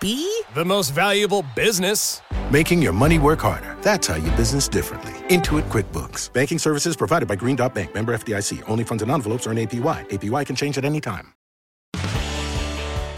The 0.00 0.64
most 0.64 0.90
valuable 0.90 1.44
business. 1.56 2.22
Making 2.52 2.80
your 2.80 2.92
money 2.92 3.18
work 3.18 3.40
harder. 3.40 3.76
That's 3.82 4.06
how 4.06 4.14
you 4.14 4.30
business 4.36 4.68
differently. 4.68 5.10
Intuit 5.28 5.68
QuickBooks. 5.70 6.32
Banking 6.32 6.56
services 6.60 6.94
provided 6.94 7.26
by 7.26 7.34
Green 7.34 7.56
Dot 7.56 7.74
Bank. 7.74 7.94
Member 7.96 8.16
FDIC. 8.16 8.62
Only 8.68 8.84
funds 8.84 9.02
and 9.02 9.10
envelopes 9.10 9.48
earn 9.48 9.56
APY. 9.56 10.08
APY 10.08 10.46
can 10.46 10.54
change 10.54 10.78
at 10.78 10.84
any 10.84 11.00
time. 11.00 11.34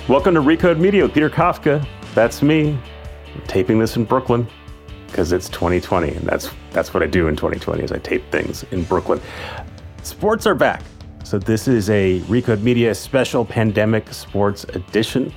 Welcome 0.08 0.32
to 0.32 0.41
Recode 0.41 0.80
Media 0.80 1.02
with 1.02 1.12
Peter 1.12 1.28
Kafka. 1.28 1.86
That's 2.14 2.41
me. 2.41 2.78
I'm 3.34 3.42
taping 3.42 3.78
this 3.78 3.97
in 3.97 4.06
Brooklyn 4.06 4.48
because 5.06 5.32
it's 5.32 5.50
2020, 5.50 6.08
and 6.08 6.26
that's 6.26 6.48
that's 6.70 6.94
what 6.94 7.02
I 7.02 7.06
do 7.06 7.28
in 7.28 7.36
2020 7.36 7.84
is 7.84 7.92
I 7.92 7.98
tape 7.98 8.22
things 8.32 8.64
in 8.70 8.84
Brooklyn. 8.84 9.20
Sports 10.02 10.47
are 10.47 10.54
back. 10.54 10.82
So 11.24 11.38
this 11.38 11.69
is 11.69 11.91
a 11.91 12.20
Recode 12.20 12.62
Media 12.62 12.94
special 12.94 13.44
pandemic 13.44 14.14
sports 14.14 14.64
edition. 14.64 15.34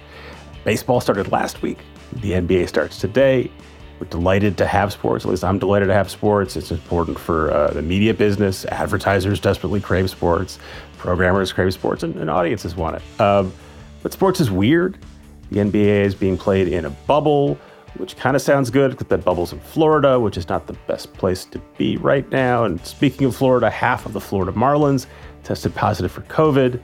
Baseball 0.64 1.02
started 1.02 1.31
last 1.31 1.61
week. 1.61 1.80
The 2.14 2.31
NBA 2.31 2.69
starts 2.69 2.97
today. 2.97 3.52
We're 4.00 4.08
delighted 4.08 4.58
to 4.58 4.66
have 4.66 4.94
sports. 4.94 5.25
At 5.25 5.31
least 5.31 5.44
I'm 5.44 5.59
delighted 5.59 5.88
to 5.88 5.94
have 5.94 6.09
sports. 6.09 6.55
It's 6.55 6.72
important 6.72 7.20
for 7.20 7.52
uh, 7.52 7.72
the 7.72 7.81
media 7.81 8.14
business. 8.14 8.66
Advertisers 8.66 9.39
desperately 9.39 9.81
crave 9.81 10.09
sports. 10.09 10.59
Programmers 10.97 11.52
crave 11.52 11.73
sports, 11.73 12.03
and, 12.03 12.16
and 12.16 12.30
audiences 12.30 12.75
want 12.75 12.95
it. 12.95 13.22
Um, 13.22 13.53
but 14.02 14.14
sports 14.14 14.39
is 14.39 14.50
weird. 14.50 14.97
The 15.52 15.59
NBA 15.59 16.05
is 16.05 16.16
being 16.16 16.38
played 16.38 16.67
in 16.70 16.86
a 16.86 16.89
bubble, 16.89 17.55
which 17.98 18.16
kind 18.16 18.36
of 18.36 18.42
sounds 18.42 18.70
good, 18.70 18.98
but 18.98 19.09
that 19.09 19.23
bubble's 19.23 19.53
in 19.53 19.59
Florida, 19.59 20.20
which 20.20 20.38
is 20.38 20.50
not 20.50 20.66
the 20.66 20.73
best 20.88 21.14
place 21.14 21.45
to 21.45 21.59
be 21.77 21.98
right 21.98 22.30
now. 22.31 22.64
And 22.64 22.83
speaking 22.86 23.27
of 23.27 23.36
Florida, 23.36 23.70
half 23.70 24.05
of 24.05 24.14
the 24.14 24.22
Florida 24.22 24.52
Marlins 24.53 25.08
tested 25.44 25.75
positive 25.75 26.11
for 26.11 26.22
COVID. 26.22 26.81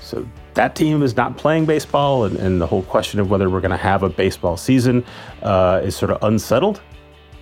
So 0.00 0.26
that 0.54 0.76
team 0.76 1.02
is 1.02 1.16
not 1.16 1.36
playing 1.36 1.64
baseball, 1.64 2.24
and, 2.24 2.36
and 2.36 2.60
the 2.60 2.66
whole 2.66 2.82
question 2.82 3.20
of 3.20 3.30
whether 3.30 3.48
we're 3.48 3.60
going 3.60 3.70
to 3.70 3.76
have 3.76 4.02
a 4.02 4.08
baseball 4.08 4.56
season 4.56 5.04
uh, 5.42 5.80
is 5.82 5.96
sort 5.96 6.10
of 6.10 6.22
unsettled. 6.22 6.80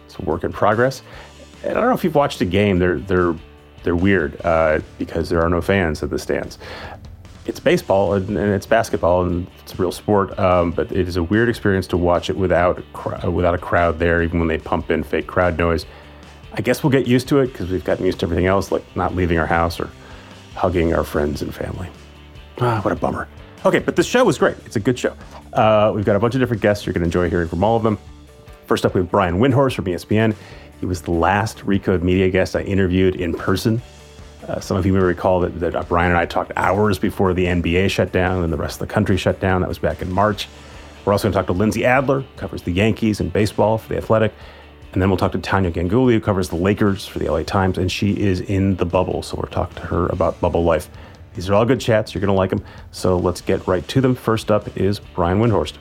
It's 0.06 0.18
a 0.18 0.22
work 0.22 0.44
in 0.44 0.52
progress. 0.52 1.02
And 1.62 1.72
I 1.72 1.80
don't 1.80 1.88
know 1.88 1.94
if 1.94 2.04
you've 2.04 2.14
watched 2.14 2.40
a 2.40 2.44
game; 2.44 2.78
they're 2.78 2.98
they're 2.98 3.34
they're 3.82 3.96
weird 3.96 4.40
uh, 4.44 4.80
because 4.98 5.28
there 5.28 5.42
are 5.42 5.48
no 5.48 5.60
fans 5.60 6.02
at 6.02 6.10
the 6.10 6.18
stands. 6.18 6.58
It's 7.46 7.58
baseball 7.58 8.14
and, 8.14 8.28
and 8.28 8.52
it's 8.52 8.66
basketball 8.66 9.24
and 9.24 9.46
it's 9.60 9.72
a 9.72 9.76
real 9.76 9.92
sport, 9.92 10.38
um, 10.38 10.70
but 10.70 10.92
it 10.92 11.08
is 11.08 11.16
a 11.16 11.22
weird 11.22 11.48
experience 11.48 11.86
to 11.88 11.96
watch 11.96 12.30
it 12.30 12.36
without 12.36 12.82
without 13.32 13.54
a 13.54 13.58
crowd 13.58 13.98
there, 13.98 14.22
even 14.22 14.38
when 14.38 14.48
they 14.48 14.58
pump 14.58 14.90
in 14.90 15.02
fake 15.02 15.26
crowd 15.26 15.58
noise. 15.58 15.86
I 16.52 16.62
guess 16.62 16.82
we'll 16.82 16.90
get 16.90 17.06
used 17.06 17.28
to 17.28 17.38
it 17.38 17.48
because 17.48 17.70
we've 17.70 17.84
gotten 17.84 18.04
used 18.04 18.20
to 18.20 18.26
everything 18.26 18.46
else, 18.46 18.72
like 18.72 18.84
not 18.96 19.14
leaving 19.14 19.38
our 19.38 19.46
house 19.46 19.78
or 19.80 19.88
hugging 20.54 20.94
our 20.94 21.04
friends 21.04 21.42
and 21.42 21.54
family. 21.54 21.88
Ah, 22.60 22.80
what 22.82 22.92
a 22.92 22.96
bummer. 22.96 23.26
Okay, 23.64 23.78
but 23.78 23.96
this 23.96 24.06
show 24.06 24.24
was 24.24 24.38
great. 24.38 24.56
It's 24.66 24.76
a 24.76 24.80
good 24.80 24.98
show. 24.98 25.16
Uh, 25.52 25.92
we've 25.94 26.04
got 26.04 26.16
a 26.16 26.18
bunch 26.18 26.34
of 26.34 26.40
different 26.40 26.62
guests. 26.62 26.86
You're 26.86 26.92
going 26.92 27.02
to 27.02 27.06
enjoy 27.06 27.30
hearing 27.30 27.48
from 27.48 27.64
all 27.64 27.76
of 27.76 27.82
them. 27.82 27.98
First 28.66 28.86
up, 28.86 28.94
we 28.94 29.00
have 29.00 29.10
Brian 29.10 29.38
Windhorst 29.38 29.74
from 29.74 29.86
ESPN. 29.86 30.34
He 30.78 30.86
was 30.86 31.02
the 31.02 31.10
last 31.10 31.58
Recode 31.58 32.02
Media 32.02 32.30
guest 32.30 32.54
I 32.54 32.62
interviewed 32.62 33.16
in 33.16 33.34
person. 33.34 33.82
Uh, 34.46 34.60
some 34.60 34.76
of 34.76 34.86
you 34.86 34.92
may 34.92 35.00
recall 35.00 35.40
that, 35.40 35.60
that 35.60 35.88
Brian 35.88 36.10
and 36.10 36.18
I 36.18 36.26
talked 36.26 36.52
hours 36.56 36.98
before 36.98 37.34
the 37.34 37.46
NBA 37.46 37.90
shut 37.90 38.12
down 38.12 38.44
and 38.44 38.52
the 38.52 38.56
rest 38.56 38.80
of 38.80 38.88
the 38.88 38.92
country 38.92 39.16
shut 39.16 39.40
down. 39.40 39.60
That 39.60 39.68
was 39.68 39.78
back 39.78 40.02
in 40.02 40.10
March. 40.10 40.48
We're 41.04 41.12
also 41.12 41.24
going 41.24 41.32
to 41.32 41.38
talk 41.38 41.46
to 41.46 41.52
Lindsey 41.52 41.84
Adler, 41.84 42.24
covers 42.36 42.62
the 42.62 42.72
Yankees 42.72 43.20
and 43.20 43.32
baseball 43.32 43.78
for 43.78 43.88
the 43.88 43.96
Athletic. 43.96 44.32
And 44.92 45.00
then 45.00 45.08
we'll 45.08 45.18
talk 45.18 45.32
to 45.32 45.38
Tania 45.38 45.70
Ganguli, 45.70 46.12
who 46.12 46.20
covers 46.20 46.48
the 46.48 46.56
Lakers 46.56 47.06
for 47.06 47.20
the 47.20 47.30
LA 47.30 47.42
Times, 47.42 47.78
and 47.78 47.90
she 47.90 48.18
is 48.18 48.40
in 48.40 48.76
the 48.76 48.84
bubble. 48.84 49.22
So 49.22 49.36
we're 49.36 49.48
talking 49.48 49.76
to 49.76 49.82
her 49.82 50.06
about 50.06 50.40
bubble 50.40 50.64
life. 50.64 50.88
These 51.34 51.48
are 51.48 51.54
all 51.54 51.64
good 51.64 51.80
chats. 51.80 52.14
You're 52.14 52.20
going 52.20 52.28
to 52.28 52.34
like 52.34 52.50
them. 52.50 52.64
So 52.90 53.16
let's 53.16 53.40
get 53.40 53.66
right 53.66 53.86
to 53.88 54.00
them. 54.00 54.14
First 54.14 54.50
up 54.50 54.76
is 54.76 55.00
Brian 55.14 55.38
Windhorst. 55.38 55.74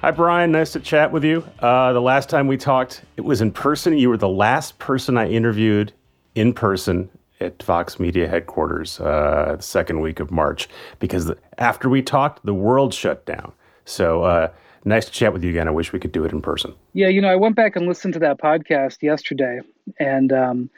Hi, 0.00 0.10
Brian. 0.10 0.52
Nice 0.52 0.72
to 0.72 0.80
chat 0.80 1.10
with 1.10 1.24
you. 1.24 1.42
Uh, 1.60 1.92
the 1.92 2.00
last 2.02 2.28
time 2.28 2.46
we 2.46 2.58
talked, 2.58 3.02
it 3.16 3.22
was 3.22 3.40
in 3.40 3.50
person. 3.50 3.96
You 3.96 4.10
were 4.10 4.18
the 4.18 4.28
last 4.28 4.78
person 4.78 5.16
I 5.16 5.28
interviewed 5.28 5.92
in 6.34 6.52
person 6.52 7.08
at 7.40 7.62
Vox 7.62 7.98
Media 7.98 8.28
headquarters 8.28 9.00
uh, 9.00 9.54
the 9.56 9.62
second 9.62 10.00
week 10.00 10.20
of 10.20 10.30
March 10.30 10.68
because 10.98 11.26
the, 11.26 11.38
after 11.58 11.88
we 11.88 12.02
talked, 12.02 12.44
the 12.44 12.54
world 12.54 12.92
shut 12.92 13.24
down. 13.24 13.52
So 13.84 14.24
uh, 14.24 14.48
nice 14.84 15.06
to 15.06 15.12
chat 15.12 15.32
with 15.32 15.42
you 15.42 15.50
again. 15.50 15.68
I 15.68 15.70
wish 15.70 15.92
we 15.92 15.98
could 15.98 16.12
do 16.12 16.24
it 16.24 16.32
in 16.32 16.42
person. 16.42 16.74
Yeah, 16.92 17.08
you 17.08 17.20
know, 17.20 17.28
I 17.28 17.36
went 17.36 17.56
back 17.56 17.76
and 17.76 17.86
listened 17.86 18.14
to 18.14 18.20
that 18.20 18.38
podcast 18.38 19.02
yesterday, 19.02 19.60
and 19.98 20.32
um, 20.32 20.70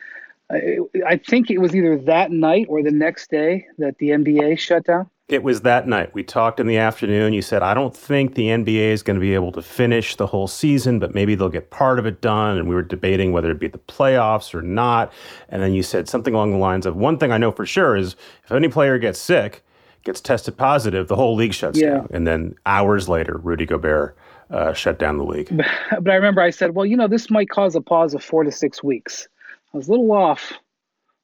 I, 0.50 0.78
I 1.06 1.16
think 1.16 1.50
it 1.50 1.58
was 1.58 1.74
either 1.74 1.98
that 1.98 2.30
night 2.30 2.66
or 2.68 2.82
the 2.82 2.90
next 2.90 3.30
day 3.30 3.66
that 3.78 3.98
the 3.98 4.10
NBA 4.10 4.58
shut 4.58 4.84
down. 4.86 5.10
It 5.28 5.42
was 5.42 5.62
that 5.62 5.88
night. 5.88 6.14
We 6.14 6.22
talked 6.22 6.60
in 6.60 6.68
the 6.68 6.76
afternoon. 6.76 7.32
You 7.32 7.42
said, 7.42 7.60
I 7.60 7.74
don't 7.74 7.96
think 7.96 8.36
the 8.36 8.46
NBA 8.46 8.92
is 8.92 9.02
going 9.02 9.16
to 9.16 9.20
be 9.20 9.34
able 9.34 9.50
to 9.52 9.62
finish 9.62 10.14
the 10.14 10.26
whole 10.28 10.46
season, 10.46 11.00
but 11.00 11.14
maybe 11.16 11.34
they'll 11.34 11.48
get 11.48 11.70
part 11.70 11.98
of 11.98 12.06
it 12.06 12.20
done. 12.20 12.56
And 12.58 12.68
we 12.68 12.76
were 12.76 12.82
debating 12.82 13.32
whether 13.32 13.48
it'd 13.48 13.58
be 13.58 13.66
the 13.66 13.78
playoffs 13.78 14.54
or 14.54 14.62
not. 14.62 15.12
And 15.48 15.60
then 15.60 15.72
you 15.74 15.82
said 15.82 16.08
something 16.08 16.32
along 16.32 16.52
the 16.52 16.58
lines 16.58 16.86
of, 16.86 16.94
one 16.94 17.18
thing 17.18 17.32
I 17.32 17.38
know 17.38 17.50
for 17.50 17.66
sure 17.66 17.96
is 17.96 18.14
if 18.44 18.52
any 18.52 18.68
player 18.68 18.98
gets 18.98 19.18
sick, 19.20 19.64
gets 20.04 20.20
tested 20.20 20.56
positive, 20.56 21.08
the 21.08 21.16
whole 21.16 21.34
league 21.34 21.54
shuts 21.54 21.80
Yeah. 21.80 21.94
down. 21.94 22.08
And 22.12 22.24
then 22.24 22.54
hours 22.64 23.08
later, 23.08 23.40
Rudy 23.42 23.66
Gobert 23.66 24.16
uh, 24.50 24.74
shut 24.74 25.00
down 25.00 25.16
the 25.18 25.24
league. 25.24 25.48
But 26.00 26.08
I 26.08 26.14
remember 26.14 26.40
I 26.40 26.50
said, 26.50 26.76
well, 26.76 26.86
you 26.86 26.96
know, 26.96 27.08
this 27.08 27.30
might 27.30 27.48
cause 27.48 27.74
a 27.74 27.80
pause 27.80 28.14
of 28.14 28.22
four 28.22 28.44
to 28.44 28.52
six 28.52 28.80
weeks. 28.84 29.26
Was 29.76 29.88
a 29.88 29.90
little 29.90 30.10
off, 30.12 30.54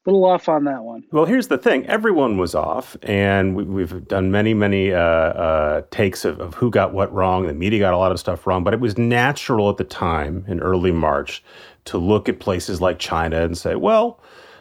little 0.04 0.26
off 0.26 0.46
on 0.46 0.64
that 0.64 0.82
one. 0.82 1.04
Well, 1.10 1.24
here's 1.24 1.48
the 1.48 1.56
thing: 1.56 1.86
everyone 1.86 2.36
was 2.36 2.54
off, 2.54 2.98
and 3.02 3.56
we, 3.56 3.64
we've 3.64 4.06
done 4.06 4.30
many, 4.30 4.52
many 4.52 4.92
uh, 4.92 4.98
uh, 4.98 5.82
takes 5.90 6.26
of, 6.26 6.38
of 6.38 6.54
who 6.54 6.70
got 6.70 6.92
what 6.92 7.10
wrong. 7.14 7.46
The 7.46 7.54
media 7.54 7.78
got 7.78 7.94
a 7.94 7.98
lot 7.98 8.12
of 8.12 8.20
stuff 8.20 8.46
wrong, 8.46 8.62
but 8.62 8.74
it 8.74 8.80
was 8.80 8.98
natural 8.98 9.70
at 9.70 9.78
the 9.78 9.84
time 9.84 10.44
in 10.46 10.60
early 10.60 10.92
March 10.92 11.42
to 11.86 11.96
look 11.96 12.28
at 12.28 12.40
places 12.40 12.80
like 12.80 12.98
China 12.98 13.42
and 13.42 13.56
say, 13.56 13.74
well. 13.74 14.20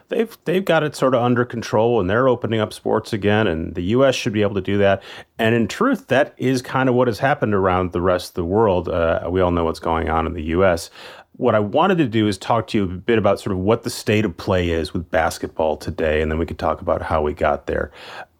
They've, 0.10 0.38
they've 0.44 0.66
got 0.66 0.84
it 0.84 0.94
sort 0.94 1.16
of 1.16 1.24
under 1.24 1.46
control 1.46 2.02
and 2.02 2.10
they're 2.10 2.28
opening 2.28 2.60
up 2.60 2.74
sports 2.74 3.14
again, 3.14 3.48
and 3.48 3.76
the 3.76 3.84
US 3.96 4.14
should 4.14 4.34
be 4.34 4.42
able 4.42 4.56
to 4.56 4.62
do 4.62 4.78
that. 4.80 5.02
And 5.40 5.56
in 5.56 5.70
truth, 5.70 6.08
that 6.08 6.34
is 6.36 6.62
kind 6.62 6.90
of 6.90 6.96
what 6.96 7.08
has 7.08 7.20
happened 7.20 7.54
around 7.54 7.94
the 7.94 8.02
rest 8.02 8.32
of 8.32 8.34
the 8.36 8.44
world. 8.44 8.90
Uh, 8.90 9.30
we 9.32 9.40
all 9.40 9.52
know 9.52 9.64
what's 9.64 9.80
going 9.80 10.10
on 10.10 10.28
in 10.28 10.34
the 10.34 10.44
US 10.48 10.90
what 11.38 11.56
I 11.56 11.60
wanted 11.60 11.98
to 12.00 12.08
do 12.08 12.28
is 12.28 12.38
talk 12.38 12.68
to 12.68 12.78
you 12.78 12.84
a 12.84 12.88
bit 12.88 13.18
about 13.18 13.40
sort 13.40 13.54
of 13.54 13.60
what 13.60 13.84
the 13.84 13.90
state 13.90 14.26
of 14.26 14.36
play 14.38 14.70
is 14.70 14.94
with 14.94 15.10
basketball 15.10 15.78
today, 15.78 16.22
and 16.22 16.32
then 16.32 16.38
we 16.38 16.46
could 16.46 16.60
talk 16.60 16.82
about 16.82 17.02
how 17.02 17.22
we 17.22 17.34
got 17.34 17.68
there. 17.68 17.92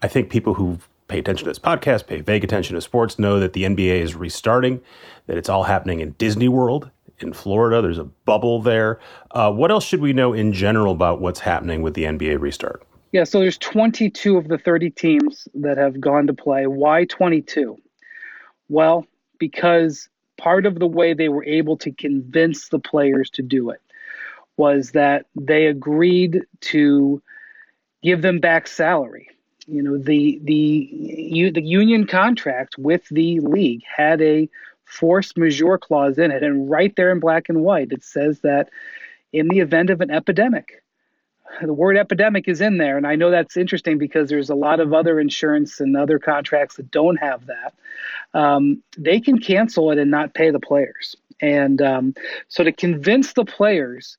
I 0.02 0.08
think 0.08 0.30
people 0.30 0.54
who 0.54 0.78
pay 1.08 1.20
attention 1.20 1.46
to 1.46 1.50
this 1.50 1.60
podcast, 1.60 2.08
pay 2.08 2.22
vague 2.22 2.44
attention 2.44 2.76
to 2.76 2.82
sports, 2.82 3.20
know 3.20 3.40
that 3.40 3.54
the 3.54 3.64
NBA 3.64 4.02
is 4.02 4.16
restarting, 4.16 4.82
that 5.28 5.38
it's 5.38 5.50
all 5.50 5.64
happening 5.64 6.00
in 6.00 6.12
Disney 6.12 6.48
World 6.48 6.90
in 7.20 7.34
Florida. 7.34 7.82
There's 7.82 7.98
a 7.98 8.06
bubble 8.06 8.62
there. 8.62 9.00
Uh, 9.32 9.52
what 9.52 9.72
else 9.72 9.86
should 9.86 10.02
we 10.02 10.14
know 10.14 10.34
in 10.34 10.54
general 10.54 10.94
about 10.94 11.22
what's 11.22 11.40
happening 11.40 11.82
with 11.82 11.94
the 11.94 12.04
NBA 12.04 12.40
restart? 12.40 12.84
Yeah, 13.12 13.26
so 13.26 13.40
there's 13.40 13.58
22 13.58 14.38
of 14.38 14.48
the 14.48 14.58
30 14.58 14.90
teams 14.92 15.48
that 15.56 15.78
have 15.78 16.00
gone 16.00 16.28
to 16.28 16.34
play. 16.34 16.66
Why 16.66 17.06
22? 17.06 17.78
Well, 18.70 19.06
because 19.38 20.08
part 20.42 20.66
of 20.66 20.80
the 20.80 20.88
way 20.88 21.14
they 21.14 21.30
were 21.30 21.46
able 21.46 21.78
to 21.78 21.92
convince 21.92 22.70
the 22.70 22.80
players 22.80 23.30
to 23.30 23.44
do 23.44 23.70
it 23.70 23.82
was 24.58 24.92
that 24.92 25.28
they 25.36 25.68
agreed 25.68 26.42
to 26.62 27.22
give 28.02 28.24
them 28.24 28.40
back 28.40 28.68
salary. 28.68 29.30
You 29.68 29.84
know, 29.84 29.98
the 29.98 30.40
the 30.44 31.52
the 31.52 31.62
union 31.62 32.08
contract 32.08 32.76
with 32.78 33.08
the 33.10 33.40
league 33.40 33.84
had 33.86 34.22
a 34.22 34.50
force 34.86 35.38
majeure 35.38 35.78
clause 35.78 36.18
in 36.18 36.32
it, 36.32 36.44
and 36.44 36.70
right 36.70 36.94
there 36.96 37.12
in 37.12 37.20
black 37.20 37.48
and 37.48 37.62
white, 37.62 37.92
it 37.92 38.04
says 38.04 38.40
that 38.42 38.70
in 39.32 39.48
the 39.48 39.60
event 39.60 39.92
of 39.92 40.02
an 40.02 40.10
epidemic, 40.10 40.84
the 41.62 41.74
word 41.74 41.98
epidemic 41.98 42.48
is 42.48 42.62
in 42.62 42.78
there, 42.78 42.98
and 42.98 43.06
I 43.06 43.16
know 43.16 43.30
that's 43.30 43.58
interesting 43.58 43.98
because 43.98 44.30
there's 44.30 44.50
a 44.50 44.56
lot 44.56 44.80
of 44.80 44.94
other 44.94 45.20
insurance 45.20 45.80
and 45.80 45.96
other 45.96 46.18
contracts 46.18 46.78
that 46.78 46.92
don't 46.92 47.18
have 47.18 47.46
that. 47.46 47.74
Um, 48.34 48.82
they 48.98 49.20
can 49.20 49.40
cancel 49.40 49.92
it 49.92 49.98
and 50.00 50.10
not 50.10 50.34
pay 50.34 50.52
the 50.52 50.60
players, 50.60 51.16
and 51.42 51.82
um, 51.82 52.14
so 52.48 52.64
to 52.64 52.72
convince 52.72 53.34
the 53.34 53.46
players 53.46 54.18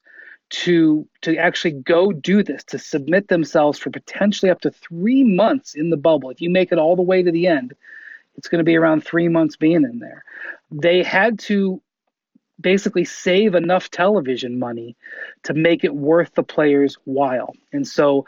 to 0.50 1.08
to 1.22 1.36
actually 1.38 1.72
go 1.72 2.12
do 2.12 2.42
this 2.42 2.62
to 2.64 2.78
submit 2.78 3.28
themselves 3.28 3.78
for 3.78 3.88
potentially 3.90 4.50
up 4.50 4.60
to 4.60 4.70
three 4.70 5.24
months 5.24 5.74
in 5.74 5.88
the 5.88 5.96
bubble 5.96 6.28
if 6.28 6.42
you 6.42 6.50
make 6.50 6.70
it 6.72 6.78
all 6.78 6.94
the 6.94 7.00
way 7.00 7.22
to 7.22 7.32
the 7.32 7.46
end 7.46 7.74
it's 8.36 8.48
going 8.48 8.58
to 8.58 8.64
be 8.64 8.76
around 8.76 9.04
three 9.04 9.28
months 9.28 9.56
being 9.56 9.84
in 9.84 9.98
there. 9.98 10.24
They 10.70 11.02
had 11.02 11.38
to 11.40 11.80
basically 12.60 13.04
save 13.04 13.54
enough 13.54 13.90
television 13.90 14.58
money 14.58 14.96
to 15.44 15.54
make 15.54 15.84
it 15.84 15.94
worth 15.94 16.34
the 16.34 16.42
players 16.42 16.96
while. 17.04 17.54
And 17.72 17.86
so 17.86 18.26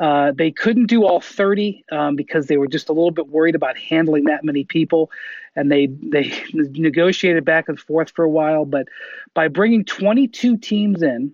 uh, 0.00 0.32
they 0.32 0.50
couldn't 0.50 0.86
do 0.86 1.04
all 1.04 1.20
30 1.20 1.84
um, 1.90 2.16
because 2.16 2.46
they 2.46 2.56
were 2.56 2.68
just 2.68 2.88
a 2.88 2.92
little 2.92 3.10
bit 3.10 3.28
worried 3.28 3.54
about 3.54 3.76
handling 3.76 4.24
that 4.24 4.44
many 4.44 4.64
people, 4.64 5.10
and 5.56 5.70
they 5.70 5.86
they 5.86 6.32
negotiated 6.52 7.44
back 7.44 7.68
and 7.68 7.80
forth 7.80 8.10
for 8.14 8.24
a 8.24 8.30
while. 8.30 8.64
But 8.64 8.88
by 9.34 9.48
bringing 9.48 9.84
22 9.84 10.58
teams 10.58 11.02
in, 11.02 11.32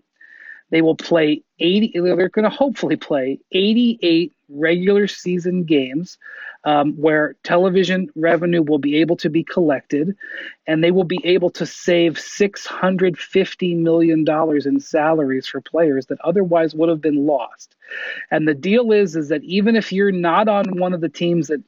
they 0.71 0.83
will 0.83 0.97
play 0.97 1.43
80, 1.61 1.93
they're 1.95 2.29
going 2.31 2.45
to 2.45 2.51
hopefully 2.51 2.97
play 2.97 3.39
88 3.53 4.33
regular 4.49 5.07
season 5.09 5.65
games 5.65 6.19
um, 6.65 6.95
where 6.95 7.37
television 7.45 8.11
revenue 8.15 8.63
will 8.63 8.79
be 8.79 8.97
able 8.97 9.17
to 9.17 9.29
be 9.29 9.45
collected 9.45 10.17
and 10.67 10.83
they 10.83 10.91
will 10.91 11.05
be 11.05 11.21
able 11.25 11.51
to 11.51 11.67
save 11.67 12.15
$650 12.15 13.77
million 13.77 14.25
in 14.67 14.81
salaries 14.81 15.47
for 15.47 15.61
players 15.61 16.07
that 16.07 16.21
otherwise 16.23 16.75
would 16.75 16.89
have 16.89 17.03
been 17.03 17.27
lost. 17.27 17.77
And 18.31 18.49
the 18.49 18.55
deal 18.55 18.93
is, 18.93 19.15
is 19.15 19.29
that 19.29 19.45
even 19.45 19.77
if 19.77 19.93
you're 19.93 20.11
not 20.13 20.49
on 20.49 20.79
one 20.79 20.95
of 20.95 21.01
the 21.03 21.09
teams 21.09 21.49
that 21.49 21.63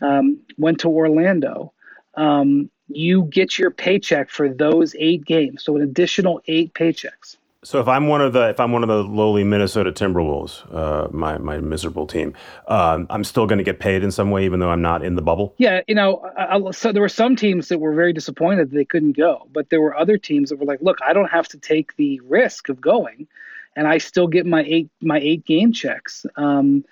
um, 0.00 0.40
went 0.56 0.80
to 0.80 0.88
Orlando, 0.88 1.72
um, 2.14 2.70
you 2.88 3.24
get 3.24 3.58
your 3.58 3.70
paycheck 3.70 4.30
for 4.30 4.48
those 4.48 4.94
eight 4.98 5.24
games. 5.24 5.64
So 5.64 5.76
an 5.76 5.82
additional 5.82 6.40
eight 6.46 6.72
paychecks. 6.74 7.36
So 7.62 7.78
if 7.78 7.88
I'm 7.88 8.08
one 8.08 8.22
of 8.22 8.32
the 8.32 8.48
if 8.48 8.58
I'm 8.58 8.72
one 8.72 8.82
of 8.82 8.88
the 8.88 9.02
lowly 9.04 9.44
Minnesota 9.44 9.92
Timberwolves, 9.92 10.64
uh, 10.74 11.08
my 11.10 11.36
my 11.36 11.58
miserable 11.58 12.06
team, 12.06 12.32
um, 12.68 13.06
I'm 13.10 13.22
still 13.22 13.46
going 13.46 13.58
to 13.58 13.64
get 13.64 13.78
paid 13.78 14.02
in 14.02 14.10
some 14.10 14.30
way, 14.30 14.46
even 14.46 14.60
though 14.60 14.70
I'm 14.70 14.80
not 14.80 15.04
in 15.04 15.14
the 15.14 15.20
bubble. 15.20 15.54
Yeah, 15.58 15.82
you 15.86 15.94
know, 15.94 16.26
I, 16.38 16.56
I, 16.56 16.70
so 16.70 16.90
there 16.90 17.02
were 17.02 17.08
some 17.10 17.36
teams 17.36 17.68
that 17.68 17.78
were 17.78 17.92
very 17.92 18.14
disappointed 18.14 18.70
they 18.70 18.86
couldn't 18.86 19.14
go, 19.14 19.46
but 19.52 19.68
there 19.68 19.82
were 19.82 19.94
other 19.94 20.16
teams 20.16 20.48
that 20.48 20.58
were 20.58 20.64
like, 20.64 20.80
"Look, 20.80 21.00
I 21.06 21.12
don't 21.12 21.30
have 21.30 21.48
to 21.48 21.58
take 21.58 21.94
the 21.96 22.18
risk 22.20 22.70
of 22.70 22.80
going, 22.80 23.28
and 23.76 23.86
I 23.86 23.98
still 23.98 24.26
get 24.26 24.46
my 24.46 24.64
eight 24.66 24.88
my 25.02 25.18
eight 25.18 25.44
game 25.44 25.74
checks." 25.74 26.24
Um, 26.36 26.82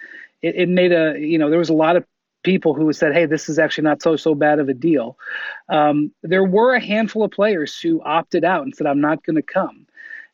it, 0.43 0.55
it 0.55 0.69
made 0.69 0.93
a 0.93 1.19
you 1.19 1.39
know 1.39 1.49
there 1.49 1.59
was 1.59 1.71
a 1.71 1.75
lot 1.75 1.97
of 1.97 2.05
people 2.43 2.75
who 2.75 2.93
said, 2.93 3.15
"Hey, 3.15 3.25
this 3.25 3.49
is 3.49 3.59
actually 3.59 3.85
not 3.85 4.03
so 4.03 4.17
so 4.17 4.35
bad 4.35 4.59
of 4.59 4.69
a 4.69 4.75
deal." 4.75 5.17
Um, 5.71 6.13
there 6.23 6.45
were 6.45 6.75
a 6.75 6.81
handful 6.81 7.25
of 7.25 7.31
players 7.31 7.81
who 7.81 8.03
opted 8.03 8.45
out 8.45 8.65
and 8.65 8.77
said, 8.77 8.87
"I'm 8.87 9.01
not 9.01 9.25
going 9.25 9.37
to 9.37 9.43
come." 9.43 9.87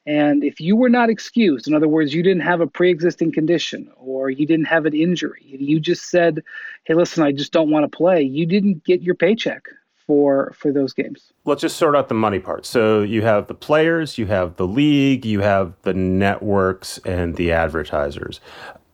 And 0.07 0.45
if 0.45 0.61
you 0.61 0.77
were 0.77 0.91
not 0.91 1.09
excused, 1.09 1.67
in 1.67 1.75
other 1.75 1.89
words, 1.89 2.13
you 2.13 2.23
didn't 2.23 2.43
have 2.43 2.61
a 2.61 2.67
pre 2.67 2.91
existing 2.91 3.33
condition 3.33 3.91
or 3.97 4.29
you 4.31 4.47
didn't 4.47 4.67
have 4.67 4.87
an 4.87 4.95
injury, 4.95 5.43
you 5.45 5.81
just 5.81 6.11
said, 6.11 6.43
hey, 6.85 6.95
listen, 6.95 7.23
I 7.23 7.33
just 7.33 7.53
don't 7.53 7.71
want 7.71 7.91
to 7.91 7.97
play, 7.97 8.23
you 8.23 8.47
didn't 8.47 8.85
get 8.85 9.03
your 9.03 9.15
paycheck 9.15 9.65
for 10.07 10.53
for 10.57 10.73
those 10.73 10.93
games. 10.93 11.33
Let's 11.47 11.63
just 11.63 11.77
sort 11.77 11.97
out 11.97 12.09
the 12.09 12.15
money 12.15 12.39
part. 12.39 12.67
So 12.67 13.03
you 13.03 13.23
have 13.23 13.47
the 13.47 13.55
players, 13.55 14.19
you 14.19 14.27
have 14.27 14.57
the 14.57 14.67
league, 14.67 15.25
you 15.25 15.41
have 15.41 15.75
the 15.83 15.95
networks 15.95 16.99
and 16.99 17.37
the 17.37 17.53
advertisers 17.53 18.41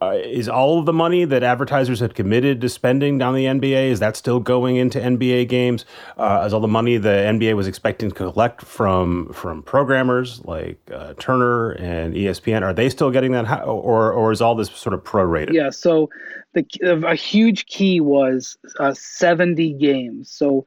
uh, 0.03 0.13
is 0.25 0.49
all 0.49 0.79
of 0.79 0.87
the 0.87 0.93
money 0.93 1.25
that 1.25 1.43
advertisers 1.43 2.01
had 2.01 2.15
committed 2.15 2.61
to 2.61 2.69
spending 2.69 3.19
down 3.19 3.35
the 3.35 3.45
NBA 3.45 3.91
is 3.91 4.01
that 4.01 4.17
still 4.17 4.41
going 4.41 4.77
into 4.77 4.99
NBA 4.99 5.49
games? 5.49 5.85
Uh, 6.17 6.45
is 6.47 6.55
all 6.55 6.61
the 6.61 6.69
money 6.69 6.97
the 6.97 7.09
NBA 7.09 7.55
was 7.55 7.67
expecting 7.67 8.11
to 8.11 8.15
collect 8.15 8.63
from 8.63 9.33
from 9.33 9.63
programmers 9.63 10.43
like 10.45 10.79
uh, 10.93 11.15
Turner 11.19 11.73
and 11.73 12.15
ESPN 12.15 12.63
are 12.63 12.73
they 12.73 12.89
still 12.89 13.11
getting 13.11 13.33
that, 13.33 13.65
or 13.67 14.13
or 14.13 14.33
is 14.33 14.41
all 14.41 14.55
this 14.55 14.71
sort 14.71 14.95
of 14.95 15.05
prorated? 15.05 15.53
Yeah. 15.53 15.71
So 15.71 16.09
the 16.55 16.65
a 17.07 17.15
huge 17.15 17.67
key 17.67 18.01
was 18.01 18.57
uh, 18.79 18.95
seventy 18.95 19.73
games. 19.73 20.31
So. 20.31 20.65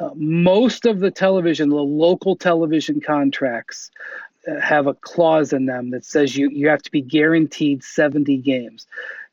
Uh, 0.00 0.10
most 0.14 0.86
of 0.86 1.00
the 1.00 1.10
television, 1.10 1.70
the 1.70 1.74
local 1.74 2.36
television 2.36 3.00
contracts, 3.00 3.90
have 4.60 4.86
a 4.86 4.94
clause 4.94 5.52
in 5.52 5.66
them 5.66 5.90
that 5.90 6.04
says 6.04 6.36
you 6.36 6.50
you 6.50 6.68
have 6.68 6.82
to 6.82 6.90
be 6.90 7.02
guaranteed 7.02 7.82
70 7.82 8.38
games. 8.38 8.86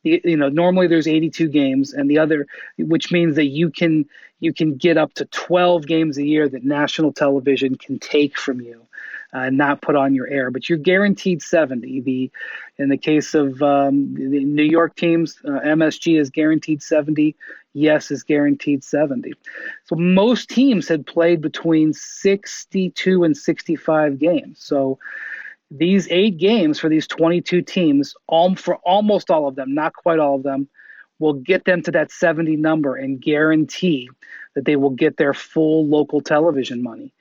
You 0.04 0.38
know, 0.38 0.50
normally 0.50 0.86
there's 0.86 1.08
82 1.08 1.48
games, 1.48 1.94
and 1.94 2.10
the 2.10 2.20
other, 2.20 2.46
which 2.78 3.12
means 3.12 3.36
that 3.38 3.48
you 3.48 3.72
can 3.72 4.06
you 4.40 4.54
can 4.54 4.76
get 4.76 4.98
up 4.98 5.14
to 5.16 5.26
12 5.26 5.88
games 5.88 6.18
a 6.18 6.24
year 6.24 6.48
that 6.48 6.64
national 6.64 7.12
television 7.12 7.76
can 7.76 7.98
take 7.98 8.38
from 8.38 8.62
you 8.62 8.86
uh, 9.36 9.50
not 9.50 9.82
put 9.82 9.96
on 9.96 10.16
your 10.16 10.28
air. 10.28 10.50
But 10.50 10.70
you're 10.70 10.78
guaranteed 10.78 11.42
70. 11.42 12.02
The 12.02 12.32
in 12.78 12.90
the 12.90 12.98
case 12.98 13.36
of 13.36 13.62
um, 13.62 14.14
the 14.16 14.44
New 14.44 14.64
York 14.64 14.96
teams, 14.96 15.38
uh, 15.46 15.60
MSG 15.60 16.20
is 16.20 16.30
guaranteed 16.30 16.82
70. 16.82 17.36
YES 17.76 18.10
is 18.10 18.24
guaranteed 18.24 18.84
70. 18.84 19.34
So 19.84 19.96
most 19.96 20.50
teams 20.50 20.88
had 20.88 21.06
played 21.06 21.42
between 21.42 21.94
62 21.94 23.24
and 23.24 23.36
65 23.36 24.18
games. 24.18 24.60
So 24.64 24.98
these 25.70 26.08
eight 26.10 26.38
games 26.38 26.80
for 26.80 26.90
these 26.90 27.06
22 27.08 27.62
teams, 27.62 28.16
all, 28.28 28.56
for 28.56 28.78
almost 28.78 29.30
all 29.30 29.48
of 29.48 29.56
them, 29.56 29.74
not 29.74 29.94
quite 29.94 30.20
all 30.20 30.36
of 30.36 30.44
them, 30.44 30.70
will 31.20 31.34
get 31.34 31.66
them 31.66 31.82
to 31.84 31.92
that 31.92 32.12
70 32.12 32.56
number 32.56 32.96
and 32.96 33.22
guarantee 33.22 34.10
that 34.54 34.66
they 34.66 34.76
will 34.76 34.90
get 34.90 35.18
their 35.18 35.34
full 35.34 35.86
local 35.86 36.22
television 36.22 36.82
money. 36.82 37.14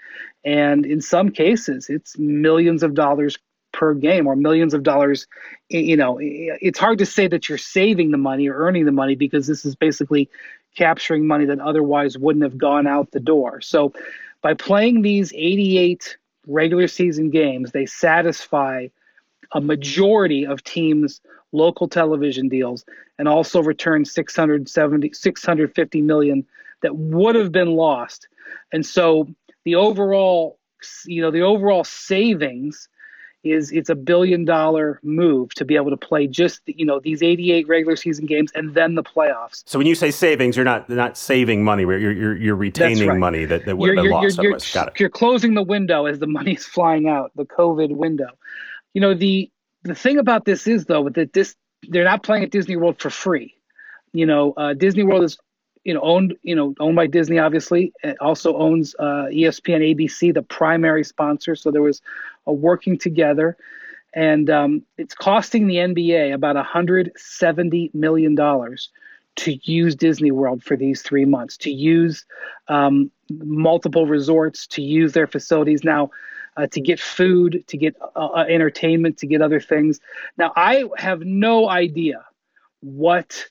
And 0.44 0.86
in 0.86 1.00
some 1.00 1.30
cases, 1.30 1.88
it's 1.88 2.18
millions 2.18 2.82
of 2.82 2.94
dollars 2.94 3.38
per 3.74 3.92
game 3.92 4.26
or 4.26 4.36
millions 4.36 4.72
of 4.72 4.82
dollars. 4.82 5.26
You 5.68 5.96
know, 5.96 6.18
it's 6.20 6.78
hard 6.78 6.98
to 6.98 7.06
say 7.06 7.26
that 7.26 7.48
you're 7.48 7.58
saving 7.58 8.12
the 8.12 8.18
money 8.18 8.48
or 8.48 8.56
earning 8.56 8.86
the 8.86 8.92
money 8.92 9.16
because 9.16 9.46
this 9.46 9.64
is 9.66 9.74
basically 9.74 10.30
capturing 10.76 11.26
money 11.26 11.44
that 11.46 11.60
otherwise 11.60 12.16
wouldn't 12.16 12.44
have 12.44 12.56
gone 12.56 12.86
out 12.86 13.10
the 13.10 13.20
door. 13.20 13.60
So 13.60 13.92
by 14.40 14.54
playing 14.54 15.02
these 15.02 15.32
88 15.34 16.16
regular 16.46 16.88
season 16.88 17.30
games, 17.30 17.72
they 17.72 17.86
satisfy 17.86 18.88
a 19.52 19.60
majority 19.60 20.46
of 20.46 20.62
teams' 20.64 21.20
local 21.52 21.88
television 21.88 22.48
deals 22.48 22.84
and 23.18 23.28
also 23.28 23.62
return 23.62 24.04
670 24.04 25.12
650 25.12 26.02
million 26.02 26.46
that 26.82 26.96
would 26.96 27.34
have 27.34 27.52
been 27.52 27.72
lost. 27.72 28.28
And 28.72 28.84
so 28.86 29.28
the 29.64 29.74
overall 29.74 30.58
you 31.06 31.22
know 31.22 31.30
the 31.30 31.40
overall 31.40 31.84
savings 31.84 32.88
is 33.44 33.70
it's 33.72 33.88
a 33.88 33.94
billion 33.94 34.44
dollar 34.44 34.98
move 35.02 35.54
to 35.54 35.64
be 35.64 35.76
able 35.76 35.90
to 35.90 35.96
play 35.96 36.26
just 36.26 36.62
you 36.66 36.84
know 36.84 37.00
these 37.00 37.22
88 37.22 37.68
regular 37.68 37.96
season 37.96 38.26
games 38.26 38.50
and 38.54 38.74
then 38.74 38.94
the 38.94 39.02
playoffs. 39.02 39.62
So 39.66 39.78
when 39.78 39.86
you 39.86 39.94
say 39.94 40.10
savings, 40.10 40.56
you're 40.56 40.64
not 40.64 40.88
not 40.88 41.16
saving 41.16 41.62
money. 41.64 41.82
You're 41.82 41.98
you're, 41.98 42.36
you're 42.36 42.56
retaining 42.56 43.08
right. 43.08 43.18
money 43.18 43.44
that, 43.44 43.66
that 43.66 43.76
would 43.76 43.88
have 43.90 43.96
been 43.96 44.04
you're, 44.04 44.14
lost. 44.14 44.42
You're, 44.42 44.58
Got 44.72 44.88
it. 44.88 45.00
you're 45.00 45.10
closing 45.10 45.54
the 45.54 45.62
window 45.62 46.06
as 46.06 46.18
the 46.18 46.26
money's 46.38 46.64
flying 46.64 47.08
out, 47.08 47.32
the 47.36 47.44
COVID 47.44 47.94
window. 47.94 48.30
You 48.94 49.00
know 49.00 49.14
the 49.14 49.50
the 49.82 49.94
thing 49.94 50.18
about 50.18 50.44
this 50.44 50.66
is 50.66 50.86
though 50.86 51.08
that 51.10 51.32
this 51.32 51.54
they're 51.88 52.04
not 52.04 52.22
playing 52.22 52.44
at 52.44 52.50
Disney 52.50 52.76
World 52.76 53.00
for 53.00 53.10
free. 53.10 53.54
You 54.12 54.26
know, 54.26 54.52
uh, 54.56 54.74
Disney 54.74 55.02
World 55.02 55.24
is 55.24 55.38
you 55.84 55.94
know 55.94 56.00
owned 56.00 56.34
you 56.42 56.54
know 56.54 56.74
owned 56.80 56.96
by 56.96 57.06
Disney 57.06 57.38
obviously. 57.38 57.92
It 58.02 58.16
also 58.20 58.56
owns 58.56 58.94
uh, 58.98 59.28
ESPN 59.30 59.94
ABC 59.94 60.34
the 60.34 60.42
primary 60.42 61.04
sponsor. 61.04 61.54
So 61.54 61.70
there 61.70 61.82
was 61.82 62.02
a 62.46 62.52
working 62.52 62.98
together. 62.98 63.56
And 64.16 64.48
um, 64.48 64.82
it's 64.96 65.14
costing 65.14 65.66
the 65.66 65.76
NBA 65.76 66.32
about 66.32 66.54
170 66.54 67.90
million 67.94 68.34
dollars 68.34 68.90
to 69.36 69.58
use 69.64 69.96
Disney 69.96 70.30
World 70.30 70.62
for 70.62 70.76
these 70.76 71.02
three 71.02 71.24
months 71.24 71.56
to 71.58 71.70
use 71.70 72.24
um, 72.68 73.10
multiple 73.30 74.06
resorts 74.06 74.66
to 74.68 74.82
use 74.82 75.12
their 75.12 75.26
facilities 75.26 75.82
now 75.82 76.10
uh, 76.56 76.68
to 76.68 76.80
get 76.80 77.00
food 77.00 77.64
to 77.66 77.76
get 77.76 77.96
uh, 78.14 78.26
uh 78.26 78.44
entertainment 78.48 79.18
to 79.18 79.26
get 79.26 79.42
other 79.42 79.60
things. 79.60 79.98
Now 80.38 80.52
I 80.54 80.84
have 80.96 81.22
no 81.22 81.68
idea 81.68 82.24
what 82.80 83.46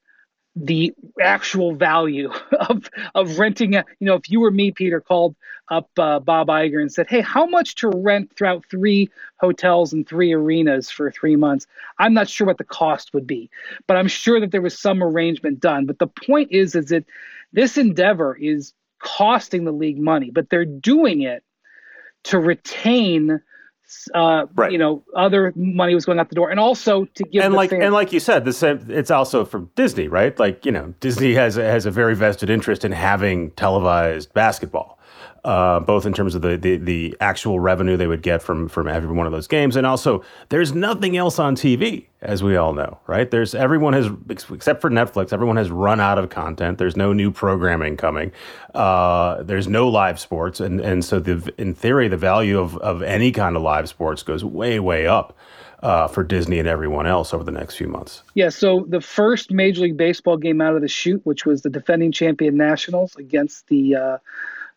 the 0.56 0.94
actual 1.22 1.74
value 1.74 2.32
of 2.70 2.90
of 3.16 3.40
renting 3.40 3.76
a 3.76 3.84
you 4.00 4.06
know 4.06 4.16
if 4.16 4.30
you 4.30 4.40
were 4.40 4.52
me 4.52 4.72
peter 4.72 5.02
called 5.02 5.36
up 5.70 5.90
uh, 5.98 6.20
bob 6.20 6.48
Iger 6.48 6.80
and 6.80 6.92
said 6.92 7.08
hey 7.10 7.22
how 7.22 7.46
much 7.46 7.76
to 7.76 7.90
rent 7.90 8.32
throughout 8.36 8.64
three 8.70 9.10
hotels 9.40 9.94
and 9.94 10.08
three 10.08 10.32
arenas 10.32 10.92
for 10.92 11.10
three 11.10 11.36
months? 11.36 11.66
I'm 11.98 12.14
not 12.14 12.30
sure 12.30 12.46
what 12.46 12.58
the 12.58 12.64
cost 12.64 13.14
would 13.14 13.26
be 13.26 13.50
but 13.88 13.98
i'm 13.98 14.08
sure 14.08 14.40
that 14.40 14.52
there 14.52 14.62
was 14.62 14.78
some 14.78 15.02
arrangement 15.02 15.60
done. 15.60 15.86
But 15.86 16.00
the 16.00 16.08
point 16.08 16.52
is 16.52 16.76
is 16.76 16.88
that 16.88 17.06
this 17.52 17.78
endeavor 17.78 18.36
is 18.36 18.74
costing 19.00 19.66
the 19.66 19.72
league 19.72 20.00
money 20.00 20.30
but 20.30 20.50
they're 20.50 20.66
doing 20.66 21.22
it 21.22 21.44
to 22.26 22.40
retain 22.40 23.42
uh, 24.14 24.46
Right. 24.56 24.72
you 24.72 24.78
know, 24.78 25.04
other 25.16 25.54
money 25.56 25.94
was 25.96 26.06
going 26.06 26.20
out 26.20 26.30
the 26.30 26.36
door, 26.36 26.50
and 26.50 26.60
also 26.60 27.06
to 27.16 27.24
give 27.26 27.44
and 27.44 27.54
like 27.54 27.70
fans- 27.72 27.84
and 27.84 27.94
like 27.94 28.12
you 28.14 28.20
said, 28.20 28.46
the 28.46 28.54
same. 28.54 28.80
It's 28.90 29.12
also 29.12 29.46
from 29.46 29.70
Disney, 29.76 30.08
right? 30.08 30.38
Like 30.40 30.66
you 30.66 30.72
know, 30.72 30.94
Disney 31.00 31.34
has 31.34 31.56
has 31.56 31.86
a 31.86 31.92
very 31.92 32.16
vested 32.16 32.50
interest 32.50 32.84
in 32.86 32.92
having 32.92 33.52
televised 33.52 34.34
basketball, 34.34 35.00
uh, 35.46 35.80
both 35.82 36.06
in 36.06 36.14
terms 36.14 36.36
of 36.36 36.42
the, 36.42 36.56
the 36.56 36.78
the 36.78 37.18
actual 37.20 37.60
revenue 37.60 37.98
they 37.98 38.08
would 38.08 38.22
get 38.22 38.42
from 38.42 38.70
from 38.70 38.88
every 38.88 39.12
one 39.12 39.26
of 39.26 39.32
those 39.32 39.48
games, 39.48 39.76
and 39.76 39.86
also 39.86 40.24
there's 40.50 40.74
nothing 40.74 41.18
else 41.18 41.38
on 41.38 41.56
TV, 41.56 42.06
as 42.22 42.42
we 42.42 42.56
all 42.56 42.74
know, 42.74 42.98
right? 43.08 43.30
There's 43.30 43.54
everyone 43.54 43.94
has 43.94 44.10
except 44.30 44.80
for 44.80 44.90
Netflix, 44.90 45.34
everyone 45.34 45.58
has 45.58 45.70
run 45.70 46.00
out 46.00 46.18
of 46.18 46.30
content. 46.30 46.78
There's 46.78 46.96
no 46.96 47.12
new 47.12 47.30
programming 47.30 47.98
coming. 47.98 48.32
Uh, 48.74 49.44
there's 49.44 49.68
no 49.68 49.90
live 49.90 50.20
sports, 50.20 50.62
and 50.62 50.80
and 50.80 51.04
so 51.04 51.20
the 51.20 51.54
in 51.58 51.74
theory, 51.74 52.08
the 52.08 52.18
value 52.18 52.58
of 52.58 52.78
of 52.78 53.02
any 53.02 53.32
kind 53.32 53.58
of 53.58 53.62
live 53.62 53.90
sports 53.90 54.24
goes 54.24 54.46
way 54.46 54.80
way 54.80 55.08
up 55.08 55.38
uh, 55.84 56.08
for 56.08 56.24
Disney 56.24 56.60
and 56.60 56.68
everyone 56.68 57.06
else 57.06 57.34
over 57.34 57.44
the 57.44 57.52
next 57.52 57.76
few 57.76 57.88
months. 57.88 58.24
Yeah, 58.34 58.48
so 58.48 58.86
the 58.88 59.02
first 59.02 59.52
Major 59.52 59.82
League 59.82 59.98
Baseball 59.98 60.38
game 60.38 60.62
out 60.62 60.76
of 60.76 60.82
the 60.82 60.88
chute, 60.88 61.22
which 61.26 61.46
was 61.46 61.64
the 61.64 61.70
defending 61.70 62.14
champion 62.14 62.56
Nationals 62.56 63.16
against 63.18 63.68
the 63.68 63.96
uh, 63.96 64.18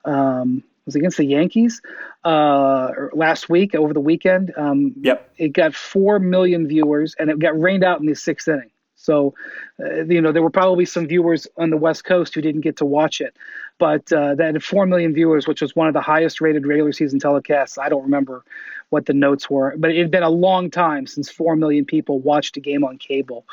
um, 0.07 0.63
was 0.87 0.95
against 0.95 1.19
the 1.19 1.25
Yankees 1.25 1.83
uh, 2.25 2.91
last 3.13 3.49
week 3.49 3.75
over 3.75 3.93
the 3.93 4.01
weekend. 4.01 4.53
Um, 4.57 4.95
Yep. 5.03 5.33
It 5.37 5.49
got 5.53 5.75
four 5.75 6.19
million 6.19 6.67
viewers, 6.67 7.15
and 7.19 7.29
it 7.29 7.39
got 7.39 7.61
rained 7.61 7.85
out 7.85 8.01
in 8.01 8.07
the 8.07 8.15
sixth 8.15 8.49
inning. 8.49 8.71
So, 8.95 9.35
uh, 9.79 10.05
you 10.05 10.23
know, 10.23 10.33
there 10.33 10.43
were 10.43 10.51
probably 10.51 10.87
some 10.87 11.07
viewers 11.07 11.47
on 11.59 11.71
the 11.71 11.77
West 11.77 12.05
Coast 12.05 12.35
who 12.35 12.41
didn't 12.41 12.63
get 12.63 12.79
to 12.79 12.87
watch 12.87 13.21
it, 13.21 13.37
but 13.79 14.11
uh, 14.11 14.35
that 14.37 14.55
had 14.55 14.65
four 14.65 14.87
million 14.87 15.13
viewers, 15.13 15.47
which 15.47 15.61
was 15.61 15.77
one 15.77 15.87
of 15.87 15.93
the 15.93 16.01
highest 16.01 16.41
rated 16.41 16.67
regular 16.67 16.93
season 16.93 17.21
telecasts. 17.21 17.79
I 17.79 17.89
don't 17.89 18.05
remember 18.05 18.43
what 18.89 19.07
the 19.07 19.13
notes 19.13 19.51
were, 19.51 19.75
but 19.77 19.91
it 19.91 19.99
had 19.99 20.11
been 20.11 20.23
a 20.23 20.31
long 20.31 20.71
time 20.71 21.07
since 21.07 21.31
four 21.31 21.57
million 21.57 21.85
people 21.85 22.21
watched 22.21 22.57
a 22.57 22.61
game 22.61 22.85
on 22.85 22.97
cable, 22.97 23.45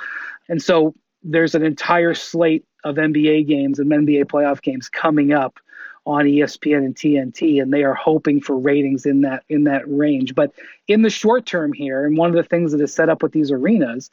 and 0.48 0.62
so 0.62 0.96
there's 1.24 1.56
an 1.56 1.64
entire 1.64 2.14
slate 2.14 2.66
of 2.84 2.96
NBA 2.96 3.48
games 3.48 3.80
and 3.80 3.92
NBA 3.92 4.26
playoff 4.26 4.62
games 4.62 4.90
coming 4.90 5.34
up 5.34 5.60
on 6.06 6.26
ESPN 6.26 6.78
and 6.78 6.96
TNT, 6.96 7.62
and 7.62 7.74
they 7.74 7.84
are 7.84 7.94
hoping 7.94 8.42
for 8.42 8.58
ratings 8.58 9.06
in 9.06 9.22
that 9.22 9.44
in 9.50 9.64
that 9.66 9.84
range. 9.88 10.36
But 10.36 10.52
in 10.88 11.02
the 11.02 11.10
short 11.10 11.46
term 11.46 11.74
here, 11.74 12.06
and 12.06 12.18
one 12.18 12.30
of 12.30 12.36
the 12.36 12.44
things 12.44 12.72
that 12.72 12.82
is 12.82 12.94
set 12.94 13.10
up 13.10 13.24
with 13.24 13.32
these 13.32 13.52
arenas, 13.52 14.10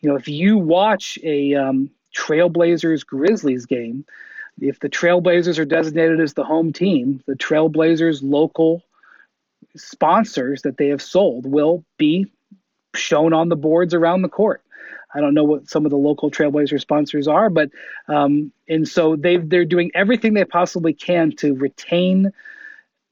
you 0.00 0.08
know, 0.08 0.16
if 0.16 0.28
you 0.28 0.58
watch 0.58 1.18
a 1.22 1.54
um, 1.54 1.90
Trailblazers 2.16 3.04
Grizzlies 3.04 3.66
game, 3.66 4.04
if 4.60 4.78
the 4.80 4.88
Trailblazers 4.88 5.58
are 5.58 5.64
designated 5.64 6.20
as 6.20 6.34
the 6.34 6.44
home 6.44 6.72
team, 6.72 7.22
the 7.26 7.34
Trailblazers 7.34 8.20
local 8.22 8.82
sponsors 9.76 10.62
that 10.62 10.76
they 10.76 10.88
have 10.88 11.02
sold 11.02 11.46
will 11.46 11.84
be 11.98 12.30
shown 12.94 13.32
on 13.32 13.48
the 13.48 13.56
boards 13.56 13.92
around 13.92 14.22
the 14.22 14.28
court. 14.28 14.62
I 15.14 15.20
don't 15.20 15.34
know 15.34 15.44
what 15.44 15.68
some 15.68 15.84
of 15.84 15.90
the 15.90 15.96
local 15.96 16.30
Trailblazer 16.30 16.80
sponsors 16.80 17.28
are, 17.28 17.48
but 17.48 17.70
um, 18.08 18.52
and 18.68 18.86
so 18.86 19.16
they 19.16 19.36
they're 19.36 19.64
doing 19.64 19.90
everything 19.94 20.34
they 20.34 20.44
possibly 20.44 20.92
can 20.92 21.32
to 21.36 21.54
retain 21.54 22.32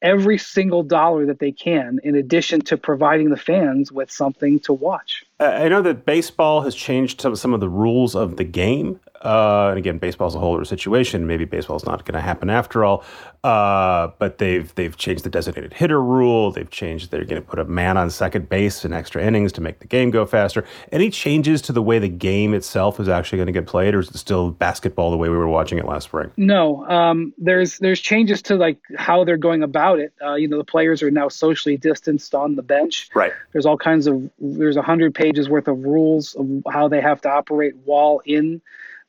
every 0.02 0.37
single 0.37 0.82
dollar 0.82 1.26
that 1.26 1.38
they 1.38 1.52
can, 1.52 2.00
in 2.02 2.16
addition 2.16 2.61
to 2.61 2.76
providing 2.76 3.30
the 3.30 3.37
fans 3.37 3.92
with 3.92 4.11
something 4.11 4.59
to 4.59 4.73
watch. 4.73 5.25
I 5.38 5.68
know 5.68 5.80
that 5.82 6.04
baseball 6.04 6.62
has 6.62 6.75
changed 6.75 7.21
some, 7.21 7.37
some 7.37 7.54
of 7.54 7.61
the 7.61 7.68
rules 7.68 8.16
of 8.16 8.37
the 8.37 8.44
game. 8.44 8.99
Uh, 9.23 9.69
and 9.69 9.79
again, 9.79 9.99
baseball's 9.99 10.35
a 10.35 10.38
whole 10.38 10.55
other 10.55 10.64
situation. 10.64 11.26
Maybe 11.26 11.45
baseball's 11.45 11.87
not 11.87 12.05
going 12.05 12.14
to 12.14 12.21
happen 12.21 12.50
after 12.50 12.85
all. 12.85 13.05
Uh, 13.45 14.09
but 14.19 14.38
they've 14.38 14.73
they've 14.76 14.97
changed 14.97 15.25
the 15.25 15.31
designated 15.31 15.73
hitter 15.73 16.00
rule. 16.00 16.52
They've 16.52 16.71
changed. 16.71 17.11
They're 17.11 17.25
going 17.25 17.43
to 17.43 17.49
put 17.49 17.59
a 17.59 17.64
man 17.64 17.97
on 17.97 18.09
second 18.09 18.49
base 18.49 18.85
in 18.85 18.93
extra 18.93 19.21
innings 19.21 19.50
to 19.52 19.61
make 19.61 19.81
the 19.81 19.87
game 19.88 20.12
go 20.12 20.25
faster. 20.25 20.64
Any 20.93 21.11
changes 21.11 21.61
to 21.62 21.73
the 21.73 21.83
way 21.83 21.99
the 21.99 22.09
game 22.09 22.55
itself 22.55 23.00
is 23.00 23.09
actually 23.09 23.38
going 23.38 23.47
to 23.47 23.52
get 23.52 23.67
played, 23.67 23.97
or 23.97 24.00
is 24.00 24.11
it 24.11 24.17
still 24.19 24.52
basketball 24.52 25.11
the 25.11 25.17
way 25.17 25.29
we 25.29 25.37
were 25.37 25.49
watching 25.49 25.79
it 25.79 25.87
last 25.87 26.05
spring? 26.05 26.31
No, 26.37 26.87
um, 26.88 27.35
there's 27.37 27.79
there's 27.79 28.00
changes 28.00 28.43
to 28.43 28.55
like 28.55 28.79
how 28.97 29.25
they're 29.25 29.37
going 29.37 29.64
about 29.64 29.99
it. 29.99 30.12
Uh, 30.25 30.35
you 30.35 30.47
know, 30.47 30.59
the 30.59 30.64
players 30.64 31.02
are 31.02 31.11
now 31.11 31.29
socially 31.29 31.76
distanced 31.76 32.37
on 32.37 32.55
the 32.55 32.62
bench. 32.62 33.09
Right. 33.12 33.33
There's 33.50 33.67
all 33.67 33.76
kinds 33.76 34.07
of 34.07 34.31
there's 34.38 34.76
a 34.76 34.83
hundred 34.83 35.17
pages 35.17 35.49
worth 35.49 35.67
of 35.67 35.79
rules 35.85 36.37
of 36.37 36.47
how 36.71 36.87
they 36.87 37.00
have 37.00 37.21
to 37.23 37.29
operate 37.29 37.75
while 37.85 38.21
in 38.25 38.62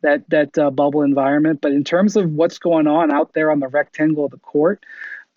that 0.03 0.29
that 0.29 0.57
uh, 0.57 0.69
bubble 0.69 1.01
environment. 1.01 1.59
But 1.61 1.71
in 1.71 1.83
terms 1.83 2.15
of 2.15 2.31
what's 2.31 2.59
going 2.59 2.87
on 2.87 3.11
out 3.11 3.33
there 3.33 3.51
on 3.51 3.59
the 3.59 3.67
rectangle 3.67 4.25
of 4.25 4.31
the 4.31 4.37
court, 4.37 4.85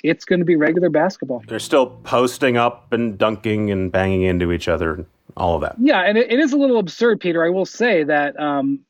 it's 0.04 0.24
going 0.24 0.40
to 0.40 0.44
be 0.44 0.56
regular 0.56 0.90
basketball. 0.90 1.42
They're 1.48 1.58
still 1.58 1.86
posting 2.04 2.56
up 2.56 2.92
and 2.92 3.16
dunking 3.16 3.70
and 3.70 3.90
banging 3.90 4.22
into 4.22 4.52
each 4.52 4.68
other, 4.68 4.94
and 4.94 5.06
all 5.36 5.54
of 5.54 5.62
that. 5.62 5.76
Yeah, 5.80 6.02
and 6.02 6.18
it, 6.18 6.30
it 6.30 6.38
is 6.38 6.52
a 6.52 6.56
little 6.56 6.78
absurd, 6.78 7.20
Peter. 7.20 7.44
I 7.44 7.48
will 7.48 7.66
say 7.66 8.04
that 8.04 8.38
um, 8.38 8.80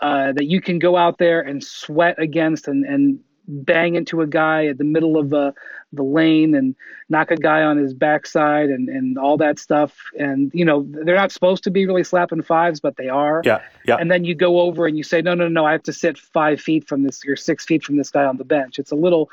uh, 0.00 0.32
that 0.32 0.46
you 0.46 0.60
can 0.60 0.78
go 0.78 0.96
out 0.96 1.18
there 1.18 1.40
and 1.40 1.62
sweat 1.62 2.20
against 2.20 2.68
and, 2.68 2.84
and 2.84 3.18
bang 3.48 3.94
into 3.94 4.20
a 4.20 4.26
guy 4.26 4.66
at 4.66 4.78
the 4.78 4.84
middle 4.84 5.16
of 5.16 5.30
the 5.30 5.54
the 5.92 6.02
lane 6.02 6.54
and 6.54 6.74
knock 7.08 7.30
a 7.30 7.36
guy 7.36 7.62
on 7.62 7.76
his 7.76 7.92
backside 7.92 8.70
and, 8.70 8.88
and 8.88 9.18
all 9.18 9.36
that 9.36 9.58
stuff. 9.58 9.94
And 10.18 10.50
you 10.54 10.64
know 10.64 10.86
they're 10.88 11.16
not 11.16 11.32
supposed 11.32 11.64
to 11.64 11.70
be 11.70 11.86
really 11.86 12.04
slapping 12.04 12.42
fives, 12.42 12.80
but 12.80 12.96
they 12.96 13.08
are. 13.08 13.42
Yeah, 13.44 13.60
yeah. 13.86 13.96
And 13.96 14.10
then 14.10 14.24
you 14.24 14.34
go 14.34 14.60
over 14.60 14.86
and 14.86 14.96
you 14.96 15.02
say, 15.02 15.22
no, 15.22 15.34
no, 15.34 15.48
no, 15.48 15.66
I 15.66 15.72
have 15.72 15.82
to 15.84 15.92
sit 15.92 16.18
five 16.18 16.60
feet 16.60 16.86
from 16.86 17.02
this 17.02 17.22
or 17.26 17.36
six 17.36 17.64
feet 17.64 17.84
from 17.84 17.96
this 17.96 18.10
guy 18.10 18.24
on 18.24 18.36
the 18.36 18.44
bench. 18.44 18.78
It's 18.78 18.90
a 18.90 18.96
little, 18.96 19.28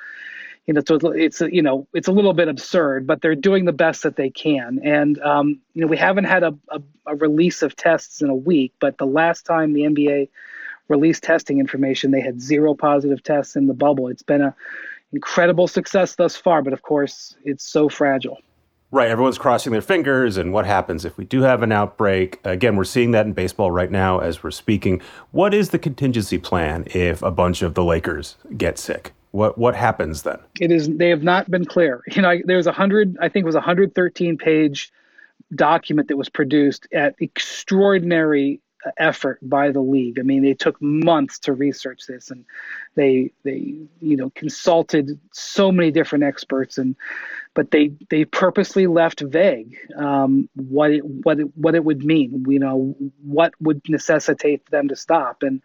you 0.65 0.73
know, 0.73 0.81
so 0.85 0.95
it's 1.11 1.41
a, 1.41 1.53
you 1.53 1.61
know, 1.61 1.87
it's 1.93 2.07
a 2.07 2.11
little 2.11 2.33
bit 2.33 2.47
absurd, 2.47 3.07
but 3.07 3.21
they're 3.21 3.35
doing 3.35 3.65
the 3.65 3.73
best 3.73 4.03
that 4.03 4.15
they 4.15 4.29
can. 4.29 4.79
And 4.83 5.19
um, 5.21 5.59
you 5.73 5.81
know, 5.81 5.87
we 5.87 5.97
haven't 5.97 6.25
had 6.25 6.43
a, 6.43 6.55
a, 6.69 6.81
a 7.05 7.15
release 7.15 7.61
of 7.61 7.75
tests 7.75 8.21
in 8.21 8.29
a 8.29 8.35
week, 8.35 8.73
but 8.79 8.97
the 8.97 9.07
last 9.07 9.45
time 9.45 9.73
the 9.73 9.81
NBA 9.81 10.29
released 10.89 11.23
testing 11.23 11.59
information, 11.59 12.11
they 12.11 12.21
had 12.21 12.41
zero 12.41 12.73
positive 12.73 13.23
tests 13.23 13.55
in 13.55 13.67
the 13.67 13.73
bubble. 13.73 14.07
It's 14.07 14.23
been 14.23 14.41
a 14.41 14.55
incredible 15.13 15.67
success 15.67 16.15
thus 16.15 16.35
far, 16.35 16.61
but 16.61 16.73
of 16.73 16.81
course, 16.81 17.35
it's 17.43 17.63
so 17.63 17.89
fragile. 17.89 18.37
Right, 18.91 19.09
everyone's 19.09 19.37
crossing 19.37 19.71
their 19.71 19.83
fingers, 19.83 20.37
and 20.37 20.51
what 20.51 20.65
happens 20.65 21.05
if 21.05 21.15
we 21.15 21.23
do 21.23 21.41
have 21.41 21.61
an 21.61 21.71
outbreak? 21.71 22.39
Again, 22.43 22.75
we're 22.75 22.83
seeing 22.85 23.11
that 23.11 23.27
in 23.27 23.33
baseball 23.33 23.69
right 23.69 23.91
now 23.91 24.17
as 24.17 24.41
we're 24.41 24.49
speaking. 24.49 24.99
What 25.31 25.53
is 25.53 25.69
the 25.69 25.77
contingency 25.77 26.39
plan 26.39 26.85
if 26.87 27.21
a 27.21 27.29
bunch 27.29 27.61
of 27.61 27.75
the 27.75 27.83
Lakers 27.83 28.35
get 28.57 28.79
sick? 28.79 29.13
What 29.31 29.59
what 29.59 29.75
happens 29.75 30.23
then? 30.23 30.39
It 30.59 30.71
is 30.71 30.89
they 30.89 31.09
have 31.09 31.21
not 31.21 31.51
been 31.51 31.65
clear. 31.65 32.01
You 32.11 32.23
know, 32.23 32.35
there's 32.45 32.65
a 32.65 32.71
hundred, 32.71 33.15
I 33.21 33.29
think 33.29 33.43
it 33.43 33.45
was 33.45 33.53
a 33.53 33.59
113 33.59 34.37
page 34.39 34.91
document 35.53 36.07
that 36.07 36.17
was 36.17 36.29
produced 36.29 36.87
at 36.91 37.13
extraordinary 37.19 38.59
effort 38.97 39.39
by 39.41 39.71
the 39.71 39.81
league. 39.81 40.19
I 40.19 40.23
mean, 40.23 40.43
they 40.43 40.53
took 40.53 40.81
months 40.81 41.39
to 41.39 41.53
research 41.53 42.05
this, 42.07 42.31
and 42.31 42.45
they 42.95 43.31
they 43.43 43.75
you 44.01 44.17
know 44.17 44.29
consulted 44.31 45.19
so 45.31 45.71
many 45.71 45.91
different 45.91 46.23
experts, 46.23 46.77
and 46.77 46.95
but 47.53 47.71
they 47.71 47.91
they 48.09 48.25
purposely 48.25 48.87
left 48.87 49.21
vague 49.21 49.77
um, 49.97 50.49
what 50.55 50.91
it, 50.91 51.05
what 51.05 51.39
it, 51.39 51.57
what 51.57 51.75
it 51.75 51.83
would 51.83 52.03
mean. 52.03 52.45
You 52.47 52.59
know, 52.59 52.95
what 53.23 53.53
would 53.59 53.81
necessitate 53.89 54.65
them 54.67 54.87
to 54.87 54.95
stop, 54.95 55.43
and 55.43 55.61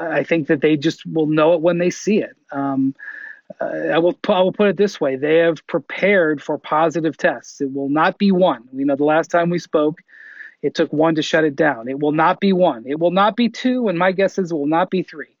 I 0.00 0.24
think 0.24 0.48
that 0.48 0.60
they 0.60 0.76
just 0.76 1.04
will 1.06 1.26
know 1.26 1.54
it 1.54 1.60
when 1.60 1.78
they 1.78 1.90
see 1.90 2.18
it. 2.18 2.36
Um, 2.52 2.94
uh, 3.60 3.64
I 3.92 3.98
will 3.98 4.18
I 4.28 4.40
will 4.40 4.52
put 4.52 4.68
it 4.68 4.76
this 4.76 5.00
way: 5.00 5.16
they 5.16 5.38
have 5.38 5.66
prepared 5.66 6.42
for 6.42 6.58
positive 6.58 7.16
tests. 7.16 7.60
It 7.60 7.72
will 7.72 7.88
not 7.88 8.18
be 8.18 8.32
one. 8.32 8.68
You 8.72 8.84
know, 8.84 8.96
the 8.96 9.04
last 9.04 9.30
time 9.30 9.50
we 9.50 9.58
spoke, 9.58 10.00
it 10.64 10.74
took 10.74 10.90
one 10.94 11.16
to 11.16 11.22
shut 11.22 11.44
it 11.44 11.56
down. 11.56 11.88
It 11.88 12.00
will 12.00 12.12
not 12.12 12.40
be 12.40 12.54
one. 12.54 12.84
It 12.86 12.98
will 12.98 13.10
not 13.10 13.36
be 13.36 13.50
two, 13.50 13.88
and 13.88 13.98
my 13.98 14.12
guess 14.12 14.38
is 14.38 14.50
it 14.50 14.54
will 14.54 14.66
not 14.66 14.88
be 14.88 15.02
three. 15.02 15.36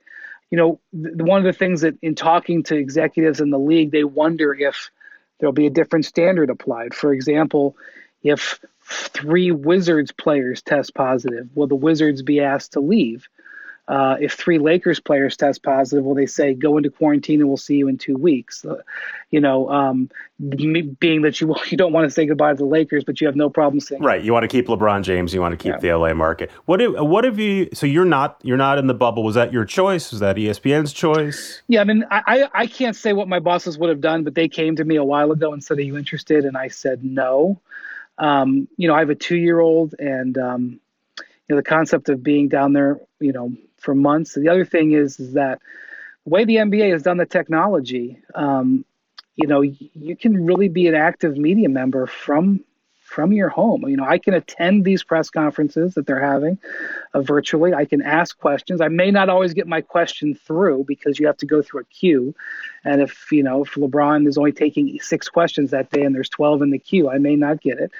You 0.50 0.58
know, 0.58 0.80
th- 0.92 1.16
one 1.16 1.38
of 1.38 1.44
the 1.44 1.58
things 1.58 1.80
that 1.80 1.94
in 2.02 2.14
talking 2.14 2.62
to 2.64 2.76
executives 2.76 3.40
in 3.40 3.48
the 3.48 3.58
league, 3.58 3.90
they 3.90 4.04
wonder 4.04 4.52
if 4.54 4.90
there'll 5.40 5.54
be 5.54 5.66
a 5.66 5.70
different 5.70 6.04
standard 6.04 6.50
applied. 6.50 6.92
For 6.92 7.10
example, 7.14 7.74
if 8.22 8.60
three 8.82 9.50
Wizards 9.50 10.12
players 10.12 10.60
test 10.60 10.94
positive, 10.94 11.48
will 11.54 11.68
the 11.68 11.74
Wizards 11.74 12.22
be 12.22 12.40
asked 12.40 12.74
to 12.74 12.80
leave? 12.80 13.26
Uh, 13.86 14.16
if 14.18 14.32
three 14.32 14.58
Lakers 14.58 14.98
players 14.98 15.36
test 15.36 15.62
positive, 15.62 16.04
will 16.04 16.14
they 16.14 16.24
say 16.24 16.54
go 16.54 16.78
into 16.78 16.88
quarantine 16.88 17.40
and 17.40 17.48
we'll 17.48 17.58
see 17.58 17.76
you 17.76 17.86
in 17.86 17.98
two 17.98 18.16
weeks? 18.16 18.64
Uh, 18.64 18.80
you 19.30 19.38
know, 19.38 19.68
um, 19.68 20.10
being 20.48 21.20
that 21.22 21.38
you 21.38 21.54
you 21.70 21.76
don't 21.76 21.92
want 21.92 22.06
to 22.06 22.10
say 22.10 22.24
goodbye 22.24 22.52
to 22.52 22.56
the 22.56 22.64
Lakers, 22.64 23.04
but 23.04 23.20
you 23.20 23.26
have 23.26 23.36
no 23.36 23.50
problem 23.50 23.80
saying 23.80 24.02
Right, 24.02 24.22
you 24.24 24.32
want 24.32 24.44
to 24.44 24.48
keep 24.48 24.68
LeBron 24.68 25.02
James, 25.02 25.34
you 25.34 25.40
want 25.42 25.52
to 25.52 25.62
keep 25.62 25.74
Yeah. 25.74 25.78
the 25.80 25.96
LA 25.98 26.14
market. 26.14 26.50
What 26.64 26.80
if, 26.80 26.92
what 26.98 27.24
have 27.24 27.38
you? 27.38 27.68
So 27.74 27.84
you're 27.84 28.06
not 28.06 28.40
you're 28.42 28.56
not 28.56 28.78
in 28.78 28.86
the 28.86 28.94
bubble. 28.94 29.22
Was 29.22 29.34
that 29.34 29.52
your 29.52 29.66
choice? 29.66 30.10
Was 30.12 30.20
that 30.20 30.36
ESPN's 30.36 30.94
choice? 30.94 31.60
Yeah, 31.68 31.82
I 31.82 31.84
mean, 31.84 32.04
I, 32.10 32.48
I 32.54 32.66
can't 32.66 32.96
say 32.96 33.12
what 33.12 33.28
my 33.28 33.38
bosses 33.38 33.76
would 33.76 33.90
have 33.90 34.00
done, 34.00 34.24
but 34.24 34.34
they 34.34 34.48
came 34.48 34.76
to 34.76 34.84
me 34.84 34.96
a 34.96 35.04
while 35.04 35.30
ago 35.30 35.52
and 35.52 35.62
said, 35.62 35.76
"Are 35.76 35.82
you 35.82 35.98
interested?" 35.98 36.46
And 36.46 36.56
I 36.56 36.68
said 36.68 37.04
no. 37.04 37.60
Um, 38.16 38.66
you 38.78 38.88
know, 38.88 38.94
I 38.94 39.00
have 39.00 39.10
a 39.10 39.14
two-year-old, 39.14 39.94
and 39.98 40.38
um, 40.38 40.80
you 41.18 41.24
know, 41.50 41.56
the 41.56 41.62
concept 41.62 42.08
of 42.08 42.22
being 42.22 42.48
down 42.48 42.72
there, 42.72 42.98
you 43.20 43.32
know, 43.32 43.52
for 43.84 43.94
months. 43.94 44.34
The 44.34 44.48
other 44.48 44.64
thing 44.64 44.92
is, 44.92 45.20
is 45.20 45.34
that 45.34 45.60
the 46.24 46.30
way 46.30 46.44
the 46.44 46.56
NBA 46.56 46.90
has 46.90 47.02
done 47.02 47.18
the 47.18 47.26
technology, 47.26 48.18
um, 48.34 48.84
you 49.36 49.46
know, 49.46 49.60
you 49.60 50.16
can 50.16 50.46
really 50.46 50.68
be 50.68 50.86
an 50.86 50.94
active 50.94 51.36
media 51.36 51.68
member 51.68 52.06
from 52.06 52.64
from 53.14 53.32
your 53.32 53.48
home. 53.48 53.86
You 53.86 53.96
know, 53.96 54.04
I 54.04 54.18
can 54.18 54.34
attend 54.34 54.84
these 54.84 55.04
press 55.04 55.30
conferences 55.30 55.94
that 55.94 56.04
they're 56.04 56.20
having 56.20 56.58
uh, 57.12 57.20
virtually. 57.20 57.72
I 57.72 57.84
can 57.84 58.02
ask 58.02 58.36
questions. 58.36 58.80
I 58.80 58.88
may 58.88 59.12
not 59.12 59.28
always 59.28 59.54
get 59.54 59.68
my 59.68 59.82
question 59.82 60.34
through 60.34 60.84
because 60.88 61.20
you 61.20 61.26
have 61.28 61.36
to 61.36 61.46
go 61.46 61.62
through 61.62 61.82
a 61.82 61.84
queue. 61.84 62.34
And 62.82 63.00
if, 63.00 63.30
you 63.30 63.44
know, 63.44 63.62
if 63.62 63.74
LeBron 63.74 64.26
is 64.26 64.36
only 64.36 64.50
taking 64.50 64.98
six 65.00 65.28
questions 65.28 65.70
that 65.70 65.90
day 65.90 66.02
and 66.02 66.12
there's 66.12 66.28
12 66.28 66.62
in 66.62 66.70
the 66.70 66.78
queue, 66.78 67.08
I 67.08 67.18
may 67.18 67.36
not 67.36 67.60
get 67.60 67.78
it. 67.78 67.92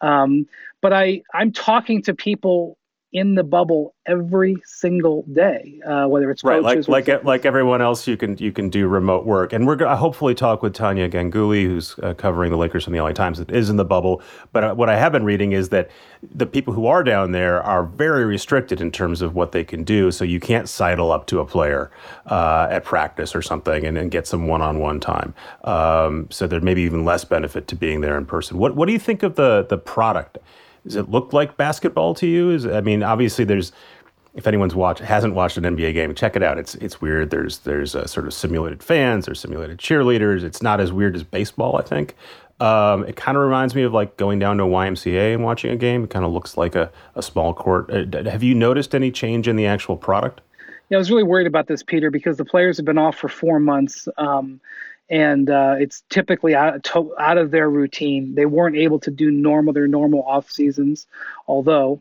Um, 0.00 0.48
but 0.80 0.94
I, 0.94 1.22
I'm 1.34 1.52
talking 1.52 2.00
to 2.04 2.14
people 2.14 2.78
in 3.12 3.34
the 3.34 3.44
bubble 3.44 3.94
every 4.06 4.56
single 4.64 5.22
day, 5.34 5.78
uh, 5.86 6.06
whether 6.06 6.30
it's 6.30 6.42
right, 6.42 6.62
like 6.62 6.88
like 6.88 7.24
like 7.24 7.44
everyone 7.44 7.82
else, 7.82 8.08
you 8.08 8.16
can 8.16 8.38
you 8.38 8.52
can 8.52 8.70
do 8.70 8.88
remote 8.88 9.26
work, 9.26 9.52
and 9.52 9.66
we're 9.66 9.76
going 9.76 9.90
to 9.90 9.96
hopefully 9.96 10.34
talk 10.34 10.62
with 10.62 10.72
Tania 10.72 11.10
Ganguli, 11.10 11.64
who's 11.64 11.98
uh, 12.02 12.14
covering 12.14 12.50
the 12.50 12.56
Lakers 12.56 12.84
from 12.84 12.94
the 12.94 13.00
LA 13.00 13.12
Times, 13.12 13.38
that 13.38 13.50
is 13.50 13.68
in 13.68 13.76
the 13.76 13.84
bubble. 13.84 14.22
But 14.52 14.64
uh, 14.64 14.74
what 14.74 14.88
I 14.88 14.96
have 14.96 15.12
been 15.12 15.24
reading 15.24 15.52
is 15.52 15.68
that 15.68 15.90
the 16.22 16.46
people 16.46 16.72
who 16.72 16.86
are 16.86 17.04
down 17.04 17.32
there 17.32 17.62
are 17.62 17.84
very 17.84 18.24
restricted 18.24 18.80
in 18.80 18.90
terms 18.90 19.20
of 19.20 19.34
what 19.34 19.52
they 19.52 19.64
can 19.64 19.84
do. 19.84 20.10
So 20.10 20.24
you 20.24 20.40
can't 20.40 20.68
sidle 20.68 21.12
up 21.12 21.26
to 21.26 21.40
a 21.40 21.46
player 21.46 21.90
uh, 22.26 22.68
at 22.70 22.84
practice 22.84 23.34
or 23.34 23.42
something 23.42 23.84
and, 23.84 23.98
and 23.98 24.10
get 24.10 24.26
some 24.26 24.46
one-on-one 24.46 25.00
time. 25.00 25.34
Um, 25.64 26.28
so 26.30 26.46
there 26.46 26.60
may 26.60 26.74
be 26.74 26.82
even 26.82 27.04
less 27.04 27.24
benefit 27.24 27.68
to 27.68 27.76
being 27.76 28.00
there 28.00 28.16
in 28.16 28.24
person. 28.24 28.56
What 28.56 28.74
what 28.74 28.86
do 28.86 28.92
you 28.92 28.98
think 28.98 29.22
of 29.22 29.34
the 29.34 29.66
the 29.68 29.76
product? 29.76 30.38
Does 30.84 30.96
it 30.96 31.10
look 31.10 31.32
like 31.32 31.56
basketball 31.56 32.14
to 32.14 32.26
you? 32.26 32.50
Is 32.50 32.66
I 32.66 32.80
mean, 32.80 33.02
obviously 33.02 33.44
there's 33.44 33.72
if 34.34 34.46
anyone's 34.46 34.74
watched 34.74 35.00
hasn't 35.00 35.34
watched 35.34 35.56
an 35.56 35.64
NBA 35.64 35.92
game, 35.92 36.14
check 36.14 36.36
it 36.36 36.42
out. 36.42 36.58
It's 36.58 36.74
it's 36.76 37.00
weird. 37.00 37.30
There's 37.30 37.58
there's 37.60 37.94
a 37.94 38.08
sort 38.08 38.26
of 38.26 38.34
simulated 38.34 38.82
fans, 38.82 39.26
there's 39.26 39.40
simulated 39.40 39.78
cheerleaders. 39.78 40.42
It's 40.42 40.62
not 40.62 40.80
as 40.80 40.92
weird 40.92 41.14
as 41.14 41.22
baseball, 41.22 41.76
I 41.76 41.82
think. 41.82 42.16
Um, 42.60 43.04
it 43.04 43.16
kind 43.16 43.36
of 43.36 43.42
reminds 43.42 43.74
me 43.74 43.82
of 43.82 43.92
like 43.92 44.16
going 44.16 44.38
down 44.38 44.58
to 44.58 44.64
a 44.64 44.68
YMCA 44.68 45.34
and 45.34 45.42
watching 45.42 45.72
a 45.72 45.76
game. 45.76 46.04
It 46.04 46.10
kind 46.10 46.24
of 46.24 46.30
looks 46.30 46.56
like 46.56 46.76
a, 46.76 46.92
a 47.16 47.22
small 47.22 47.52
court. 47.54 47.90
Uh, 47.90 48.30
have 48.30 48.42
you 48.42 48.54
noticed 48.54 48.94
any 48.94 49.10
change 49.10 49.48
in 49.48 49.56
the 49.56 49.66
actual 49.66 49.96
product? 49.96 50.40
Yeah, 50.88 50.98
I 50.98 51.00
was 51.00 51.10
really 51.10 51.24
worried 51.24 51.46
about 51.46 51.66
this, 51.66 51.82
Peter, 51.82 52.10
because 52.10 52.36
the 52.36 52.44
players 52.44 52.76
have 52.76 52.86
been 52.86 52.98
off 52.98 53.16
for 53.16 53.28
four 53.28 53.58
months. 53.58 54.06
Um, 54.16 54.60
and 55.12 55.50
uh, 55.50 55.76
it's 55.78 56.02
typically 56.08 56.54
out, 56.54 56.82
to, 56.84 57.14
out 57.18 57.36
of 57.36 57.50
their 57.50 57.68
routine. 57.68 58.34
They 58.34 58.46
weren't 58.46 58.76
able 58.76 58.98
to 59.00 59.10
do 59.10 59.30
normal 59.30 59.74
their 59.74 59.86
normal 59.86 60.22
off 60.22 60.50
seasons, 60.50 61.06
although 61.46 62.00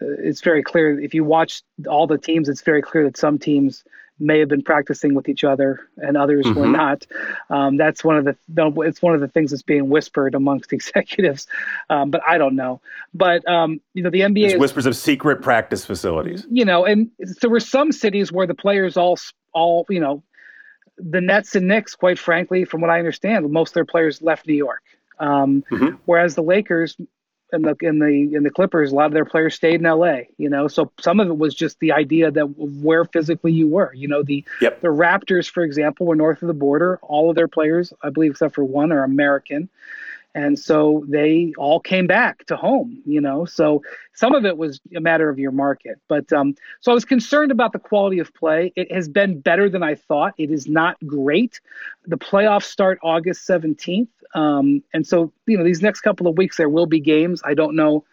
uh, 0.00 0.06
it's 0.20 0.40
very 0.40 0.62
clear 0.62 0.98
if 1.00 1.14
you 1.14 1.24
watch 1.24 1.62
all 1.88 2.06
the 2.06 2.16
teams, 2.16 2.48
it's 2.48 2.62
very 2.62 2.80
clear 2.80 3.04
that 3.04 3.16
some 3.16 3.38
teams 3.38 3.82
may 4.20 4.38
have 4.38 4.48
been 4.48 4.62
practicing 4.62 5.14
with 5.14 5.28
each 5.28 5.42
other 5.42 5.80
and 5.96 6.16
others 6.16 6.46
mm-hmm. 6.46 6.60
were 6.60 6.68
not. 6.68 7.06
Um, 7.50 7.76
that's 7.76 8.04
one 8.04 8.16
of 8.16 8.24
the 8.24 8.36
it's 8.82 9.02
one 9.02 9.14
of 9.14 9.20
the 9.20 9.28
things 9.28 9.50
that's 9.50 9.62
being 9.62 9.88
whispered 9.88 10.36
amongst 10.36 10.72
executives, 10.72 11.48
um, 11.90 12.12
but 12.12 12.20
I 12.24 12.38
don't 12.38 12.54
know. 12.54 12.80
But 13.14 13.48
um, 13.48 13.80
you 13.94 14.02
know, 14.04 14.10
the 14.10 14.20
NBA 14.20 14.50
There's 14.50 14.60
whispers 14.60 14.86
of 14.86 14.94
secret 14.94 15.42
practice 15.42 15.84
facilities. 15.84 16.46
You 16.48 16.64
know, 16.64 16.84
and 16.84 17.10
there 17.40 17.50
were 17.50 17.60
some 17.60 17.90
cities 17.90 18.30
where 18.30 18.46
the 18.46 18.54
players 18.54 18.96
all 18.96 19.18
all 19.52 19.86
you 19.88 19.98
know 19.98 20.22
the 20.98 21.20
Nets 21.20 21.54
and 21.54 21.68
Knicks, 21.68 21.94
quite 21.94 22.18
frankly, 22.18 22.64
from 22.64 22.80
what 22.80 22.90
I 22.90 22.98
understand, 22.98 23.50
most 23.50 23.70
of 23.70 23.74
their 23.74 23.84
players 23.84 24.22
left 24.22 24.46
New 24.46 24.54
York. 24.54 24.82
Um, 25.18 25.64
mm-hmm. 25.70 25.96
Whereas 26.04 26.34
the 26.34 26.42
Lakers 26.42 26.96
and 27.50 27.64
the 27.64 27.76
in 27.80 27.98
the 27.98 28.34
in 28.34 28.42
the 28.42 28.50
Clippers, 28.50 28.92
a 28.92 28.94
lot 28.94 29.06
of 29.06 29.12
their 29.12 29.24
players 29.24 29.54
stayed 29.54 29.80
in 29.80 29.86
L.A. 29.86 30.28
You 30.36 30.50
know, 30.50 30.68
so 30.68 30.92
some 31.00 31.20
of 31.20 31.28
it 31.28 31.38
was 31.38 31.54
just 31.54 31.80
the 31.80 31.92
idea 31.92 32.30
that 32.30 32.44
where 32.44 33.04
physically 33.04 33.52
you 33.52 33.68
were. 33.68 33.92
You 33.94 34.08
know, 34.08 34.22
the 34.22 34.44
yep. 34.60 34.80
the 34.80 34.88
Raptors, 34.88 35.50
for 35.50 35.62
example, 35.62 36.06
were 36.06 36.16
north 36.16 36.42
of 36.42 36.48
the 36.48 36.54
border. 36.54 36.98
All 37.02 37.30
of 37.30 37.36
their 37.36 37.48
players, 37.48 37.92
I 38.02 38.10
believe, 38.10 38.32
except 38.32 38.54
for 38.54 38.64
one, 38.64 38.92
are 38.92 39.02
American 39.02 39.68
and 40.38 40.58
so 40.58 41.04
they 41.08 41.52
all 41.58 41.80
came 41.80 42.06
back 42.06 42.46
to 42.46 42.56
home 42.56 43.02
you 43.04 43.20
know? 43.20 43.44
So 43.44 43.82
some 44.14 44.34
of 44.34 44.44
it 44.44 44.56
was 44.56 44.80
a 44.96 45.00
matter 45.00 45.28
of 45.28 45.38
your 45.38 45.52
market 45.52 45.96
but 46.08 46.32
um, 46.32 46.54
so 46.80 46.92
i 46.92 46.94
was 46.94 47.04
concerned 47.04 47.50
about 47.50 47.72
the 47.72 47.78
quality 47.78 48.18
of 48.18 48.32
play. 48.34 48.72
It 48.76 48.90
has 48.92 49.08
been 49.08 49.40
better 49.40 49.68
than 49.68 49.82
i 49.82 49.94
thought. 49.94 50.34
It 50.38 50.50
is 50.50 50.66
not 50.66 50.96
great. 51.06 51.60
The 52.06 52.18
playoffs 52.18 52.64
start 52.64 52.98
august 53.02 53.48
17th 53.48 54.08
um, 54.34 54.82
and 54.92 55.06
so 55.06 55.32
you 55.46 55.56
know 55.56 55.64
these 55.64 55.82
next 55.82 56.00
couple 56.02 56.26
of 56.26 56.36
weeks 56.36 56.56
there 56.56 56.68
will 56.68 56.86
be 56.86 57.00
games. 57.00 57.42
I 57.44 57.54
don't 57.54 57.74
know 57.74 58.04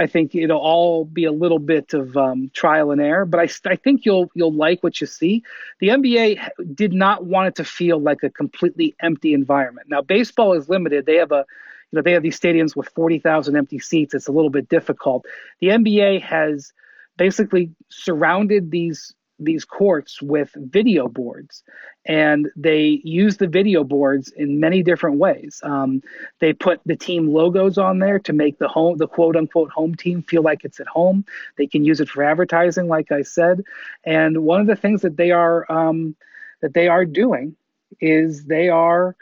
I 0.00 0.06
think 0.06 0.34
it'll 0.34 0.58
all 0.58 1.04
be 1.04 1.24
a 1.24 1.32
little 1.32 1.58
bit 1.58 1.92
of 1.92 2.16
um, 2.16 2.50
trial 2.54 2.90
and 2.90 3.02
error, 3.02 3.26
but 3.26 3.38
I, 3.38 3.70
I 3.70 3.76
think 3.76 4.06
you'll 4.06 4.30
you'll 4.34 4.54
like 4.54 4.82
what 4.82 4.98
you 4.98 5.06
see. 5.06 5.42
The 5.78 5.88
NBA 5.88 6.74
did 6.74 6.94
not 6.94 7.26
want 7.26 7.48
it 7.48 7.54
to 7.56 7.64
feel 7.64 8.00
like 8.00 8.22
a 8.22 8.30
completely 8.30 8.94
empty 9.00 9.34
environment. 9.34 9.88
Now 9.90 10.00
baseball 10.00 10.54
is 10.54 10.70
limited; 10.70 11.04
they 11.04 11.16
have 11.16 11.32
a 11.32 11.44
you 11.92 11.96
know 11.96 12.02
they 12.02 12.12
have 12.12 12.22
these 12.22 12.40
stadiums 12.40 12.74
with 12.74 12.88
forty 12.88 13.18
thousand 13.18 13.56
empty 13.56 13.78
seats. 13.78 14.14
It's 14.14 14.26
a 14.26 14.32
little 14.32 14.48
bit 14.48 14.70
difficult. 14.70 15.26
The 15.60 15.68
NBA 15.68 16.22
has 16.22 16.72
basically 17.18 17.70
surrounded 17.90 18.70
these 18.70 19.14
these 19.40 19.64
courts 19.64 20.22
with 20.22 20.50
video 20.54 21.08
boards. 21.08 21.64
And 22.06 22.48
they 22.56 23.00
use 23.02 23.36
the 23.36 23.46
video 23.46 23.84
boards 23.84 24.30
in 24.36 24.60
many 24.60 24.82
different 24.82 25.18
ways. 25.18 25.60
Um, 25.64 26.02
they 26.38 26.52
put 26.52 26.80
the 26.86 26.96
team 26.96 27.28
logos 27.28 27.78
on 27.78 27.98
there 27.98 28.18
to 28.20 28.32
make 28.32 28.58
the 28.58 28.68
home 28.68 28.96
the 28.98 29.08
quote 29.08 29.36
unquote 29.36 29.70
home 29.70 29.94
team 29.94 30.22
feel 30.22 30.42
like 30.42 30.64
it's 30.64 30.80
at 30.80 30.86
home. 30.86 31.24
They 31.56 31.66
can 31.66 31.84
use 31.84 32.00
it 32.00 32.08
for 32.08 32.22
advertising 32.22 32.88
like 32.88 33.10
i 33.10 33.22
said. 33.22 33.62
And 34.04 34.44
one 34.44 34.60
of 34.60 34.66
the 34.66 34.76
things 34.76 35.02
that 35.02 35.16
they 35.16 35.30
are 35.30 35.70
um, 35.70 36.14
that 36.60 36.74
they 36.74 36.88
are 36.88 37.04
doing 37.04 37.56
is 38.00 38.44
they 38.44 38.68
are 38.68 39.16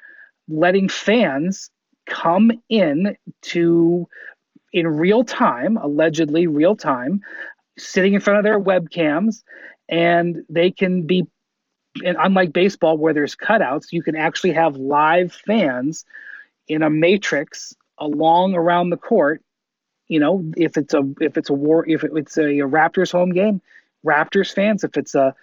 letting 0.49 0.89
fans 0.89 1.71
come 2.07 2.51
in 2.69 3.17
to 3.43 4.09
in 4.73 4.87
real 4.87 5.25
time 5.25 5.77
allegedly 5.77 6.47
real 6.47 6.75
time 6.75 7.21
sitting 7.79 8.15
in 8.15 8.21
front 8.21 8.39
of 8.39 8.45
their 8.45 8.61
webcams 8.61 9.43
and 9.89 10.45
they 10.49 10.71
can 10.71 11.07
be 11.07 11.27
and 12.05 12.17
unlike 12.21 12.53
baseball 12.53 12.97
where 12.97 13.15
there's 13.15 13.35
cutouts 13.35 13.93
you 13.93 14.03
can 14.03 14.15
actually 14.15 14.53
have 14.53 14.77
live 14.77 15.33
fans 15.33 16.05
in 16.69 16.83
a 16.83 16.91
matrix 16.91 17.75
along 17.99 18.55
around 18.55 18.91
the 18.91 18.97
court. 18.97 19.43
You 20.09 20.21
know 20.21 20.45
if 20.57 20.77
it's 20.77 20.95
a 20.95 21.03
if 21.21 21.37
it's 21.37 21.51
a 21.51 21.55
war 21.55 21.87
if 21.89 22.03
it's 22.03 22.39
a, 22.39 22.61
a 22.61 22.69
raptors 22.69 23.13
home 23.13 23.31
game 23.31 23.61
raptors 24.07 24.53
fans 24.53 24.85
if 24.85 24.97
it's 24.97 25.15
a 25.15 25.35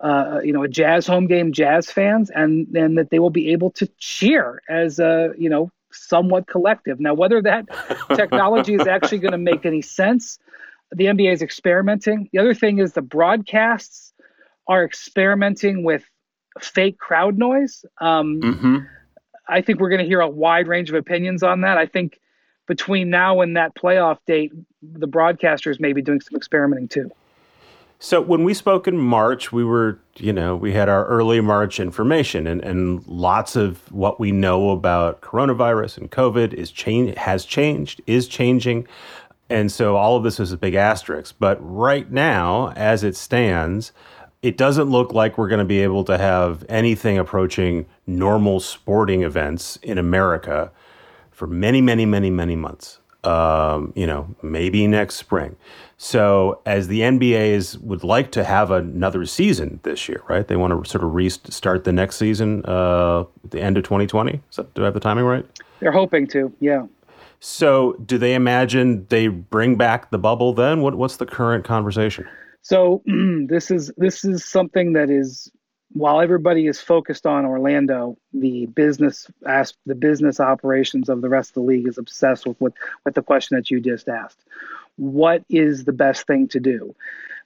uh, 0.00 0.40
you 0.42 0.52
know 0.52 0.62
a 0.62 0.68
jazz 0.68 1.06
home 1.06 1.26
game 1.26 1.52
jazz 1.52 1.90
fans 1.90 2.30
and 2.30 2.66
then 2.70 2.96
that 2.96 3.10
they 3.10 3.18
will 3.18 3.30
be 3.30 3.52
able 3.52 3.70
to 3.70 3.86
cheer 3.98 4.62
as 4.68 4.98
a 4.98 5.32
you 5.38 5.48
know 5.48 5.70
somewhat 5.92 6.46
collective. 6.46 7.00
Now 7.00 7.14
whether 7.14 7.40
that 7.42 7.66
technology 8.14 8.74
is 8.74 8.86
actually 8.86 9.18
going 9.18 9.32
to 9.32 9.38
make 9.38 9.64
any 9.64 9.82
sense 9.82 10.38
the 10.92 11.04
NBA 11.04 11.32
is 11.32 11.42
experimenting. 11.42 12.28
The 12.32 12.38
other 12.38 12.54
thing 12.54 12.78
is 12.78 12.92
the 12.92 13.02
broadcasts 13.02 14.12
are 14.66 14.84
experimenting 14.84 15.84
with 15.84 16.04
fake 16.60 16.98
crowd 16.98 17.38
noise. 17.38 17.84
Um, 18.00 18.40
mm-hmm. 18.40 18.76
I 19.48 19.60
think 19.60 19.80
we're 19.80 19.88
going 19.88 20.00
to 20.00 20.06
hear 20.06 20.20
a 20.20 20.28
wide 20.28 20.68
range 20.68 20.88
of 20.88 20.94
opinions 20.94 21.42
on 21.42 21.62
that. 21.62 21.76
I 21.76 21.86
think 21.86 22.20
between 22.66 23.10
now 23.10 23.40
and 23.40 23.56
that 23.56 23.74
playoff 23.74 24.18
date, 24.26 24.52
the 24.82 25.08
broadcasters 25.08 25.80
may 25.80 25.92
be 25.92 26.02
doing 26.02 26.20
some 26.20 26.36
experimenting 26.36 26.88
too. 26.88 27.10
So 28.02 28.22
when 28.22 28.44
we 28.44 28.54
spoke 28.54 28.88
in 28.88 28.96
March, 28.96 29.52
we 29.52 29.62
were, 29.62 29.98
you 30.16 30.32
know, 30.32 30.56
we 30.56 30.72
had 30.72 30.88
our 30.88 31.04
early 31.04 31.42
March 31.42 31.78
information, 31.78 32.46
and, 32.46 32.62
and 32.62 33.06
lots 33.06 33.56
of 33.56 33.92
what 33.92 34.18
we 34.18 34.32
know 34.32 34.70
about 34.70 35.20
coronavirus 35.20 35.98
and 35.98 36.10
COVID 36.10 36.54
is 36.54 36.70
change 36.70 37.14
has 37.18 37.44
changed, 37.44 38.00
is 38.06 38.26
changing. 38.26 38.88
And 39.50 39.70
so 39.70 39.96
all 39.96 40.16
of 40.16 40.22
this 40.22 40.38
is 40.38 40.52
a 40.52 40.56
big 40.56 40.74
asterisk. 40.74 41.34
But 41.38 41.58
right 41.60 42.10
now, 42.10 42.72
as 42.76 43.02
it 43.02 43.16
stands, 43.16 43.92
it 44.42 44.56
doesn't 44.56 44.88
look 44.88 45.12
like 45.12 45.36
we're 45.36 45.48
going 45.48 45.58
to 45.58 45.64
be 45.64 45.82
able 45.82 46.04
to 46.04 46.16
have 46.16 46.64
anything 46.68 47.18
approaching 47.18 47.86
normal 48.06 48.60
sporting 48.60 49.22
events 49.22 49.76
in 49.82 49.98
America 49.98 50.70
for 51.32 51.46
many, 51.46 51.80
many, 51.80 52.06
many, 52.06 52.30
many 52.30 52.56
months. 52.56 52.98
Um, 53.24 53.92
you 53.94 54.06
know, 54.06 54.34
maybe 54.40 54.86
next 54.86 55.16
spring. 55.16 55.56
So, 55.98 56.62
as 56.64 56.88
the 56.88 57.00
NBA 57.00 57.50
is 57.50 57.76
would 57.76 58.02
like 58.02 58.32
to 58.32 58.44
have 58.44 58.70
another 58.70 59.26
season 59.26 59.80
this 59.82 60.08
year, 60.08 60.22
right? 60.26 60.48
They 60.48 60.56
want 60.56 60.72
to 60.72 60.90
sort 60.90 61.04
of 61.04 61.12
restart 61.12 61.84
the 61.84 61.92
next 61.92 62.16
season 62.16 62.64
uh, 62.64 63.24
at 63.44 63.50
the 63.50 63.60
end 63.60 63.76
of 63.76 63.84
2020. 63.84 64.40
Is 64.48 64.56
that, 64.56 64.72
do 64.72 64.80
I 64.80 64.84
have 64.86 64.94
the 64.94 65.00
timing 65.00 65.26
right? 65.26 65.44
They're 65.80 65.92
hoping 65.92 66.26
to, 66.28 66.50
yeah. 66.60 66.86
So, 67.40 67.94
do 68.04 68.18
they 68.18 68.34
imagine 68.34 69.06
they 69.08 69.28
bring 69.28 69.76
back 69.76 70.10
the 70.10 70.18
bubble 70.18 70.52
then? 70.52 70.82
What, 70.82 70.96
what's 70.96 71.16
the 71.16 71.24
current 71.24 71.64
conversation? 71.64 72.28
So, 72.60 73.02
this 73.48 73.70
is 73.70 73.90
this 73.96 74.24
is 74.24 74.44
something 74.44 74.92
that 74.92 75.08
is 75.08 75.50
while 75.92 76.20
everybody 76.20 76.66
is 76.66 76.80
focused 76.80 77.26
on 77.26 77.44
Orlando, 77.44 78.16
the 78.32 78.66
business 78.66 79.26
as 79.46 79.74
the 79.86 79.94
business 79.94 80.38
operations 80.38 81.08
of 81.08 81.22
the 81.22 81.28
rest 81.28 81.50
of 81.50 81.54
the 81.54 81.60
league 81.62 81.88
is 81.88 81.98
obsessed 81.98 82.46
with 82.46 82.60
with, 82.60 82.74
with 83.04 83.14
the 83.14 83.22
question 83.22 83.56
that 83.56 83.70
you 83.70 83.80
just 83.80 84.08
asked. 84.08 84.44
What 84.96 85.42
is 85.48 85.84
the 85.84 85.92
best 85.92 86.26
thing 86.26 86.46
to 86.48 86.60
do? 86.60 86.94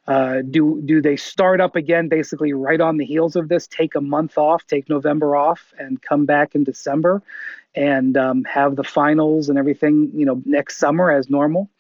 Uh, 0.06 0.42
do 0.42 0.82
do 0.84 1.00
they 1.00 1.16
start 1.16 1.60
up 1.60 1.76
again 1.76 2.08
basically 2.08 2.52
right 2.52 2.80
on 2.80 2.98
the 2.98 3.04
heels 3.06 3.36
of 3.36 3.48
this? 3.48 3.66
Take 3.66 3.94
a 3.94 4.00
month 4.00 4.36
off, 4.36 4.66
take 4.66 4.88
November 4.88 5.34
off, 5.34 5.72
and 5.78 6.00
come 6.02 6.26
back 6.26 6.54
in 6.54 6.62
December, 6.62 7.22
and 7.74 8.16
um, 8.16 8.44
have 8.44 8.76
the 8.76 8.84
finals 8.84 9.48
and 9.48 9.58
everything 9.58 10.10
you 10.14 10.26
know 10.26 10.42
next 10.44 10.76
summer 10.76 11.10
as 11.10 11.30
normal. 11.30 11.70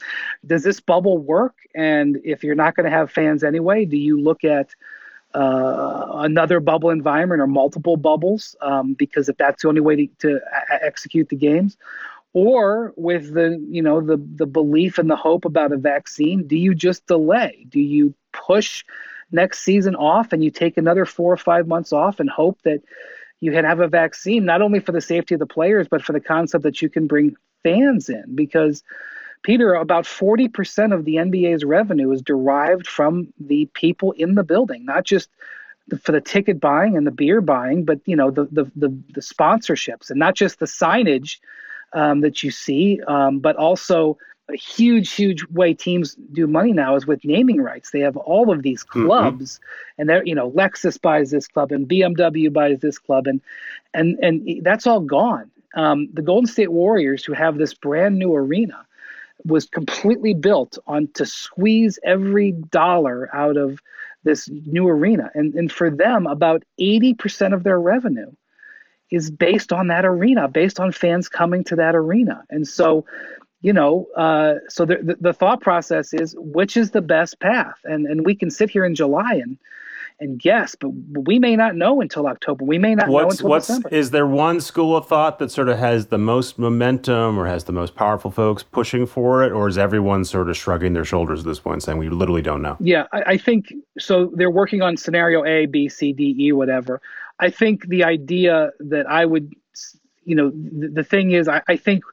Does 0.46 0.62
this 0.62 0.80
bubble 0.80 1.18
work? 1.18 1.54
And 1.74 2.18
if 2.24 2.42
you're 2.42 2.54
not 2.54 2.74
going 2.74 2.84
to 2.84 2.96
have 2.96 3.10
fans 3.10 3.44
anyway, 3.44 3.84
do 3.84 3.96
you 3.98 4.18
look 4.18 4.42
at 4.42 4.70
uh, 5.34 6.06
another 6.14 6.60
bubble 6.60 6.90
environment 6.90 7.42
or 7.42 7.46
multiple 7.46 7.96
bubbles? 7.96 8.56
Um, 8.62 8.94
because 8.94 9.28
if 9.28 9.36
that's 9.36 9.62
the 9.62 9.68
only 9.68 9.80
way 9.80 9.96
to, 9.96 10.06
to 10.20 10.40
a- 10.70 10.84
execute 10.84 11.28
the 11.28 11.36
games, 11.36 11.76
or 12.34 12.92
with 12.96 13.32
the 13.32 13.64
you 13.70 13.80
know 13.80 14.00
the 14.00 14.18
the 14.34 14.46
belief 14.46 14.98
and 14.98 15.08
the 15.08 15.16
hope 15.16 15.44
about 15.44 15.72
a 15.72 15.76
vaccine 15.78 16.46
do 16.46 16.56
you 16.56 16.74
just 16.74 17.06
delay? 17.06 17.64
Do 17.70 17.80
you 17.80 18.14
push 18.32 18.84
next 19.30 19.60
season 19.60 19.94
off 19.94 20.32
and 20.32 20.44
you 20.44 20.50
take 20.50 20.76
another 20.76 21.06
four 21.06 21.32
or 21.32 21.36
five 21.38 21.66
months 21.66 21.92
off 21.92 22.20
and 22.20 22.28
hope 22.28 22.60
that 22.62 22.82
you 23.40 23.52
can 23.52 23.64
have 23.64 23.80
a 23.80 23.88
vaccine 23.88 24.44
not 24.44 24.62
only 24.62 24.80
for 24.80 24.92
the 24.92 25.00
safety 25.00 25.34
of 25.34 25.38
the 25.38 25.46
players 25.46 25.88
but 25.88 26.02
for 26.02 26.12
the 26.12 26.20
concept 26.20 26.64
that 26.64 26.82
you 26.82 26.90
can 26.90 27.06
bring 27.06 27.36
fans 27.62 28.10
in? 28.10 28.34
Because 28.34 28.82
peter 29.44 29.74
about 29.74 30.04
40% 30.04 30.94
of 30.94 31.04
the 31.04 31.16
nba's 31.16 31.64
revenue 31.64 32.10
is 32.12 32.22
derived 32.22 32.86
from 32.86 33.32
the 33.38 33.66
people 33.74 34.12
in 34.12 34.34
the 34.34 34.42
building 34.42 34.86
not 34.86 35.04
just 35.04 35.28
for 36.00 36.12
the 36.12 36.20
ticket 36.20 36.58
buying 36.60 36.96
and 36.96 37.06
the 37.06 37.10
beer 37.10 37.42
buying 37.42 37.84
but 37.84 38.00
you 38.06 38.16
know 38.16 38.30
the 38.30 38.46
the 38.50 38.64
the, 38.74 38.88
the 39.12 39.20
sponsorships 39.20 40.08
and 40.08 40.18
not 40.18 40.34
just 40.34 40.58
the 40.58 40.66
signage 40.66 41.40
um, 41.94 42.20
that 42.20 42.42
you 42.42 42.50
see, 42.50 43.00
um, 43.06 43.38
but 43.38 43.56
also 43.56 44.18
a 44.50 44.56
huge, 44.56 45.12
huge 45.12 45.46
way 45.48 45.72
teams 45.72 46.16
do 46.32 46.46
money 46.46 46.72
now 46.72 46.96
is 46.96 47.06
with 47.06 47.24
naming 47.24 47.62
rights. 47.62 47.90
They 47.90 48.00
have 48.00 48.16
all 48.16 48.52
of 48.52 48.62
these 48.62 48.84
mm-hmm. 48.84 49.06
clubs, 49.06 49.54
mm-hmm. 49.54 50.00
and 50.00 50.08
they're 50.08 50.26
you 50.26 50.34
know 50.34 50.50
Lexus 50.50 51.00
buys 51.00 51.30
this 51.30 51.48
club 51.48 51.72
and 51.72 51.88
BMW 51.88 52.52
buys 52.52 52.80
this 52.80 52.98
club, 52.98 53.26
and 53.26 53.40
and 53.94 54.18
and 54.22 54.62
that's 54.62 54.86
all 54.86 55.00
gone. 55.00 55.50
Um, 55.74 56.08
the 56.12 56.22
Golden 56.22 56.46
State 56.46 56.72
Warriors, 56.72 57.24
who 57.24 57.32
have 57.32 57.56
this 57.58 57.74
brand 57.74 58.18
new 58.18 58.34
arena, 58.34 58.84
was 59.44 59.66
completely 59.66 60.34
built 60.34 60.78
on 60.86 61.08
to 61.14 61.26
squeeze 61.26 61.98
every 62.04 62.52
dollar 62.52 63.34
out 63.34 63.56
of 63.56 63.80
this 64.24 64.48
new 64.48 64.88
arena, 64.88 65.30
and 65.34 65.54
and 65.54 65.72
for 65.72 65.90
them, 65.90 66.26
about 66.26 66.64
eighty 66.78 67.14
percent 67.14 67.54
of 67.54 67.62
their 67.62 67.80
revenue 67.80 68.30
is 69.10 69.30
based 69.30 69.72
on 69.72 69.88
that 69.88 70.04
arena, 70.04 70.48
based 70.48 70.80
on 70.80 70.92
fans 70.92 71.28
coming 71.28 71.64
to 71.64 71.76
that 71.76 71.94
arena. 71.94 72.42
And 72.50 72.66
so, 72.66 73.04
you 73.60 73.72
know, 73.72 74.06
uh, 74.16 74.54
so 74.68 74.84
the, 74.84 75.16
the, 75.20 75.32
thought 75.32 75.60
process 75.60 76.12
is 76.12 76.34
which 76.38 76.76
is 76.76 76.90
the 76.90 77.00
best 77.00 77.40
path, 77.40 77.78
and 77.84 78.06
and 78.06 78.26
we 78.26 78.34
can 78.34 78.50
sit 78.50 78.70
here 78.70 78.84
in 78.84 78.94
July 78.94 79.34
and 79.34 79.58
and 80.20 80.38
guess, 80.38 80.74
but 80.74 80.90
we 81.26 81.38
may 81.38 81.56
not 81.56 81.74
know 81.74 82.00
until 82.00 82.26
October. 82.26 82.64
We 82.64 82.78
may 82.78 82.94
not 82.94 83.08
what's, 83.08 83.24
know 83.24 83.30
until 83.30 83.48
what's, 83.48 83.66
December. 83.66 83.88
Is 83.90 84.10
there 84.10 84.26
one 84.26 84.60
school 84.60 84.96
of 84.96 85.08
thought 85.08 85.38
that 85.40 85.50
sort 85.50 85.68
of 85.68 85.78
has 85.78 86.06
the 86.06 86.18
most 86.18 86.58
momentum 86.58 87.38
or 87.38 87.46
has 87.46 87.64
the 87.64 87.72
most 87.72 87.94
powerful 87.94 88.30
folks 88.30 88.62
pushing 88.62 89.06
for 89.06 89.42
it, 89.42 89.52
or 89.52 89.68
is 89.68 89.76
everyone 89.76 90.24
sort 90.24 90.48
of 90.48 90.56
shrugging 90.56 90.92
their 90.92 91.04
shoulders 91.04 91.40
at 91.40 91.46
this 91.46 91.58
point, 91.58 91.82
saying 91.82 91.98
we 91.98 92.08
literally 92.08 92.42
don't 92.42 92.62
know? 92.62 92.76
Yeah, 92.80 93.06
I, 93.12 93.22
I 93.26 93.36
think 93.38 93.72
so. 93.98 94.30
They're 94.34 94.50
working 94.50 94.82
on 94.82 94.96
scenario 94.96 95.44
A, 95.44 95.66
B, 95.66 95.88
C, 95.88 96.12
D, 96.12 96.36
E, 96.38 96.52
whatever. 96.52 97.00
I 97.38 97.50
think 97.50 97.88
the 97.88 98.04
idea 98.04 98.70
that 98.80 99.06
I 99.08 99.24
would, 99.24 99.52
you 100.24 100.36
know, 100.36 100.50
the, 100.50 100.88
the 100.88 101.04
thing 101.04 101.32
is, 101.32 101.48
I, 101.48 101.62
I 101.68 101.76
think 101.76 102.04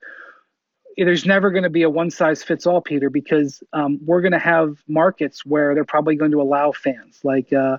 there's 0.98 1.26
never 1.26 1.52
going 1.52 1.64
to 1.64 1.70
be 1.70 1.84
a 1.84 1.90
one 1.90 2.12
size 2.12 2.44
fits 2.44 2.66
all, 2.66 2.82
Peter, 2.82 3.10
because 3.10 3.64
um, 3.74 4.00
we're 4.04 4.22
going 4.22 4.32
to 4.32 4.40
have 4.40 4.78
markets 4.88 5.46
where 5.46 5.74
they're 5.74 5.86
probably 5.86 6.16
going 6.16 6.32
to 6.32 6.42
allow 6.42 6.72
fans. 6.72 7.20
Like, 7.24 7.54
uh, 7.54 7.78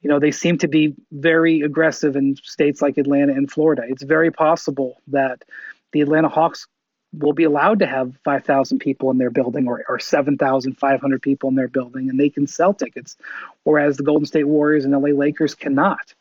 you 0.00 0.08
know, 0.08 0.18
they 0.18 0.30
seem 0.30 0.58
to 0.58 0.68
be 0.68 0.94
very 1.10 1.62
aggressive 1.62 2.16
in 2.16 2.36
states 2.36 2.80
like 2.80 2.98
Atlanta 2.98 3.32
and 3.32 3.50
Florida. 3.50 3.82
It's 3.86 4.02
very 4.02 4.30
possible 4.30 5.00
that 5.08 5.44
the 5.92 6.00
Atlanta 6.00 6.28
Hawks 6.28 6.66
will 7.12 7.32
be 7.32 7.44
allowed 7.44 7.78
to 7.78 7.86
have 7.86 8.16
5,000 8.24 8.78
people 8.78 9.10
in 9.10 9.18
their 9.18 9.30
building 9.30 9.66
or, 9.66 9.82
or 9.88 9.98
7,500 9.98 11.22
people 11.22 11.48
in 11.48 11.56
their 11.56 11.68
building 11.68 12.10
and 12.10 12.20
they 12.20 12.28
can 12.28 12.46
sell 12.46 12.74
tickets, 12.74 13.16
whereas 13.64 13.96
the 13.96 14.02
Golden 14.02 14.26
State 14.26 14.44
Warriors 14.44 14.84
and 14.84 14.92
LA 14.92 15.10
Lakers 15.10 15.54
cannot. 15.54 16.14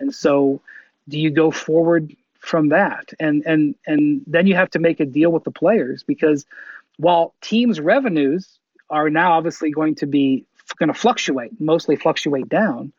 And 0.00 0.14
so, 0.14 0.60
do 1.08 1.18
you 1.18 1.30
go 1.30 1.50
forward 1.50 2.14
from 2.40 2.70
that? 2.70 3.12
And 3.20 3.44
and 3.46 3.74
and 3.86 4.22
then 4.26 4.46
you 4.46 4.54
have 4.54 4.70
to 4.70 4.78
make 4.78 5.00
a 5.00 5.06
deal 5.06 5.30
with 5.30 5.44
the 5.44 5.50
players 5.50 6.02
because 6.02 6.46
while 6.96 7.34
teams' 7.40 7.80
revenues 7.80 8.58
are 8.90 9.08
now 9.08 9.32
obviously 9.32 9.70
going 9.70 9.94
to 9.96 10.06
be 10.06 10.44
going 10.78 10.88
to 10.88 10.98
fluctuate, 10.98 11.60
mostly 11.60 11.96
fluctuate 11.96 12.48
down, 12.48 12.92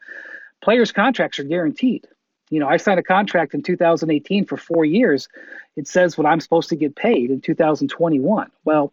players' 0.61 0.91
contracts 0.91 1.39
are 1.39 1.43
guaranteed. 1.43 2.07
You 2.49 2.59
know, 2.59 2.67
I 2.67 2.77
signed 2.77 2.99
a 2.99 3.03
contract 3.03 3.53
in 3.53 3.63
2018 3.63 4.45
for 4.45 4.57
four 4.57 4.83
years. 4.83 5.29
It 5.77 5.87
says 5.87 6.17
what 6.17 6.27
I'm 6.27 6.41
supposed 6.41 6.69
to 6.69 6.75
get 6.75 6.95
paid 6.95 7.31
in 7.31 7.39
2021. 7.39 8.51
Well, 8.65 8.91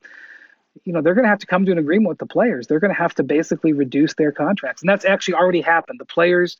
you 0.85 0.92
know, 0.92 1.03
they're 1.03 1.14
going 1.14 1.25
to 1.25 1.29
have 1.29 1.40
to 1.40 1.47
come 1.47 1.66
to 1.66 1.73
an 1.73 1.79
agreement 1.79 2.09
with 2.09 2.18
the 2.18 2.27
players. 2.27 2.66
They're 2.66 2.79
going 2.79 2.94
to 2.94 3.01
have 3.01 3.14
to 3.16 3.25
basically 3.25 3.73
reduce 3.73 4.14
their 4.14 4.31
contracts. 4.31 4.83
And 4.83 4.88
that's 4.88 5.05
actually 5.05 5.35
already 5.35 5.61
happened. 5.61 5.99
The 5.99 6.05
players 6.05 6.57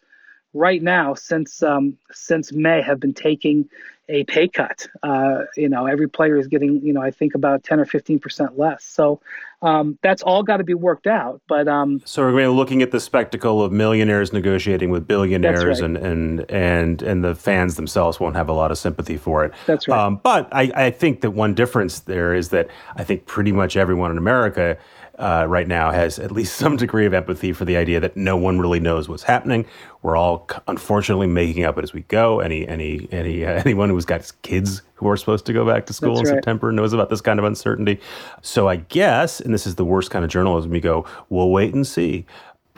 right 0.55 0.83
now 0.83 1.15
since 1.15 1.63
um, 1.63 1.97
since 2.11 2.53
May 2.53 2.83
have 2.83 3.01
been 3.01 3.15
taking 3.15 3.69
a 4.09 4.25
pay 4.25 4.49
cut. 4.49 4.87
Uh, 5.03 5.43
you 5.57 5.69
know, 5.69 5.87
every 5.87 6.09
player 6.09 6.39
is 6.39 6.47
getting 6.47 6.81
you 6.83 6.93
know 6.93 7.03
I 7.03 7.11
think 7.11 7.35
about 7.35 7.65
ten 7.65 7.79
or 7.79 7.85
fifteen 7.85 8.19
percent 8.19 8.59
less. 8.59 8.85
So 8.85 9.21
um, 9.61 9.99
that's 10.03 10.23
all 10.23 10.43
got 10.43 10.59
to 10.59 10.65
be 10.65 10.75
worked 10.75 11.07
out. 11.07 11.41
But 11.49 11.69
um, 11.69 12.01
so 12.05 12.23
we're 12.23 12.33
going 12.33 12.49
looking 12.57 12.83
at 12.83 12.91
the 12.91 13.01
spectacle 13.01 13.63
of 13.63 13.73
millionaires 13.73 14.33
negotiating 14.33 14.91
with 14.91 15.07
billionaires, 15.07 15.81
right. 15.81 15.91
and 15.91 15.97
and 15.99 16.51
and 16.51 17.03
and 17.03 17.25
the 17.25 17.35
fans 17.35 17.77
themselves 17.77 18.19
won't 18.19 18.37
have 18.37 18.49
a 18.49 18.53
lot 18.53 18.71
of 18.71 18.79
sympathy 18.79 19.17
for 19.17 19.45
it. 19.45 19.53
That's 19.67 19.87
right. 19.89 19.99
Um, 19.99 20.21
but 20.23 20.49
I, 20.53 20.71
I 20.75 20.91
think 20.91 21.21
that 21.21 21.33
one 21.33 21.55
difference 21.55 22.01
there 22.01 22.35
is 22.35 22.49
that 22.51 22.69
I 22.97 23.05
think 23.05 23.27
pretty 23.27 23.53
much 23.53 23.77
everyone 23.77 24.11
in 24.11 24.19
America 24.19 24.79
uh, 25.19 25.47
right 25.49 25.67
now 25.67 25.91
has 25.91 26.19
at 26.19 26.31
least 26.31 26.57
some 26.57 26.77
degree 26.77 27.05
of 27.05 27.13
empathy 27.13 27.53
for 27.53 27.65
the 27.65 27.77
idea 27.77 28.01
that 28.01 28.17
no 28.17 28.37
one 28.37 28.59
really 28.59 28.81
knows 28.81 29.09
what's 29.09 29.25
happening. 29.25 29.67
We're 30.03 30.17
all 30.17 30.49
unfortunately 30.69 31.27
making 31.27 31.65
up 31.65 31.77
it 31.77 31.83
as 31.83 31.93
we 31.93 32.03
go. 32.03 32.41
Any 32.41 32.67
any 32.67 33.09
any 33.11 33.45
uh, 33.45 33.51
anyone 33.65 33.91
who's 33.91 34.05
got 34.05 34.31
kids 34.43 34.83
who 34.95 35.09
are 35.09 35.17
supposed 35.17 35.47
to 35.47 35.53
go 35.53 35.65
back 35.65 35.87
to 35.87 35.93
school 35.93 36.17
That's 36.17 36.29
in 36.29 36.35
right. 36.35 36.39
September 36.39 36.73
knows 36.73 36.93
about 36.93 37.11
this 37.11 37.21
kind 37.21 37.39
of 37.39 37.45
uncertainty. 37.45 38.01
So 38.43 38.69
I 38.69 38.77
guess, 38.77 39.41
and 39.41 39.53
this 39.53 39.67
is 39.67 39.77
the 39.77 39.85
worst 39.85 40.11
kind 40.11 40.25
of 40.25 40.31
journalism, 40.31 40.71
we 40.71 40.81
go, 40.81 41.05
we'll 41.29 41.51
wait 41.51 41.75
and 41.75 41.87
see 41.87 42.27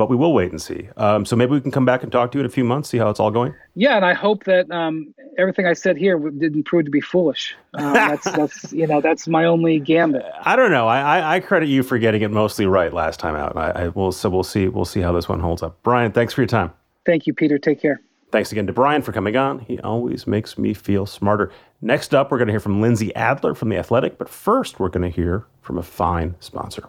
but 0.01 0.09
we 0.09 0.17
will 0.17 0.33
wait 0.33 0.51
and 0.51 0.63
see. 0.63 0.89
Um, 0.97 1.27
so 1.27 1.37
maybe 1.37 1.53
we 1.53 1.61
can 1.61 1.71
come 1.71 1.85
back 1.85 2.03
and 2.03 2.11
talk 2.11 2.33
to 2.33 2.39
you 2.39 2.41
in 2.41 2.47
a 2.47 2.49
few 2.49 2.65
months, 2.65 2.89
see 2.89 2.97
how 2.97 3.11
it's 3.11 3.21
all 3.21 3.31
going. 3.31 3.55
Yeah, 3.75 3.97
and 3.97 4.05
I 4.07 4.15
hope 4.15 4.45
that 4.45 4.71
um, 4.71 5.15
everything 5.37 5.67
I 5.67 5.75
said 5.75 5.99
here 5.99 6.19
didn't 6.19 6.63
prove 6.63 6.87
to 6.87 6.91
be 6.91 7.03
foolish. 7.03 7.55
Um, 7.75 7.93
that's 7.93 8.25
that's 8.33 8.73
you 8.73 8.87
know 8.87 9.03
that's 9.03 9.29
my 9.29 9.45
only 9.45 9.79
gambit. 9.79 10.25
I 10.47 10.57
don't 10.57 10.71
know. 10.71 10.89
I, 10.89 11.37
I, 11.37 11.41
credit 11.41 11.69
you 11.69 11.83
for 11.83 11.99
getting 11.99 12.23
it 12.23 12.31
mostly 12.31 12.65
right 12.65 12.95
last 12.95 13.21
time 13.21 13.37
out. 13.37 13.59
I, 13.59 13.73
I 13.73 13.89
will 13.89 14.11
so 14.11 14.31
we'll 14.31 14.43
see 14.43 14.69
we'll 14.69 14.87
see 14.87 15.01
how 15.01 15.13
this 15.13 15.29
one 15.29 15.39
holds 15.39 15.63
up. 15.63 15.77
Brian, 15.83 16.13
thanks 16.13 16.33
for 16.33 16.41
your 16.41 16.49
time. 16.49 16.73
Thank 17.05 17.27
you, 17.27 17.35
Peter. 17.35 17.59
Take 17.59 17.83
care. 17.83 18.01
Thanks 18.33 18.53
again 18.53 18.67
to 18.69 18.73
Brian 18.73 19.03
for 19.03 19.13
coming 19.13 19.37
on. 19.37 19.59
He 19.59 19.79
always 19.81 20.27
makes 20.27 20.57
me 20.57 20.73
feel 20.73 21.05
smarter. 21.05 21.53
Next 21.83 22.15
up, 22.15 22.31
we're 22.31 22.39
going 22.39 22.49
to 22.49 22.55
hear 22.55 22.61
from 22.61 22.81
Lindsey 22.81 23.15
Adler 23.15 23.55
from 23.55 23.69
The 23.69 23.77
Athletic, 23.77 24.17
but 24.17 24.31
first, 24.31 24.81
we're 24.81 24.89
going 24.89 25.11
to 25.11 25.15
hear 25.15 25.45
from 25.61 25.77
a 25.77 25.83
fine 25.83 26.37
sponsor. 26.41 26.89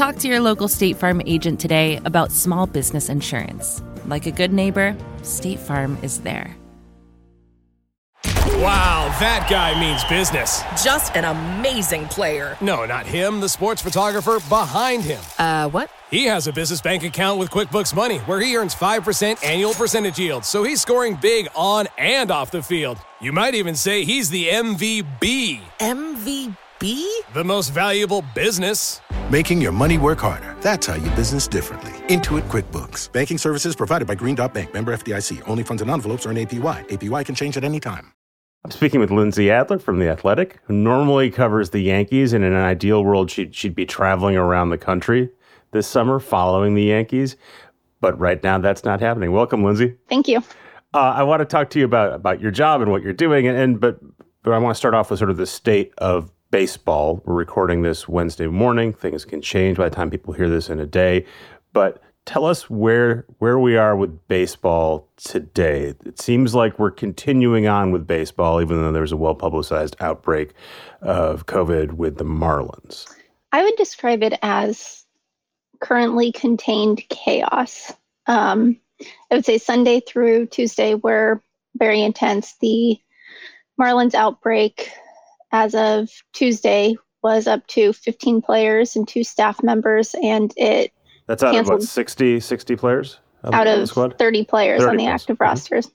Talk 0.00 0.16
to 0.20 0.28
your 0.28 0.40
local 0.40 0.66
State 0.66 0.96
Farm 0.96 1.20
agent 1.26 1.60
today 1.60 2.00
about 2.06 2.32
small 2.32 2.66
business 2.66 3.10
insurance. 3.10 3.82
Like 4.06 4.24
a 4.24 4.30
good 4.30 4.50
neighbor, 4.50 4.96
State 5.20 5.58
Farm 5.58 5.98
is 6.00 6.22
there. 6.22 6.56
Wow, 8.24 9.14
that 9.20 9.46
guy 9.50 9.78
means 9.78 10.02
business. 10.04 10.62
Just 10.82 11.14
an 11.16 11.26
amazing 11.26 12.06
player. 12.06 12.56
No, 12.62 12.86
not 12.86 13.04
him, 13.04 13.40
the 13.40 13.48
sports 13.50 13.82
photographer 13.82 14.38
behind 14.48 15.02
him. 15.02 15.20
Uh, 15.38 15.68
what? 15.68 15.90
He 16.10 16.24
has 16.24 16.46
a 16.46 16.52
business 16.54 16.80
bank 16.80 17.02
account 17.02 17.38
with 17.38 17.50
QuickBooks 17.50 17.94
Money 17.94 18.20
where 18.20 18.40
he 18.40 18.56
earns 18.56 18.74
5% 18.74 19.44
annual 19.44 19.74
percentage 19.74 20.18
yield, 20.18 20.46
so 20.46 20.64
he's 20.64 20.80
scoring 20.80 21.18
big 21.20 21.46
on 21.54 21.88
and 21.98 22.30
off 22.30 22.50
the 22.50 22.62
field. 22.62 22.96
You 23.20 23.32
might 23.32 23.54
even 23.54 23.76
say 23.76 24.04
he's 24.04 24.30
the 24.30 24.48
MVB. 24.48 25.60
MVB? 25.78 26.56
The 26.80 27.44
most 27.44 27.74
valuable 27.74 28.24
business 28.34 29.02
Making 29.30 29.60
your 29.60 29.70
money 29.70 29.96
work 29.96 30.18
harder. 30.18 30.56
That's 30.60 30.88
how 30.88 30.94
you 30.94 31.08
business 31.10 31.46
differently. 31.46 31.92
Intuit 32.08 32.42
QuickBooks. 32.48 33.12
Banking 33.12 33.38
services 33.38 33.76
provided 33.76 34.08
by 34.08 34.16
Green 34.16 34.34
Dot 34.34 34.52
Bank. 34.52 34.74
Member 34.74 34.92
FDIC. 34.92 35.48
Only 35.48 35.62
funds 35.62 35.82
and 35.82 35.90
envelopes 35.90 36.26
are 36.26 36.30
earn 36.30 36.36
APY. 36.36 36.88
APY 36.88 37.24
can 37.24 37.34
change 37.36 37.56
at 37.56 37.62
any 37.62 37.78
time. 37.78 38.12
I'm 38.64 38.72
speaking 38.72 38.98
with 38.98 39.12
Lindsey 39.12 39.48
Adler 39.48 39.78
from 39.78 40.00
The 40.00 40.08
Athletic, 40.08 40.58
who 40.64 40.74
normally 40.74 41.30
covers 41.30 41.70
the 41.70 41.78
Yankees. 41.78 42.32
And 42.32 42.44
in 42.44 42.52
an 42.52 42.64
ideal 42.64 43.04
world, 43.04 43.30
she'd, 43.30 43.54
she'd 43.54 43.76
be 43.76 43.86
traveling 43.86 44.36
around 44.36 44.70
the 44.70 44.78
country 44.78 45.30
this 45.70 45.86
summer 45.86 46.18
following 46.18 46.74
the 46.74 46.82
Yankees. 46.82 47.36
But 48.00 48.18
right 48.18 48.42
now, 48.42 48.58
that's 48.58 48.82
not 48.82 48.98
happening. 49.00 49.30
Welcome, 49.30 49.62
Lindsey. 49.62 49.94
Thank 50.08 50.26
you. 50.26 50.38
Uh, 50.92 51.14
I 51.14 51.22
want 51.22 51.38
to 51.38 51.44
talk 51.44 51.70
to 51.70 51.78
you 51.78 51.84
about, 51.84 52.14
about 52.14 52.40
your 52.40 52.50
job 52.50 52.80
and 52.80 52.90
what 52.90 53.02
you're 53.02 53.12
doing. 53.12 53.46
And, 53.46 53.56
and 53.56 53.80
but 53.80 54.00
but 54.42 54.54
I 54.54 54.58
want 54.58 54.74
to 54.74 54.78
start 54.78 54.94
off 54.94 55.10
with 55.10 55.20
sort 55.20 55.30
of 55.30 55.36
the 55.36 55.46
state 55.46 55.92
of 55.98 56.32
baseball. 56.50 57.22
We're 57.24 57.34
recording 57.34 57.82
this 57.82 58.08
Wednesday 58.08 58.46
morning. 58.46 58.92
Things 58.92 59.24
can 59.24 59.40
change 59.40 59.78
by 59.78 59.88
the 59.88 59.94
time 59.94 60.10
people 60.10 60.32
hear 60.32 60.48
this 60.48 60.68
in 60.68 60.80
a 60.80 60.86
day. 60.86 61.24
But 61.72 62.02
tell 62.26 62.44
us 62.44 62.68
where 62.68 63.24
where 63.38 63.58
we 63.58 63.76
are 63.76 63.96
with 63.96 64.26
baseball 64.28 65.08
today. 65.16 65.94
It 66.04 66.20
seems 66.20 66.54
like 66.54 66.78
we're 66.78 66.90
continuing 66.90 67.66
on 67.66 67.92
with 67.92 68.06
baseball, 68.06 68.60
even 68.60 68.80
though 68.80 68.92
there's 68.92 69.12
a 69.12 69.16
well 69.16 69.34
publicized 69.34 69.96
outbreak 70.00 70.52
of 71.00 71.46
COVID 71.46 71.92
with 71.92 72.18
the 72.18 72.24
Marlins. 72.24 73.06
I 73.52 73.62
would 73.62 73.76
describe 73.76 74.22
it 74.22 74.38
as 74.42 75.04
currently 75.80 76.30
contained 76.32 77.02
chaos. 77.08 77.92
Um, 78.26 78.78
I 79.30 79.36
would 79.36 79.46
say 79.46 79.58
Sunday 79.58 80.00
through 80.00 80.46
Tuesday 80.46 80.94
were 80.94 81.42
very 81.76 82.02
intense. 82.02 82.54
The 82.60 82.98
Marlins 83.80 84.14
outbreak 84.14 84.90
as 85.52 85.74
of 85.74 86.10
Tuesday 86.32 86.96
was 87.22 87.46
up 87.46 87.66
to 87.68 87.92
15 87.92 88.40
players 88.42 88.96
and 88.96 89.06
two 89.06 89.24
staff 89.24 89.62
members, 89.62 90.14
and 90.22 90.52
it 90.56 90.92
that's 91.26 91.42
out 91.42 91.54
of 91.54 91.68
what 91.68 91.82
60, 91.82 92.40
60 92.40 92.76
players 92.76 93.18
out 93.44 93.66
of 93.66 93.90
30 93.90 94.44
players 94.44 94.80
30 94.80 94.90
on 94.90 94.96
the 94.96 95.04
plus. 95.04 95.22
active 95.22 95.36
mm-hmm. 95.36 95.44
rosters. 95.44 95.90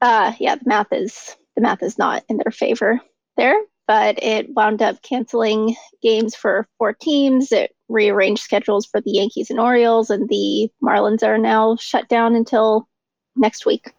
Uh, 0.00 0.32
yeah, 0.38 0.54
the 0.54 0.64
math 0.66 0.92
is 0.92 1.36
the 1.56 1.62
math 1.62 1.82
is 1.82 1.98
not 1.98 2.24
in 2.28 2.36
their 2.36 2.52
favor 2.52 3.00
there, 3.36 3.56
but 3.86 4.22
it 4.22 4.52
wound 4.54 4.82
up 4.82 5.02
canceling 5.02 5.74
games 6.02 6.34
for 6.34 6.66
four 6.78 6.92
teams. 6.92 7.52
It 7.52 7.74
rearranged 7.88 8.42
schedules 8.42 8.86
for 8.86 9.00
the 9.00 9.12
Yankees 9.12 9.50
and 9.50 9.60
Orioles, 9.60 10.10
and 10.10 10.28
the 10.28 10.70
Marlins 10.82 11.22
are 11.22 11.38
now 11.38 11.76
shut 11.76 12.08
down 12.08 12.34
until 12.34 12.88
next 13.36 13.64
week. 13.64 13.92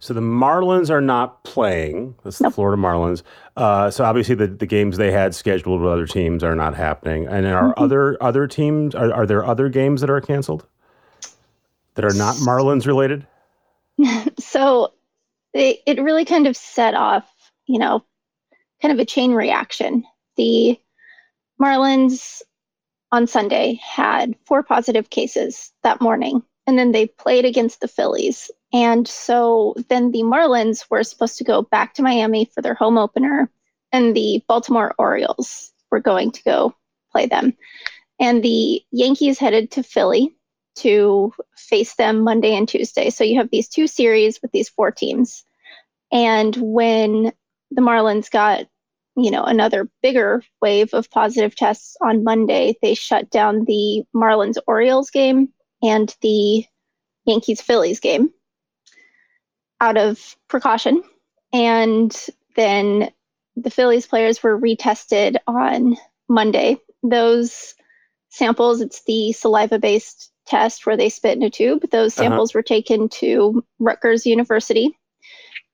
So 0.00 0.14
the 0.14 0.22
Marlins 0.22 0.88
are 0.88 1.02
not 1.02 1.44
playing. 1.44 2.14
That's 2.24 2.40
nope. 2.40 2.52
the 2.52 2.54
Florida 2.54 2.80
Marlins. 2.80 3.22
Uh, 3.56 3.90
so 3.90 4.02
obviously 4.02 4.34
the, 4.34 4.46
the 4.46 4.66
games 4.66 4.96
they 4.96 5.12
had 5.12 5.34
scheduled 5.34 5.82
with 5.82 5.92
other 5.92 6.06
teams 6.06 6.42
are 6.42 6.56
not 6.56 6.74
happening. 6.74 7.28
And 7.28 7.46
are 7.46 7.74
mm-hmm. 7.74 7.84
other 7.84 8.16
other 8.22 8.46
teams 8.46 8.94
are, 8.94 9.12
are 9.12 9.26
there 9.26 9.44
other 9.44 9.68
games 9.68 10.00
that 10.00 10.08
are 10.08 10.20
canceled 10.22 10.66
that 11.94 12.04
are 12.04 12.14
not 12.14 12.36
Marlins 12.36 12.86
related? 12.86 13.26
so 14.38 14.94
it, 15.52 15.80
it 15.86 16.00
really 16.00 16.24
kind 16.24 16.46
of 16.46 16.56
set 16.56 16.94
off, 16.94 17.30
you 17.66 17.78
know, 17.78 18.02
kind 18.80 18.92
of 18.92 18.98
a 18.98 19.04
chain 19.04 19.32
reaction. 19.32 20.02
The 20.36 20.80
Marlins 21.60 22.40
on 23.12 23.26
Sunday 23.26 23.78
had 23.82 24.34
four 24.46 24.62
positive 24.62 25.10
cases 25.10 25.72
that 25.82 26.00
morning, 26.00 26.42
and 26.66 26.78
then 26.78 26.92
they 26.92 27.06
played 27.06 27.44
against 27.44 27.82
the 27.82 27.88
Phillies 27.88 28.50
and 28.72 29.06
so 29.06 29.74
then 29.88 30.12
the 30.12 30.22
Marlins 30.22 30.84
were 30.90 31.02
supposed 31.02 31.38
to 31.38 31.44
go 31.44 31.62
back 31.62 31.94
to 31.94 32.02
Miami 32.02 32.50
for 32.54 32.62
their 32.62 32.74
home 32.74 32.98
opener, 32.98 33.50
and 33.92 34.14
the 34.14 34.42
Baltimore 34.46 34.94
Orioles 34.98 35.72
were 35.90 36.00
going 36.00 36.30
to 36.32 36.42
go 36.44 36.74
play 37.10 37.26
them. 37.26 37.56
And 38.20 38.42
the 38.42 38.82
Yankees 38.92 39.38
headed 39.38 39.72
to 39.72 39.82
Philly 39.82 40.34
to 40.76 41.32
face 41.56 41.94
them 41.96 42.20
Monday 42.20 42.54
and 42.54 42.68
Tuesday. 42.68 43.10
So 43.10 43.24
you 43.24 43.38
have 43.38 43.50
these 43.50 43.68
two 43.68 43.86
series 43.86 44.40
with 44.40 44.52
these 44.52 44.68
four 44.68 44.90
teams. 44.92 45.44
And 46.12 46.54
when 46.56 47.32
the 47.70 47.82
Marlins 47.82 48.30
got, 48.30 48.66
you 49.16 49.30
know, 49.30 49.42
another 49.42 49.88
bigger 50.02 50.42
wave 50.62 50.94
of 50.94 51.10
positive 51.10 51.56
tests 51.56 51.96
on 52.00 52.24
Monday, 52.24 52.76
they 52.82 52.94
shut 52.94 53.30
down 53.30 53.64
the 53.64 54.04
Marlins 54.14 54.58
Orioles 54.66 55.10
game 55.10 55.48
and 55.82 56.14
the 56.20 56.64
Yankees 57.24 57.60
Phillies 57.60 58.00
game 58.00 58.32
out 59.80 59.96
of 59.96 60.36
precaution. 60.48 61.02
And 61.52 62.16
then 62.56 63.10
the 63.56 63.70
Phillies 63.70 64.06
players 64.06 64.42
were 64.42 64.58
retested 64.58 65.36
on 65.46 65.96
Monday. 66.28 66.78
Those 67.02 67.74
samples, 68.28 68.80
it's 68.80 69.02
the 69.04 69.32
saliva 69.32 69.78
based 69.78 70.30
test 70.46 70.86
where 70.86 70.96
they 70.96 71.08
spit 71.08 71.36
in 71.36 71.42
a 71.42 71.50
tube. 71.50 71.90
Those 71.90 72.16
uh-huh. 72.16 72.28
samples 72.28 72.50
uh-huh. 72.50 72.58
were 72.58 72.62
taken 72.62 73.08
to 73.08 73.64
Rutgers 73.78 74.26
University, 74.26 74.98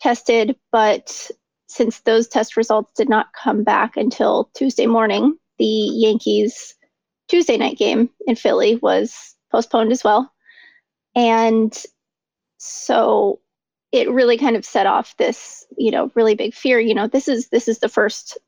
tested, 0.01 0.57
but 0.73 1.31
since 1.69 2.01
those 2.01 2.29
test 2.29 2.57
results 2.57 2.93
did 2.97 3.09
not 3.09 3.33
come 3.33 3.65
back 3.65 3.97
until 3.97 4.51
Tuesday 4.55 4.87
morning, 4.87 5.37
the 5.59 5.65
Yankees 5.65 6.75
Tuesday 7.29 7.57
night 7.57 7.77
game 7.77 8.09
in 8.27 8.37
Philly 8.37 8.77
was 8.77 9.35
postponed 9.51 9.91
as 9.91 10.05
well. 10.05 10.33
And 11.17 11.77
so 12.59 13.41
it 13.97 14.11
really 14.11 14.39
kind 14.39 14.57
of 14.57 14.65
set 14.65 14.87
off 14.87 15.17
this, 15.17 15.67
you 15.77 15.91
know, 15.91 16.11
really 16.15 16.35
big 16.35 16.55
fear. 16.55 16.79
You 16.79 16.95
know, 16.95 17.07
this 17.07 17.29
is 17.29 17.49
this 17.49 17.69
is 17.69 17.79
the 17.79 17.89
first 17.89 18.39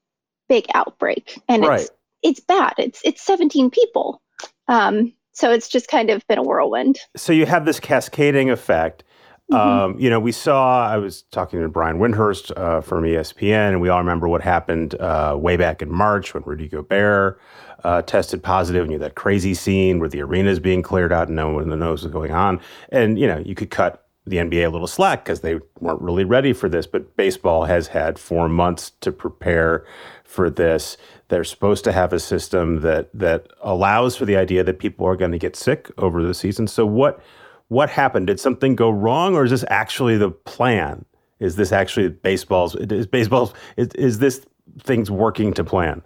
big 0.48 0.66
outbreak, 0.74 1.40
and 1.48 1.64
right. 1.64 1.80
it's 1.80 1.90
it's 2.22 2.40
bad. 2.40 2.74
It's 2.78 3.00
it's 3.04 3.22
17 3.22 3.70
people. 3.70 4.22
Um, 4.68 5.12
so 5.32 5.52
it's 5.52 5.68
just 5.68 5.88
kind 5.88 6.10
of 6.10 6.26
been 6.26 6.38
a 6.38 6.42
whirlwind. 6.42 6.98
So 7.16 7.32
you 7.32 7.46
have 7.46 7.64
this 7.64 7.78
cascading 7.78 8.50
effect. 8.50 9.04
Mm-hmm. 9.50 9.68
Um, 9.94 9.98
you 9.98 10.10
know, 10.10 10.20
we 10.20 10.32
saw, 10.32 10.86
I 10.86 10.98
was 10.98 11.22
talking 11.30 11.60
to 11.60 11.68
Brian 11.68 11.98
Windhorst 11.98 12.52
uh, 12.56 12.82
from 12.82 13.04
ESPN, 13.04 13.68
and 13.68 13.80
we 13.80 13.88
all 13.88 13.98
remember 13.98 14.28
what 14.28 14.42
happened 14.42 14.94
uh, 14.96 15.36
way 15.38 15.56
back 15.56 15.80
in 15.80 15.90
March 15.90 16.34
when 16.34 16.42
Rudy 16.42 16.68
Gobert 16.68 17.40
uh, 17.84 18.02
tested 18.02 18.42
positive, 18.42 18.82
and 18.82 18.92
you 18.92 18.98
had 18.98 19.10
that 19.10 19.14
crazy 19.14 19.54
scene 19.54 20.00
where 20.00 20.08
the 20.08 20.20
arena 20.20 20.50
is 20.50 20.60
being 20.60 20.82
cleared 20.82 21.12
out 21.12 21.28
and 21.28 21.36
no 21.36 21.50
one 21.50 21.78
knows 21.78 22.02
what's 22.02 22.12
going 22.12 22.32
on. 22.32 22.60
And, 22.90 23.18
you 23.18 23.26
know, 23.26 23.38
you 23.38 23.54
could 23.54 23.70
cut 23.70 24.07
the 24.28 24.36
NBA 24.38 24.66
a 24.66 24.70
little 24.70 24.86
slack 24.86 25.24
because 25.24 25.40
they 25.40 25.58
weren't 25.80 26.00
really 26.00 26.24
ready 26.24 26.52
for 26.52 26.68
this. 26.68 26.86
But 26.86 27.16
baseball 27.16 27.64
has 27.64 27.88
had 27.88 28.18
four 28.18 28.48
months 28.48 28.92
to 29.00 29.12
prepare 29.12 29.84
for 30.24 30.50
this. 30.50 30.96
They're 31.28 31.44
supposed 31.44 31.84
to 31.84 31.92
have 31.92 32.12
a 32.12 32.20
system 32.20 32.80
that 32.80 33.10
that 33.14 33.48
allows 33.62 34.16
for 34.16 34.24
the 34.24 34.36
idea 34.36 34.64
that 34.64 34.78
people 34.78 35.06
are 35.06 35.16
going 35.16 35.32
to 35.32 35.38
get 35.38 35.56
sick 35.56 35.90
over 35.98 36.22
the 36.22 36.34
season. 36.34 36.66
So 36.66 36.86
what 36.86 37.20
what 37.68 37.90
happened? 37.90 38.26
Did 38.26 38.40
something 38.40 38.74
go 38.74 38.90
wrong, 38.90 39.34
or 39.34 39.44
is 39.44 39.50
this 39.50 39.64
actually 39.68 40.16
the 40.16 40.30
plan? 40.30 41.04
Is 41.38 41.56
this 41.56 41.72
actually 41.72 42.08
baseball's? 42.08 42.74
Is 42.76 43.06
baseball's? 43.06 43.52
Is, 43.76 43.88
is 43.94 44.18
this 44.18 44.44
things 44.80 45.10
working 45.10 45.52
to 45.54 45.64
plan? 45.64 46.02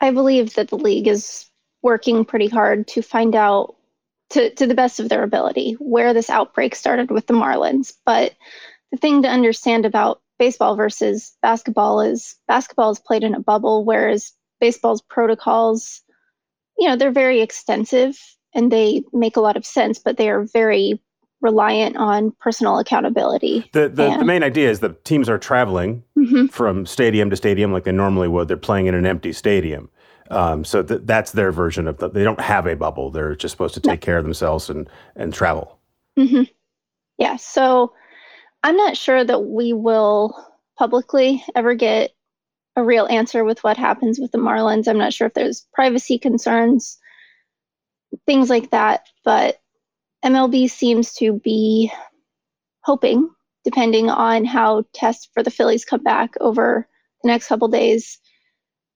I 0.00 0.10
believe 0.10 0.54
that 0.54 0.68
the 0.68 0.78
league 0.78 1.06
is 1.06 1.46
working 1.82 2.24
pretty 2.24 2.48
hard 2.48 2.86
to 2.88 3.02
find 3.02 3.34
out 3.34 3.76
to, 4.30 4.54
to 4.54 4.66
the 4.66 4.74
best 4.74 5.00
of 5.00 5.08
their 5.08 5.22
ability 5.22 5.72
where 5.78 6.14
this 6.14 6.30
outbreak 6.30 6.74
started 6.74 7.10
with 7.10 7.26
the 7.26 7.34
Marlins. 7.34 7.92
But 8.04 8.34
the 8.90 8.96
thing 8.96 9.22
to 9.22 9.28
understand 9.28 9.84
about 9.84 10.20
baseball 10.38 10.74
versus 10.76 11.36
basketball 11.42 12.00
is 12.00 12.36
basketball 12.48 12.90
is 12.90 12.98
played 12.98 13.22
in 13.22 13.34
a 13.34 13.40
bubble, 13.40 13.84
whereas 13.84 14.32
baseball's 14.60 15.02
protocols, 15.02 16.02
you 16.78 16.88
know, 16.88 16.96
they're 16.96 17.12
very 17.12 17.40
extensive 17.40 18.18
and 18.54 18.72
they 18.72 19.04
make 19.12 19.36
a 19.36 19.40
lot 19.40 19.56
of 19.56 19.66
sense, 19.66 19.98
but 19.98 20.16
they 20.16 20.30
are 20.30 20.44
very 20.52 21.00
reliant 21.40 21.96
on 21.96 22.32
personal 22.40 22.78
accountability. 22.78 23.68
The 23.72 23.88
the, 23.88 24.04
and, 24.04 24.20
the 24.20 24.26
main 24.26 24.42
idea 24.42 24.70
is 24.70 24.80
that 24.80 25.04
teams 25.04 25.28
are 25.28 25.38
traveling 25.38 26.02
mm-hmm. 26.18 26.46
from 26.46 26.86
stadium 26.86 27.30
to 27.30 27.36
stadium 27.36 27.72
like 27.72 27.84
they 27.84 27.92
normally 27.92 28.28
would. 28.28 28.48
They're 28.48 28.56
playing 28.56 28.86
in 28.86 28.94
an 28.94 29.06
empty 29.06 29.32
stadium. 29.32 29.90
Um, 30.30 30.64
so 30.64 30.82
th- 30.82 31.02
that's 31.04 31.32
their 31.32 31.52
version 31.52 31.88
of 31.88 31.98
the, 31.98 32.08
they 32.08 32.22
don't 32.22 32.40
have 32.40 32.66
a 32.66 32.76
bubble. 32.76 33.10
They're 33.10 33.34
just 33.34 33.52
supposed 33.52 33.74
to 33.74 33.80
take 33.80 34.00
care 34.00 34.18
of 34.18 34.24
themselves 34.24 34.70
and 34.70 34.88
and 35.16 35.34
travel. 35.34 35.78
Mm-hmm. 36.18 36.44
Yeah. 37.18 37.36
So 37.36 37.92
I'm 38.62 38.76
not 38.76 38.96
sure 38.96 39.24
that 39.24 39.40
we 39.40 39.72
will 39.72 40.34
publicly 40.78 41.44
ever 41.54 41.74
get 41.74 42.12
a 42.76 42.84
real 42.84 43.06
answer 43.06 43.44
with 43.44 43.62
what 43.64 43.76
happens 43.76 44.18
with 44.18 44.32
the 44.32 44.38
Marlins. 44.38 44.86
I'm 44.86 44.98
not 44.98 45.12
sure 45.12 45.26
if 45.26 45.34
there's 45.34 45.66
privacy 45.72 46.18
concerns, 46.18 46.98
things 48.26 48.48
like 48.48 48.70
that. 48.70 49.06
But 49.24 49.60
MLB 50.24 50.70
seems 50.70 51.12
to 51.14 51.32
be 51.32 51.90
hoping, 52.82 53.28
depending 53.64 54.08
on 54.08 54.44
how 54.44 54.84
tests 54.94 55.28
for 55.34 55.42
the 55.42 55.50
Phillies 55.50 55.84
come 55.84 56.02
back 56.02 56.34
over 56.40 56.88
the 57.22 57.28
next 57.28 57.48
couple 57.48 57.68
days, 57.68 58.18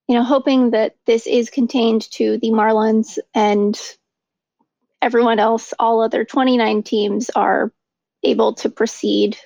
you 0.08 0.14
know, 0.14 0.24
hoping 0.24 0.70
that 0.70 0.96
this 1.06 1.26
is 1.26 1.50
contained 1.50 2.10
to 2.12 2.38
the 2.38 2.50
Marlins 2.50 3.18
and 3.34 3.80
everyone 5.00 5.38
else, 5.38 5.72
all 5.78 6.02
other 6.02 6.24
29 6.24 6.82
teams 6.82 7.30
are 7.30 7.72
able 8.22 8.54
to 8.54 8.68
proceed 8.68 9.36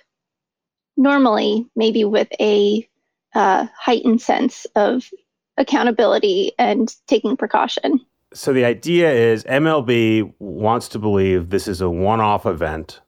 normally, 0.97 1.66
maybe 1.77 2.05
with 2.05 2.29
a 2.40 2.88
uh, 3.35 3.66
heightened 3.77 4.21
sense 4.21 4.66
of 4.75 5.09
accountability 5.57 6.53
and 6.59 6.94
taking 7.07 7.37
precaution. 7.37 8.01
So 8.35 8.53
the 8.53 8.64
idea 8.64 9.11
is 9.12 9.44
MLB 9.44 10.33
wants 10.38 10.88
to 10.88 10.99
believe 10.99 11.51
this 11.51 11.66
is 11.66 11.81
a 11.81 11.88
one-off 11.88 12.47
event, 12.47 13.01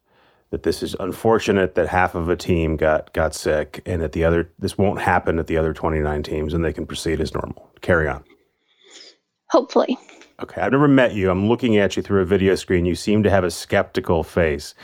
that 0.51 0.65
this 0.65 0.83
is 0.83 0.97
unfortunate 0.99 1.75
that 1.77 1.89
half 1.89 2.15
of 2.15 2.29
a 2.29 2.37
team 2.37 2.77
got 2.77 3.13
got 3.13 3.35
sick, 3.35 3.83
and 3.87 4.03
that 4.03 4.13
the 4.13 4.25
other 4.25 4.51
this 4.59 4.77
won't 4.77 5.01
happen 5.01 5.39
at 5.39 5.47
the 5.47 5.57
other 5.57 5.73
29 5.73 6.23
teams, 6.23 6.55
and 6.55 6.65
they 6.65 6.73
can 6.73 6.87
proceed 6.87 7.21
as 7.21 7.35
normal. 7.35 7.71
Carry 7.81 8.09
on. 8.09 8.25
Hopefully. 9.51 9.99
Okay, 10.43 10.63
I've 10.63 10.73
never 10.73 10.89
met 10.89 11.13
you. 11.13 11.31
I'm 11.31 11.49
looking 11.49 11.77
at 11.77 11.97
you 11.97 12.03
through 12.03 12.23
a 12.23 12.25
video 12.25 12.55
screen. 12.55 12.87
You 12.87 12.95
seem 12.95 13.23
to 13.25 13.31
have 13.31 13.45
a 13.45 13.51
skeptical 13.51 14.23
face, 14.23 14.75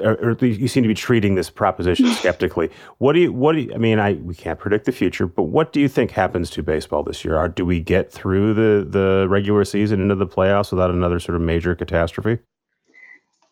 or, 0.00 0.12
or 0.14 0.44
you 0.44 0.68
seem 0.68 0.84
to 0.84 0.88
be 0.88 0.94
treating 0.94 1.34
this 1.34 1.50
proposition 1.50 2.06
skeptically. 2.12 2.70
What 2.98 3.14
do 3.14 3.20
you? 3.20 3.32
What 3.32 3.54
do 3.54 3.62
you? 3.62 3.74
I 3.74 3.78
mean, 3.78 3.98
I 3.98 4.14
we 4.14 4.34
can't 4.34 4.58
predict 4.58 4.84
the 4.84 4.92
future, 4.92 5.26
but 5.26 5.44
what 5.44 5.72
do 5.72 5.80
you 5.80 5.88
think 5.88 6.12
happens 6.12 6.48
to 6.50 6.62
baseball 6.62 7.02
this 7.02 7.24
year? 7.24 7.36
Are, 7.36 7.48
do 7.48 7.66
we 7.66 7.80
get 7.80 8.12
through 8.12 8.54
the 8.54 8.86
the 8.88 9.26
regular 9.28 9.64
season 9.64 10.00
into 10.00 10.14
the 10.14 10.28
playoffs 10.28 10.70
without 10.70 10.90
another 10.90 11.18
sort 11.18 11.34
of 11.34 11.42
major 11.42 11.74
catastrophe? 11.74 12.38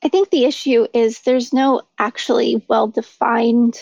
I 0.02 0.08
think 0.08 0.30
the 0.30 0.44
issue 0.44 0.86
is 0.94 1.20
there's 1.20 1.52
no 1.52 1.82
actually 1.98 2.64
well 2.68 2.88
defined 2.88 3.80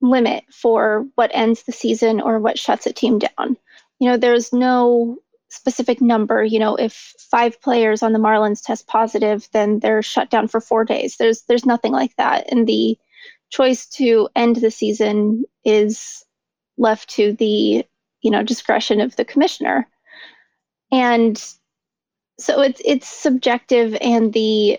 limit 0.00 0.44
for 0.52 1.06
what 1.14 1.30
ends 1.32 1.62
the 1.62 1.72
season 1.72 2.20
or 2.20 2.38
what 2.38 2.58
shuts 2.58 2.86
a 2.86 2.92
team 2.92 3.18
down. 3.18 3.56
You 3.98 4.10
know, 4.10 4.16
there's 4.16 4.52
no 4.52 5.18
specific 5.48 6.00
number. 6.00 6.44
You 6.44 6.58
know, 6.58 6.76
if 6.76 7.14
five 7.18 7.60
players 7.60 8.02
on 8.02 8.12
the 8.12 8.18
Marlins 8.18 8.62
test 8.62 8.86
positive, 8.86 9.48
then 9.52 9.78
they're 9.78 10.02
shut 10.02 10.30
down 10.30 10.48
for 10.48 10.60
four 10.60 10.84
days. 10.84 11.16
There's 11.16 11.42
there's 11.42 11.66
nothing 11.66 11.92
like 11.92 12.14
that, 12.16 12.50
and 12.50 12.66
the 12.66 12.98
choice 13.50 13.86
to 13.86 14.28
end 14.34 14.56
the 14.56 14.70
season 14.70 15.44
is 15.64 16.24
left 16.78 17.08
to 17.10 17.32
the 17.32 17.86
you 18.22 18.30
know 18.30 18.42
discretion 18.42 19.00
of 19.00 19.16
the 19.16 19.24
commissioner, 19.24 19.88
and 20.92 21.42
so 22.38 22.60
it's 22.60 22.82
it's 22.84 23.08
subjective, 23.08 23.96
and 24.00 24.32
the 24.32 24.78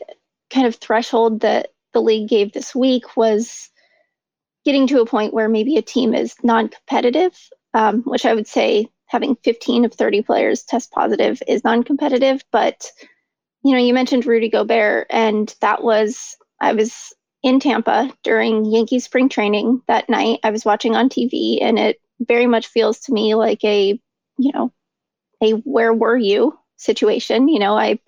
kind 0.50 0.68
of 0.68 0.76
threshold 0.76 1.42
that 1.42 1.70
the 1.94 2.02
league 2.02 2.30
gave 2.30 2.54
this 2.54 2.76
week 2.76 3.18
was 3.18 3.70
getting 4.66 4.88
to 4.88 5.02
a 5.02 5.06
point 5.06 5.34
where 5.34 5.50
maybe 5.50 5.78
a 5.78 5.82
team 5.82 6.14
is 6.14 6.36
non-competitive, 6.44 7.34
um, 7.74 8.04
which 8.04 8.26
I 8.26 8.34
would 8.34 8.48
say 8.48 8.90
having 9.08 9.36
15 9.44 9.86
of 9.86 9.94
30 9.94 10.22
players 10.22 10.64
test 10.64 10.92
positive 10.92 11.42
is 11.48 11.64
non-competitive 11.64 12.44
but 12.52 12.92
you 13.64 13.72
know 13.72 13.80
you 13.80 13.94
mentioned 13.94 14.26
rudy 14.26 14.50
gobert 14.50 15.08
and 15.10 15.56
that 15.62 15.84
was 15.84 16.36
i 16.62 16.74
was 16.74 17.14
in 17.44 17.60
tampa 17.60 18.14
during 18.24 18.66
yankee 18.66 19.00
spring 19.00 19.30
training 19.30 19.82
that 19.88 20.10
night. 20.10 20.40
I 20.44 20.52
was 20.52 20.66
watching 20.66 20.96
on 20.96 21.10
tv 21.10 21.60
and 21.62 21.80
it 21.80 22.00
very 22.20 22.48
much 22.48 22.68
feels 22.68 23.00
to 23.02 23.14
me 23.14 23.36
like 23.36 23.64
a 23.64 24.00
you 24.38 24.52
know 24.54 24.72
a 25.42 25.52
where 25.52 25.94
were 25.94 26.18
you 26.18 26.58
situation. 26.78 27.48
You 27.48 27.60
know 27.60 27.78
i 27.78 28.00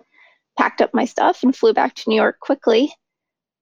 packed 0.60 0.82
up 0.82 0.92
my 0.92 1.04
stuff 1.04 1.42
and 1.42 1.56
flew 1.56 1.72
back 1.72 1.94
to 1.94 2.08
new 2.08 2.16
york 2.16 2.38
quickly 2.40 2.92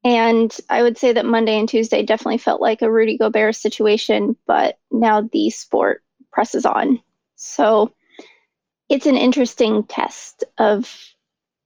and 0.05 0.57
I 0.71 0.83
would 0.83 0.97
say 0.97 1.13
that 1.13 1.27
Monday 1.27 1.59
and 1.59 1.69
Tuesday 1.69 2.03
definitely 2.03 2.39
felt 2.39 2.61
like 2.61 2.83
a 2.83 2.91
Rudy 2.91 3.19
Gobert 3.19 3.57
situation, 3.57 4.37
but 4.47 4.79
now 4.91 5.23
the 5.23 5.51
sport 5.51 6.03
presses 6.33 6.65
on. 6.65 7.03
So 7.37 7.93
it's 8.89 9.07
an 9.07 9.17
interesting 9.17 9.85
test 9.85 10.45
of 10.57 10.91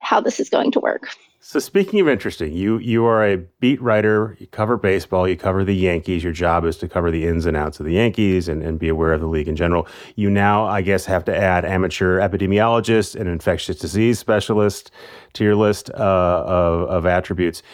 how 0.00 0.20
this 0.20 0.40
is 0.40 0.48
going 0.48 0.72
to 0.72 0.80
work. 0.80 1.10
So 1.44 1.58
speaking 1.58 1.98
of 1.98 2.08
interesting, 2.08 2.52
you 2.52 2.78
you 2.78 3.04
are 3.04 3.26
a 3.26 3.36
beat 3.36 3.82
writer, 3.82 4.36
you 4.38 4.46
cover 4.46 4.76
baseball, 4.76 5.26
you 5.26 5.36
cover 5.36 5.64
the 5.64 5.74
Yankees. 5.74 6.22
Your 6.22 6.32
job 6.32 6.64
is 6.64 6.76
to 6.76 6.88
cover 6.88 7.10
the 7.10 7.26
ins 7.26 7.46
and 7.46 7.56
outs 7.56 7.80
of 7.80 7.86
the 7.86 7.94
Yankees 7.94 8.46
and, 8.46 8.62
and 8.62 8.78
be 8.78 8.88
aware 8.88 9.12
of 9.12 9.20
the 9.20 9.26
league 9.26 9.48
in 9.48 9.56
general. 9.56 9.88
You 10.14 10.30
now, 10.30 10.64
I 10.66 10.82
guess, 10.82 11.04
have 11.06 11.24
to 11.24 11.36
add 11.36 11.64
amateur 11.64 12.20
epidemiologist 12.20 13.18
and 13.18 13.28
infectious 13.28 13.76
disease 13.76 14.20
specialist 14.20 14.92
to 15.32 15.42
your 15.42 15.56
list 15.56 15.90
uh, 15.90 16.44
of, 16.46 16.88
of 16.88 17.06
attributes. 17.06 17.64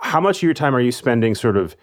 How 0.00 0.18
much 0.18 0.38
of 0.38 0.44
your 0.44 0.54
time 0.54 0.74
are 0.74 0.80
you 0.80 0.90
spending 0.90 1.34
sort 1.34 1.58
of 1.58 1.76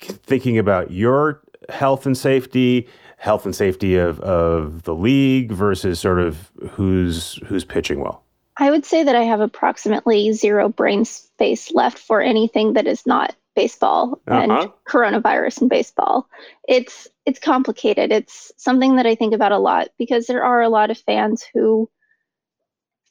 thinking 0.00 0.58
about 0.58 0.90
your 0.90 1.40
health 1.68 2.04
and 2.04 2.18
safety, 2.18 2.88
health 3.16 3.44
and 3.44 3.54
safety 3.54 3.94
of, 3.94 4.18
of 4.22 4.82
the 4.82 4.94
league 4.94 5.52
versus 5.52 6.00
sort 6.00 6.18
of 6.18 6.50
who's 6.70 7.34
who's 7.46 7.64
pitching 7.64 8.00
well? 8.00 8.24
I 8.60 8.70
would 8.70 8.84
say 8.84 9.02
that 9.02 9.16
I 9.16 9.22
have 9.22 9.40
approximately 9.40 10.32
zero 10.32 10.68
brain 10.68 11.06
space 11.06 11.72
left 11.72 11.98
for 11.98 12.20
anything 12.20 12.74
that 12.74 12.86
is 12.86 13.06
not 13.06 13.34
baseball 13.56 14.20
uh-huh. 14.28 14.40
and 14.40 14.72
coronavirus 14.86 15.62
and 15.62 15.70
baseball. 15.70 16.28
It's 16.68 17.08
it's 17.24 17.40
complicated. 17.40 18.12
It's 18.12 18.52
something 18.58 18.96
that 18.96 19.06
I 19.06 19.14
think 19.14 19.32
about 19.32 19.52
a 19.52 19.58
lot 19.58 19.88
because 19.98 20.26
there 20.26 20.44
are 20.44 20.60
a 20.60 20.68
lot 20.68 20.90
of 20.90 20.98
fans 20.98 21.44
who 21.54 21.90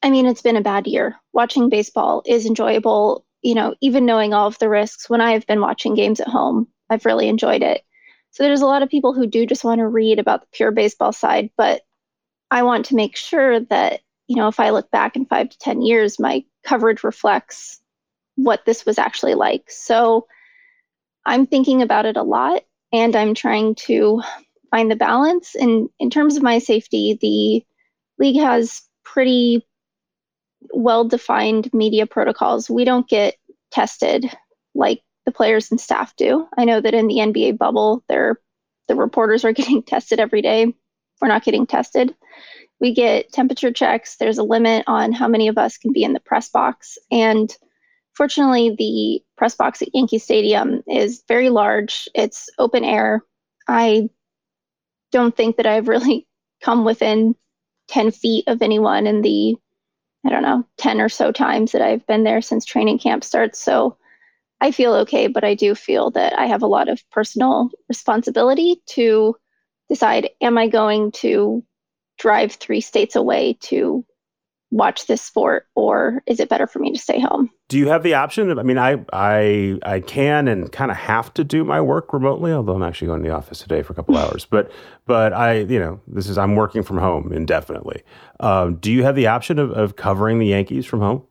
I 0.02 0.12
mean, 0.12 0.28
it's 0.28 0.42
been 0.42 0.56
a 0.56 0.62
bad 0.62 0.88
year. 0.88 1.18
Watching 1.34 1.68
baseball 1.68 2.22
is 2.26 2.46
enjoyable, 2.46 3.26
you 3.42 3.56
know, 3.56 3.76
even 3.82 4.06
knowing 4.06 4.34
all 4.34 4.48
of 4.48 4.60
the 4.60 4.70
risks. 4.70 5.10
When 5.10 5.20
I 5.20 5.32
have 5.32 5.46
been 5.48 5.62
watching 5.62 5.96
games 5.96 6.20
at 6.20 6.28
home, 6.28 6.68
I've 6.90 7.06
really 7.06 7.28
enjoyed 7.28 7.64
it. 7.64 7.84
So 8.32 8.44
there's 8.44 8.62
a 8.62 8.68
lot 8.68 8.84
of 8.84 8.90
people 8.90 9.14
who 9.14 9.26
do 9.26 9.46
just 9.46 9.64
want 9.64 9.80
to 9.80 9.88
read 9.88 10.20
about 10.20 10.42
the 10.42 10.48
pure 10.54 10.72
baseball 10.72 11.12
side, 11.12 11.50
but 11.58 11.82
I 12.52 12.64
want 12.64 12.86
to 12.86 12.96
make 12.96 13.16
sure 13.16 13.60
that, 13.60 14.02
you 14.30 14.36
know, 14.36 14.48
if 14.48 14.60
I 14.60 14.70
look 14.70 14.90
back 14.92 15.16
in 15.16 15.26
five 15.26 15.50
to 15.50 15.58
10 15.58 15.82
years, 15.82 16.20
my 16.20 16.46
coverage 16.64 17.04
reflects 17.04 17.82
what 18.36 18.64
this 18.66 18.86
was 18.86 19.00
actually 19.00 19.34
like. 19.34 19.70
So 19.70 20.28
I'm 21.26 21.48
thinking 21.48 21.82
about 21.82 22.06
it 22.06 22.16
a 22.16 22.24
lot 22.24 22.62
and 22.94 23.16
I'm 23.16 23.34
trying 23.34 23.74
to 23.76 24.22
find 24.70 24.90
the 24.90 24.96
balance. 24.96 25.56
And 25.56 25.90
in 26.00 26.12
terms 26.12 26.38
of 26.38 26.44
my 26.44 26.60
safety, 26.60 27.18
the 27.20 27.66
league 28.24 28.40
has 28.40 28.84
pretty 29.04 29.66
well 30.74 31.06
defined 31.06 31.74
media 31.74 32.06
protocols. 32.06 32.70
We 32.70 32.86
don't 32.86 33.10
get 33.10 33.36
tested 33.72 34.32
like 34.76 35.02
the 35.26 35.32
players 35.32 35.72
and 35.72 35.82
staff 35.82 36.16
do. 36.16 36.48
I 36.56 36.66
know 36.66 36.80
that 36.80 36.94
in 36.94 37.08
the 37.08 37.18
NBA 37.18 37.58
bubble, 37.58 38.04
they're, 38.08 38.40
the 38.88 38.96
reporters 38.96 39.44
are 39.44 39.52
getting 39.54 39.82
tested 39.82 40.20
every 40.20 40.44
day. 40.44 40.72
We're 41.20 41.30
not 41.30 41.44
getting 41.44 41.66
tested. 41.66 42.14
We 42.80 42.94
get 42.94 43.32
temperature 43.32 43.72
checks. 43.72 44.16
There's 44.16 44.38
a 44.38 44.44
limit 44.44 44.84
on 44.88 45.12
how 45.12 45.28
many 45.28 45.48
of 45.48 45.58
us 45.58 45.78
can 45.78 45.92
be 45.92 46.04
in 46.04 46.14
the 46.14 46.20
press 46.20 46.50
box. 46.50 46.98
And 47.12 47.56
fortunately, 48.14 48.76
the 48.78 49.24
press 49.38 49.56
box 49.56 49.82
at 49.82 49.94
Yankee 49.94 50.18
Stadium 50.18 50.82
is 50.88 51.24
very 51.28 51.50
large, 51.50 52.08
it's 52.16 52.50
open 52.58 52.84
air. 52.84 53.24
I 53.68 54.10
don't 55.12 55.36
think 55.36 55.58
that 55.58 55.66
I've 55.66 55.88
really 55.88 56.28
come 56.62 56.86
within 56.86 57.36
10 57.90 58.12
feet 58.12 58.48
of 58.48 58.62
anyone 58.62 59.08
in 59.08 59.22
the, 59.22 59.56
I 60.26 60.30
don't 60.30 60.44
know, 60.44 60.66
10 60.78 61.02
or 61.02 61.10
so 61.10 61.32
times 61.32 61.72
that 61.72 61.82
I've 61.82 62.06
been 62.08 62.24
there 62.24 62.42
since 62.42 62.66
training 62.66 63.00
camp 63.00 63.24
starts. 63.24 63.60
So 63.60 63.98
I 64.62 64.72
feel 64.72 64.94
okay, 64.94 65.28
but 65.28 65.44
I 65.44 65.56
do 65.56 65.74
feel 65.74 66.12
that 66.12 66.38
I 66.38 66.46
have 66.46 66.62
a 66.62 66.68
lot 66.68 66.90
of 66.90 67.02
personal 67.12 67.70
responsibility 67.88 68.82
to 68.88 69.36
decide 69.88 70.30
am 70.42 70.58
I 70.58 70.68
going 70.68 71.12
to 71.14 71.64
drive 72.20 72.54
three 72.54 72.82
states 72.82 73.16
away 73.16 73.58
to 73.62 74.06
watch 74.72 75.08
this 75.08 75.22
sport 75.22 75.66
or 75.76 76.22
is 76.28 76.40
it 76.40 76.48
better 76.48 76.68
for 76.68 76.80
me 76.80 76.92
to 76.92 77.00
stay 77.00 77.20
home? 77.20 77.50
Do 77.70 77.78
you 77.78 77.88
have 77.88 78.04
the 78.04 78.14
option? 78.14 78.58
I 78.58 78.64
mean, 78.64 78.78
I 78.78 79.04
I 79.12 79.80
I 79.84 80.00
can 80.00 80.48
and 80.48 80.72
kind 80.72 80.92
of 80.92 80.98
have 80.98 81.34
to 81.36 81.44
do 81.44 81.64
my 81.64 81.82
work 81.82 82.14
remotely, 82.14 82.52
although 82.52 82.76
I'm 82.76 82.84
actually 82.84 83.08
going 83.08 83.24
to 83.24 83.30
the 83.30 83.36
office 83.36 83.60
today 83.60 83.82
for 83.82 83.94
a 83.94 83.96
couple 83.96 84.18
hours. 84.24 84.46
But 84.46 84.72
but 85.06 85.34
I 85.34 85.62
you 85.62 85.80
know 85.80 86.00
this 86.08 86.28
is 86.28 86.38
I'm 86.38 86.56
working 86.56 86.84
from 86.84 86.98
home 86.98 87.32
indefinitely. 87.34 88.04
Um, 88.40 88.76
do 88.76 88.92
you 88.92 89.04
have 89.04 89.16
the 89.16 89.28
option 89.28 89.60
of, 89.60 89.72
of 89.72 89.96
covering 89.96 90.40
the 90.40 90.48
Yankees 90.48 90.86
from 90.86 91.00
home? 91.00 91.24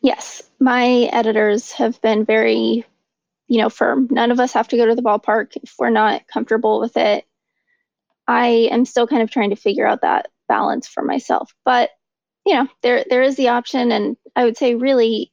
Yes, 0.00 0.42
my 0.60 1.08
editors 1.12 1.72
have 1.72 2.00
been 2.02 2.24
very, 2.24 2.84
you 3.48 3.58
know, 3.58 3.68
firm. 3.68 4.08
None 4.10 4.30
of 4.30 4.38
us 4.38 4.52
have 4.52 4.68
to 4.68 4.76
go 4.76 4.86
to 4.86 4.94
the 4.94 5.02
ballpark 5.02 5.56
if 5.62 5.74
we're 5.78 5.90
not 5.90 6.26
comfortable 6.28 6.78
with 6.78 6.96
it. 6.96 7.24
I 8.28 8.68
am 8.70 8.84
still 8.84 9.06
kind 9.06 9.22
of 9.22 9.30
trying 9.30 9.50
to 9.50 9.56
figure 9.56 9.86
out 9.86 10.02
that 10.02 10.28
balance 10.48 10.86
for 10.86 11.02
myself. 11.02 11.52
But, 11.64 11.90
you 12.46 12.54
know, 12.54 12.68
there 12.82 13.04
there 13.10 13.22
is 13.22 13.36
the 13.36 13.48
option 13.48 13.90
and 13.90 14.16
I 14.36 14.44
would 14.44 14.56
say 14.56 14.74
really 14.74 15.32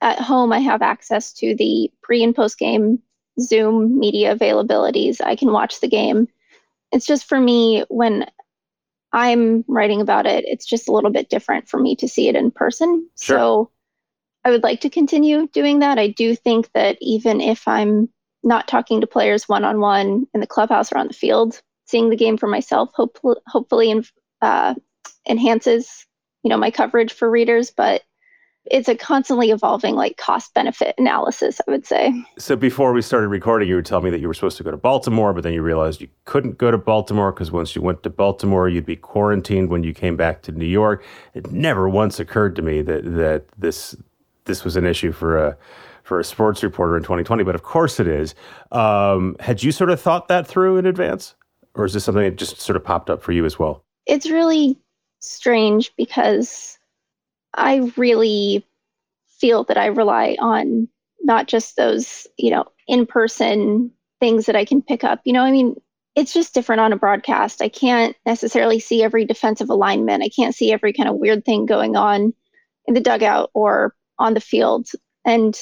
at 0.00 0.18
home 0.18 0.52
I 0.52 0.58
have 0.58 0.82
access 0.82 1.32
to 1.34 1.54
the 1.54 1.90
pre 2.02 2.22
and 2.22 2.34
post 2.34 2.58
game 2.58 3.00
Zoom 3.40 3.98
media 3.98 4.36
availabilities. 4.36 5.20
I 5.24 5.36
can 5.36 5.52
watch 5.52 5.80
the 5.80 5.88
game. 5.88 6.28
It's 6.90 7.06
just 7.06 7.26
for 7.26 7.40
me 7.40 7.84
when 7.88 8.26
I'm 9.12 9.64
writing 9.68 10.00
about 10.00 10.26
it, 10.26 10.44
it's 10.46 10.66
just 10.66 10.88
a 10.88 10.92
little 10.92 11.10
bit 11.10 11.30
different 11.30 11.68
for 11.68 11.78
me 11.78 11.96
to 11.96 12.08
see 12.08 12.28
it 12.28 12.36
in 12.36 12.50
person. 12.50 13.08
Sure. 13.18 13.38
So 13.38 13.70
I 14.44 14.50
would 14.50 14.62
like 14.62 14.80
to 14.80 14.90
continue 14.90 15.46
doing 15.48 15.78
that. 15.80 15.98
I 15.98 16.08
do 16.08 16.34
think 16.34 16.70
that 16.72 16.98
even 17.00 17.40
if 17.40 17.68
I'm 17.68 18.08
not 18.42 18.66
talking 18.66 19.00
to 19.00 19.06
players 19.06 19.48
one 19.48 19.64
on 19.64 19.80
one 19.80 20.26
in 20.34 20.40
the 20.40 20.46
clubhouse 20.46 20.92
or 20.92 20.98
on 20.98 21.06
the 21.06 21.14
field, 21.14 21.62
seeing 21.84 22.10
the 22.10 22.16
game 22.16 22.36
for 22.36 22.48
myself 22.48 22.90
hope, 22.94 23.18
hopefully 23.46 24.02
uh, 24.40 24.74
enhances 25.28 26.06
you 26.42 26.48
know 26.48 26.56
my 26.56 26.70
coverage 26.70 27.12
for 27.12 27.30
readers. 27.30 27.70
But 27.70 28.02
it's 28.66 28.88
a 28.88 28.94
constantly 28.94 29.50
evolving 29.50 29.96
like 29.96 30.16
cost 30.16 30.54
benefit 30.54 30.94
analysis, 30.96 31.60
I 31.66 31.70
would 31.70 31.84
say. 31.84 32.12
So 32.38 32.54
before 32.54 32.92
we 32.92 33.02
started 33.02 33.28
recording, 33.28 33.68
you 33.68 33.74
were 33.74 33.82
telling 33.82 34.04
me 34.04 34.10
that 34.10 34.20
you 34.20 34.28
were 34.28 34.34
supposed 34.34 34.56
to 34.58 34.62
go 34.62 34.70
to 34.70 34.76
Baltimore, 34.76 35.32
but 35.32 35.42
then 35.42 35.52
you 35.52 35.62
realized 35.62 36.00
you 36.00 36.08
couldn't 36.26 36.58
go 36.58 36.70
to 36.70 36.78
Baltimore 36.78 37.32
because 37.32 37.50
once 37.50 37.74
you 37.74 37.82
went 37.82 38.04
to 38.04 38.10
Baltimore, 38.10 38.68
you'd 38.68 38.86
be 38.86 38.96
quarantined 38.96 39.68
when 39.68 39.82
you 39.82 39.92
came 39.92 40.16
back 40.16 40.42
to 40.42 40.52
New 40.52 40.66
York. 40.66 41.04
It 41.34 41.50
never 41.50 41.88
once 41.88 42.20
occurred 42.20 42.54
to 42.56 42.62
me 42.62 42.82
that 42.82 43.04
that 43.16 43.46
this 43.58 43.96
this 44.44 44.64
was 44.64 44.76
an 44.76 44.86
issue 44.86 45.12
for 45.12 45.36
a 45.36 45.56
for 46.04 46.20
a 46.20 46.24
sports 46.24 46.62
reporter 46.62 46.96
in 46.96 47.02
2020, 47.02 47.44
but 47.44 47.54
of 47.54 47.62
course 47.62 47.98
it 48.00 48.06
is. 48.06 48.34
Um, 48.70 49.36
had 49.40 49.62
you 49.62 49.72
sort 49.72 49.90
of 49.90 50.00
thought 50.00 50.28
that 50.28 50.46
through 50.46 50.76
in 50.76 50.86
advance, 50.86 51.34
or 51.74 51.84
is 51.84 51.92
this 51.92 52.04
something 52.04 52.24
that 52.24 52.36
just 52.36 52.60
sort 52.60 52.76
of 52.76 52.84
popped 52.84 53.10
up 53.10 53.22
for 53.22 53.32
you 53.32 53.44
as 53.44 53.58
well? 53.58 53.84
It's 54.06 54.28
really 54.28 54.78
strange 55.20 55.92
because 55.96 56.78
I 57.54 57.92
really 57.96 58.66
feel 59.38 59.64
that 59.64 59.78
I 59.78 59.86
rely 59.86 60.36
on 60.38 60.88
not 61.22 61.48
just 61.48 61.76
those, 61.76 62.26
you 62.36 62.50
know, 62.50 62.64
in 62.88 63.06
person 63.06 63.90
things 64.20 64.46
that 64.46 64.56
I 64.56 64.64
can 64.64 64.82
pick 64.82 65.04
up. 65.04 65.20
You 65.24 65.32
know, 65.32 65.42
I 65.42 65.50
mean, 65.50 65.80
it's 66.14 66.32
just 66.32 66.54
different 66.54 66.80
on 66.80 66.92
a 66.92 66.96
broadcast. 66.96 67.62
I 67.62 67.68
can't 67.68 68.14
necessarily 68.26 68.78
see 68.78 69.02
every 69.02 69.24
defensive 69.24 69.70
alignment. 69.70 70.22
I 70.22 70.28
can't 70.28 70.54
see 70.54 70.72
every 70.72 70.92
kind 70.92 71.08
of 71.08 71.16
weird 71.16 71.44
thing 71.44 71.66
going 71.66 71.96
on 71.96 72.34
in 72.86 72.94
the 72.94 73.00
dugout 73.00 73.50
or 73.54 73.94
on 74.18 74.34
the 74.34 74.40
field. 74.40 74.88
And 75.24 75.58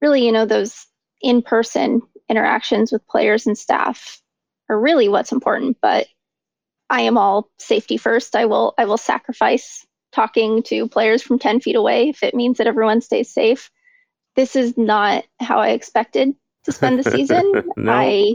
really, 0.00 0.24
you 0.24 0.32
know, 0.32 0.46
those 0.46 0.86
in 1.20 1.42
person 1.42 2.00
interactions 2.28 2.90
with 2.90 3.06
players 3.06 3.46
and 3.46 3.58
staff 3.58 4.20
are 4.74 4.80
really 4.80 5.08
what's 5.08 5.32
important. 5.32 5.78
But 5.80 6.06
I 6.90 7.02
am 7.02 7.16
all 7.16 7.48
safety 7.58 7.96
first. 7.96 8.36
I 8.36 8.44
will 8.44 8.74
I 8.78 8.84
will 8.84 8.98
sacrifice 8.98 9.86
talking 10.12 10.62
to 10.64 10.88
players 10.88 11.22
from 11.22 11.38
10 11.38 11.60
feet 11.60 11.76
away 11.76 12.08
if 12.08 12.22
it 12.22 12.34
means 12.34 12.58
that 12.58 12.66
everyone 12.66 13.00
stays 13.00 13.32
safe. 13.32 13.70
This 14.36 14.54
is 14.56 14.76
not 14.76 15.24
how 15.40 15.58
I 15.58 15.70
expected 15.70 16.34
to 16.64 16.72
spend 16.72 16.98
the 16.98 17.10
season. 17.10 17.64
no. 17.76 17.92
I 17.92 18.34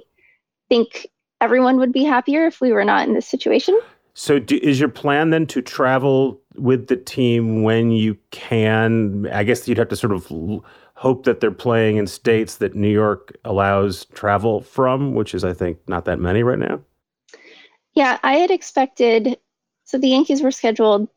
think 0.68 1.08
everyone 1.42 1.78
would 1.78 1.94
be 1.94 2.04
happier 2.04 2.46
if 2.46 2.62
we 2.62 2.72
were 2.72 2.86
not 2.86 3.08
in 3.08 3.14
this 3.14 3.28
situation. 3.28 3.80
So, 4.14 4.40
do, 4.40 4.60
is 4.62 4.80
your 4.80 4.90
plan 4.90 5.30
then 5.30 5.48
to 5.48 5.62
travel 5.62 6.42
with 6.56 6.88
the 6.88 6.98
team 6.98 7.64
when 7.64 7.92
you 7.92 8.18
can? 8.32 9.28
I 9.32 9.44
guess 9.44 9.68
you'd 9.68 9.78
have 9.78 9.88
to 9.90 9.96
sort 9.96 10.12
of 10.12 10.30
hope 11.00 11.24
that 11.24 11.40
they're 11.40 11.50
playing 11.50 11.96
in 11.96 12.06
states 12.06 12.58
that 12.58 12.76
New 12.76 12.92
York 12.92 13.34
allows 13.46 14.04
travel 14.14 14.60
from, 14.60 15.16
which 15.16 15.34
is, 15.34 15.46
I 15.46 15.54
think, 15.54 15.78
not 15.88 16.04
that 16.04 16.20
many 16.20 16.44
right 16.44 16.60
now. 16.60 16.82
Yeah, 17.94 18.20
I 18.22 18.34
had 18.34 18.52
expected. 18.52 19.40
So 19.86 19.98
the 19.98 20.10
Yankees 20.10 20.42
were 20.42 20.52
scheduled 20.52 21.08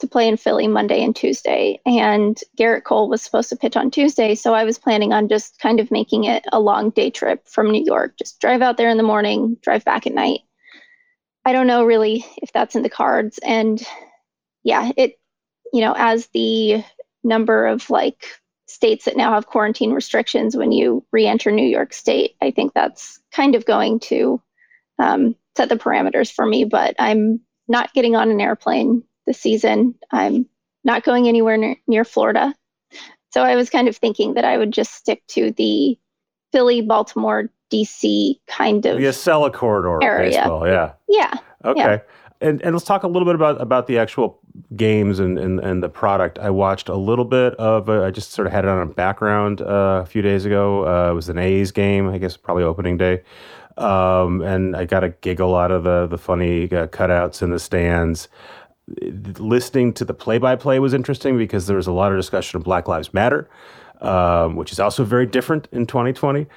to 0.00 0.06
play 0.06 0.28
in 0.28 0.36
Philly 0.36 0.68
Monday 0.68 1.02
and 1.02 1.16
Tuesday, 1.16 1.80
and 1.86 2.38
Gerrit 2.58 2.84
Cole 2.84 3.08
was 3.08 3.22
supposed 3.22 3.48
to 3.48 3.56
pitch 3.56 3.74
on 3.74 3.90
Tuesday. 3.90 4.34
So 4.34 4.52
I 4.52 4.64
was 4.64 4.78
planning 4.78 5.14
on 5.14 5.30
just 5.30 5.58
kind 5.60 5.80
of 5.80 5.90
making 5.90 6.24
it 6.24 6.44
a 6.52 6.60
long 6.60 6.90
day 6.90 7.08
trip 7.08 7.48
from 7.48 7.70
New 7.70 7.82
York. 7.82 8.18
Just 8.18 8.38
drive 8.38 8.60
out 8.60 8.76
there 8.76 8.90
in 8.90 8.98
the 8.98 9.02
morning, 9.02 9.56
drive 9.62 9.82
back 9.86 10.06
at 10.06 10.12
night. 10.12 10.40
I 11.46 11.52
don't 11.52 11.66
know 11.66 11.86
really 11.86 12.22
if 12.36 12.52
that's 12.52 12.76
in 12.76 12.82
the 12.82 12.90
cards. 12.90 13.38
And 13.38 13.82
yeah, 14.62 14.92
it, 14.98 15.18
you 15.72 15.80
know, 15.80 15.94
as 15.96 16.26
the 16.34 16.84
number 17.24 17.66
of 17.66 17.88
like 17.88 18.26
states 18.72 19.04
that 19.04 19.16
now 19.16 19.32
have 19.32 19.46
quarantine 19.46 19.92
restrictions 19.92 20.56
when 20.56 20.72
you 20.72 21.04
re-enter 21.12 21.50
New 21.50 21.66
York 21.66 21.92
State. 21.92 22.36
I 22.40 22.50
think 22.50 22.72
that's 22.74 23.20
kind 23.32 23.54
of 23.54 23.64
going 23.64 24.00
to 24.00 24.40
um, 24.98 25.36
set 25.56 25.68
the 25.68 25.76
parameters 25.76 26.32
for 26.32 26.46
me. 26.46 26.64
But 26.64 26.94
I'm 26.98 27.40
not 27.68 27.92
getting 27.94 28.16
on 28.16 28.30
an 28.30 28.40
airplane 28.40 29.02
this 29.26 29.40
season. 29.40 29.94
I'm 30.10 30.46
not 30.84 31.04
going 31.04 31.28
anywhere 31.28 31.56
near, 31.56 31.76
near 31.86 32.04
Florida. 32.04 32.54
So 33.30 33.42
I 33.42 33.56
was 33.56 33.70
kind 33.70 33.88
of 33.88 33.96
thinking 33.96 34.34
that 34.34 34.44
I 34.44 34.58
would 34.58 34.72
just 34.72 34.94
stick 34.94 35.22
to 35.28 35.52
the 35.52 35.98
Philly, 36.52 36.82
Baltimore, 36.82 37.50
DC 37.72 38.38
kind 38.46 38.84
of 38.84 38.98
the 38.98 39.04
Acela 39.04 39.52
corridor 39.52 40.02
area. 40.02 40.30
baseball. 40.30 40.66
Yeah. 40.66 40.92
Yeah. 41.08 41.34
Okay. 41.64 41.80
Yeah. 41.80 41.98
And 42.42 42.60
and 42.62 42.74
let's 42.74 42.84
talk 42.84 43.04
a 43.04 43.08
little 43.08 43.24
bit 43.24 43.34
about 43.34 43.60
about 43.60 43.86
the 43.86 43.98
actual 43.98 44.40
games 44.76 45.18
and, 45.18 45.38
and, 45.38 45.60
and 45.60 45.82
the 45.82 45.88
product. 45.88 46.38
I 46.38 46.50
watched 46.50 46.88
a 46.88 46.96
little 46.96 47.24
bit 47.24 47.54
of. 47.54 47.88
Uh, 47.88 48.04
I 48.04 48.10
just 48.10 48.32
sort 48.32 48.46
of 48.46 48.52
had 48.52 48.64
it 48.64 48.68
on 48.68 48.78
a 48.82 48.86
background 48.86 49.60
uh, 49.60 50.00
a 50.02 50.06
few 50.06 50.22
days 50.22 50.44
ago. 50.44 50.86
Uh, 50.86 51.10
it 51.10 51.14
was 51.14 51.28
an 51.28 51.38
A's 51.38 51.72
game, 51.72 52.08
I 52.08 52.18
guess 52.18 52.36
probably 52.36 52.64
opening 52.64 52.96
day, 52.96 53.22
um, 53.76 54.42
and 54.42 54.76
I 54.76 54.84
got 54.84 55.04
a 55.04 55.10
giggle 55.10 55.56
out 55.56 55.70
of 55.70 55.84
the 55.84 56.06
the 56.06 56.18
funny 56.18 56.64
uh, 56.64 56.86
cutouts 56.88 57.42
in 57.42 57.50
the 57.50 57.58
stands. 57.58 58.28
Listening 59.38 59.92
to 59.94 60.04
the 60.04 60.14
play 60.14 60.38
by 60.38 60.56
play 60.56 60.78
was 60.78 60.92
interesting 60.92 61.38
because 61.38 61.66
there 61.66 61.76
was 61.76 61.86
a 61.86 61.92
lot 61.92 62.12
of 62.12 62.18
discussion 62.18 62.56
of 62.56 62.64
Black 62.64 62.88
Lives 62.88 63.14
Matter. 63.14 63.48
Um, 64.00 64.56
which 64.56 64.72
is 64.72 64.80
also 64.80 65.04
very 65.04 65.26
different 65.26 65.68
in 65.70 65.86
2020 65.86 66.48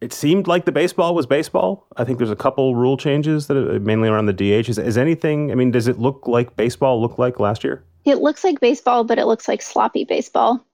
it 0.00 0.12
seemed 0.12 0.46
like 0.46 0.64
the 0.64 0.72
baseball 0.72 1.14
was 1.14 1.26
baseball. 1.26 1.86
I 1.96 2.04
think 2.04 2.18
there's 2.18 2.30
a 2.30 2.36
couple 2.36 2.74
rule 2.74 2.96
changes 2.96 3.48
that 3.48 3.56
are 3.56 3.78
mainly 3.80 4.08
around 4.08 4.26
the 4.26 4.32
DH. 4.32 4.68
Is, 4.68 4.78
is 4.78 4.96
anything? 4.96 5.52
I 5.52 5.54
mean, 5.54 5.70
does 5.70 5.88
it 5.88 5.98
look 5.98 6.26
like 6.26 6.56
baseball 6.56 7.00
looked 7.00 7.18
like 7.18 7.38
last 7.38 7.62
year? 7.62 7.84
It 8.06 8.18
looks 8.18 8.42
like 8.42 8.60
baseball, 8.60 9.04
but 9.04 9.18
it 9.18 9.26
looks 9.26 9.46
like 9.46 9.60
sloppy 9.60 10.04
baseball. 10.04 10.64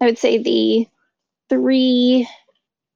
I 0.00 0.06
would 0.06 0.18
say 0.18 0.38
the 0.38 0.88
three, 1.48 2.28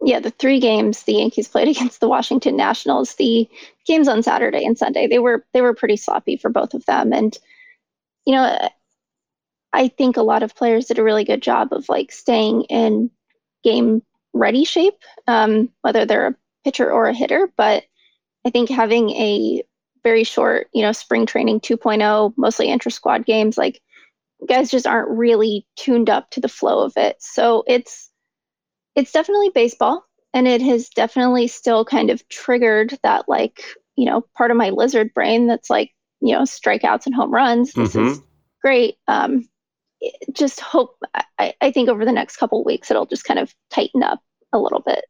yeah, 0.03 0.19
the 0.19 0.31
three 0.31 0.59
games 0.59 1.05
the 1.05 1.15
Yankees 1.15 1.49
played 1.49 1.69
against 1.69 2.01
the 2.01 2.09
Washington 2.09 2.57
Nationals, 2.57 3.15
the 3.15 3.49
games 3.87 4.09
on 4.09 4.23
Saturday 4.23 4.65
and 4.65 4.77
Sunday, 4.77 5.07
they 5.07 5.21
were 5.21 5.47
they 5.55 5.61
were 5.61 5.75
pretty 5.75 5.97
sloppy 5.97 6.37
for 6.37 6.51
both 6.51 6.75
of 6.75 6.85
them. 6.87 7.13
And 7.13 7.39
you 8.27 8.35
know, 8.35 8.69
I 9.73 9.89
think 9.89 10.17
a 10.17 10.23
lot 10.23 10.43
of 10.43 10.57
players 10.57 10.87
did 10.87 10.99
a 10.99 11.05
really 11.05 11.25
good 11.25 11.41
job 11.41 11.73
of 11.73 11.89
like 11.89 12.11
staying 12.11 12.63
in 12.65 13.11
game 13.63 14.03
ready 14.33 14.65
shape, 14.65 14.95
um, 15.27 15.71
whether 15.83 16.05
they're 16.05 16.29
a 16.29 16.37
pitcher 16.65 16.91
or 16.91 17.07
a 17.07 17.15
hitter. 17.15 17.51
But 17.57 17.85
I 18.45 18.51
think 18.51 18.71
having 18.71 19.11
a 19.11 19.63
very 20.03 20.25
short, 20.25 20.69
you 20.73 20.83
know, 20.83 20.93
spring 20.93 21.27
training 21.27 21.61
2.0, 21.61 22.35
mostly 22.37 22.71
inter 22.71 22.91
squad 22.91 23.27
games, 23.27 23.59
like 23.59 23.81
guys 24.47 24.71
just 24.71 24.87
aren't 24.87 25.11
really 25.11 25.67
tuned 25.77 26.09
up 26.09 26.31
to 26.31 26.41
the 26.41 26.49
flow 26.49 26.81
of 26.81 26.93
it. 26.97 27.17
So 27.21 27.65
it's 27.67 28.11
it's 28.95 29.13
definitely 29.13 29.51
baseball, 29.55 30.05
and 30.35 30.49
it 30.49 30.61
has 30.63 30.89
definitely 30.89 31.47
still 31.47 31.85
kind 31.85 32.11
of 32.11 32.27
triggered 32.29 32.99
that 33.03 33.29
like 33.29 33.63
you 33.97 34.07
know 34.07 34.25
part 34.37 34.51
of 34.51 34.57
my 34.57 34.71
lizard 34.71 35.13
brain 35.15 35.47
that's 35.47 35.71
like 35.71 35.93
you 36.21 36.33
know 36.33 36.43
strikeouts 36.43 37.07
and 37.07 37.15
home 37.15 37.33
runs. 37.33 37.73
This 37.73 37.95
mm-hmm. 37.95 38.09
is 38.09 38.23
great. 38.63 38.97
Um, 39.07 39.49
just 40.33 40.61
hope 40.61 40.97
I, 41.39 41.55
I 41.61 41.71
think 41.71 41.89
over 41.89 42.05
the 42.05 42.13
next 42.13 42.37
couple 42.37 42.63
weeks 42.65 42.91
it'll 42.91 43.07
just 43.07 43.25
kind 43.25 43.41
of 43.41 43.55
tighten 43.71 44.03
up 44.03 44.21
a 44.53 44.59
little 44.59 44.81
bit. 44.81 45.05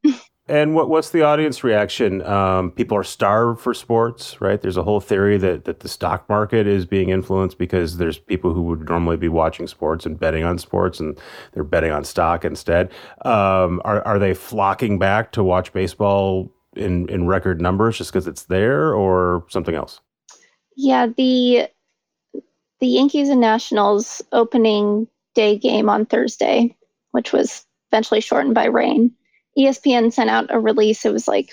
And 0.51 0.74
what 0.74 0.89
what's 0.89 1.11
the 1.11 1.20
audience 1.20 1.62
reaction? 1.62 2.22
Um, 2.22 2.70
people 2.70 2.97
are 2.97 3.05
starved 3.05 3.61
for 3.61 3.74
sports, 3.74 4.41
right? 4.41 4.61
There's 4.61 4.78
a 4.78 4.82
whole 4.82 5.01
theory 5.01 5.36
that 5.36 5.66
that 5.66 5.80
the 5.80 5.91
stock 5.91 6.26
market 6.26 6.66
is 6.66 6.86
being 6.86 7.11
influenced 7.11 7.59
because 7.59 7.99
there's 7.99 8.18
people 8.18 8.55
who 8.55 8.62
would 8.62 8.89
normally 8.89 9.18
be 9.18 9.28
watching 9.28 9.66
sports 9.66 10.07
and 10.07 10.18
betting 10.18 10.45
on 10.45 10.57
sports, 10.57 11.01
and 11.01 11.20
they're 11.53 11.64
betting 11.64 11.93
on 11.93 12.03
stock 12.03 12.47
instead. 12.47 12.91
Um, 13.26 13.82
are 13.84 14.03
are 14.07 14.18
they 14.18 14.32
flocking 14.32 14.99
back 14.99 15.32
to 15.32 15.45
watch 15.45 15.74
baseball 15.74 16.51
in 16.74 17.07
in 17.11 17.26
record 17.26 17.61
numbers 17.61 17.99
just 17.99 18.11
because 18.11 18.26
it's 18.26 18.45
there, 18.45 18.95
or 18.95 19.45
something 19.51 19.74
else? 19.74 20.01
Yeah, 20.76 21.09
the 21.14 21.68
the 22.81 22.87
Yankees 22.87 23.29
and 23.29 23.41
Nationals 23.41 24.22
opening 24.33 25.09
day 25.35 25.59
game 25.59 25.89
on 25.89 26.07
Thursday, 26.07 26.76
which 27.12 27.33
was 27.33 27.64
eventually 27.91 28.20
shortened 28.20 28.55
by 28.55 28.66
rain 28.66 29.14
ESPN 29.59 30.12
sent 30.12 30.31
out 30.31 30.47
a 30.51 30.61
release. 30.61 31.05
It 31.05 31.12
was 31.12 31.26
like 31.26 31.53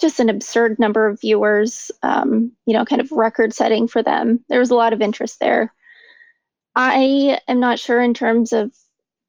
just 0.00 0.20
an 0.20 0.28
absurd 0.28 0.78
number 0.78 1.06
of 1.06 1.20
viewers, 1.20 1.90
um, 2.02 2.52
you 2.66 2.74
know, 2.74 2.84
kind 2.84 3.00
of 3.00 3.10
record 3.10 3.54
setting 3.54 3.88
for 3.88 4.02
them. 4.02 4.44
There 4.48 4.60
was 4.60 4.70
a 4.70 4.76
lot 4.76 4.92
of 4.92 5.00
interest 5.00 5.40
there. 5.40 5.72
I 6.76 7.40
am 7.48 7.58
not 7.58 7.78
sure 7.78 8.00
in 8.00 8.14
terms 8.14 8.52
of 8.52 8.72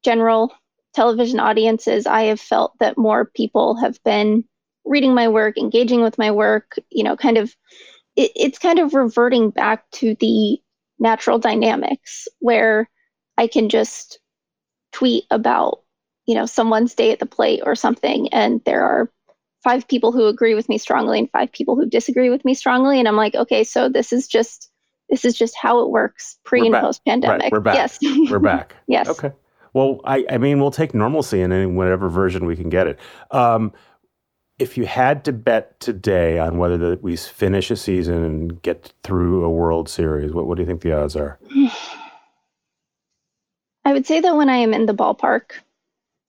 general 0.04 0.52
television 0.94 1.40
audiences. 1.40 2.06
I 2.06 2.24
have 2.24 2.40
felt 2.40 2.78
that 2.78 2.98
more 2.98 3.24
people 3.24 3.74
have 3.76 4.02
been 4.04 4.44
reading 4.84 5.14
my 5.14 5.28
work, 5.28 5.58
engaging 5.58 6.02
with 6.02 6.18
my 6.18 6.30
work, 6.30 6.76
you 6.90 7.02
know, 7.02 7.16
kind 7.16 7.38
of, 7.38 7.54
it, 8.16 8.30
it's 8.36 8.58
kind 8.58 8.78
of 8.78 8.94
reverting 8.94 9.50
back 9.50 9.90
to 9.92 10.14
the 10.20 10.60
natural 11.00 11.38
dynamics 11.38 12.28
where 12.38 12.88
I 13.38 13.46
can 13.46 13.68
just 13.68 14.20
tweet 14.92 15.24
about 15.30 15.82
you 16.26 16.34
know 16.34 16.46
someone's 16.46 16.94
day 16.94 17.10
at 17.10 17.18
the 17.18 17.26
plate 17.26 17.60
or 17.64 17.74
something 17.74 18.28
and 18.32 18.60
there 18.64 18.82
are 18.82 19.10
five 19.62 19.86
people 19.88 20.12
who 20.12 20.26
agree 20.26 20.54
with 20.54 20.68
me 20.68 20.78
strongly 20.78 21.18
and 21.18 21.30
five 21.30 21.50
people 21.52 21.76
who 21.76 21.86
disagree 21.86 22.30
with 22.30 22.44
me 22.44 22.54
strongly 22.54 22.98
and 22.98 23.06
i'm 23.06 23.16
like 23.16 23.34
okay 23.34 23.62
so 23.62 23.88
this 23.88 24.12
is 24.12 24.26
just 24.26 24.70
this 25.10 25.24
is 25.24 25.36
just 25.36 25.56
how 25.56 25.80
it 25.80 25.90
works 25.90 26.38
pre 26.44 26.60
we're 26.60 26.74
and 26.76 26.84
post 26.84 27.04
pandemic 27.04 27.42
right, 27.42 27.52
we're 27.52 27.60
back. 27.60 27.74
Yes. 27.74 27.98
We're 28.30 28.38
back. 28.38 28.76
Yes. 28.86 29.08
Okay. 29.08 29.32
Well 29.74 30.00
I, 30.04 30.24
I 30.30 30.38
mean 30.38 30.60
we'll 30.60 30.70
take 30.70 30.94
normalcy 30.94 31.40
in 31.40 31.52
any 31.52 31.66
whatever 31.66 32.08
version 32.08 32.46
we 32.46 32.56
can 32.56 32.68
get 32.68 32.86
it. 32.86 32.98
Um, 33.32 33.72
if 34.60 34.76
you 34.76 34.86
had 34.86 35.24
to 35.24 35.32
bet 35.32 35.78
today 35.80 36.38
on 36.38 36.58
whether 36.58 36.76
that 36.76 37.02
we 37.02 37.16
finish 37.16 37.70
a 37.70 37.76
season 37.76 38.22
and 38.24 38.62
get 38.62 38.92
through 39.02 39.44
a 39.44 39.50
world 39.50 39.88
series 39.88 40.32
what, 40.32 40.46
what 40.46 40.56
do 40.56 40.62
you 40.62 40.66
think 40.66 40.82
the 40.82 40.92
odds 40.92 41.16
are 41.16 41.38
I 43.84 43.92
would 43.92 44.06
say 44.06 44.20
that 44.20 44.36
when 44.36 44.48
I 44.48 44.58
am 44.58 44.74
in 44.74 44.86
the 44.86 44.94
ballpark, 44.94 45.52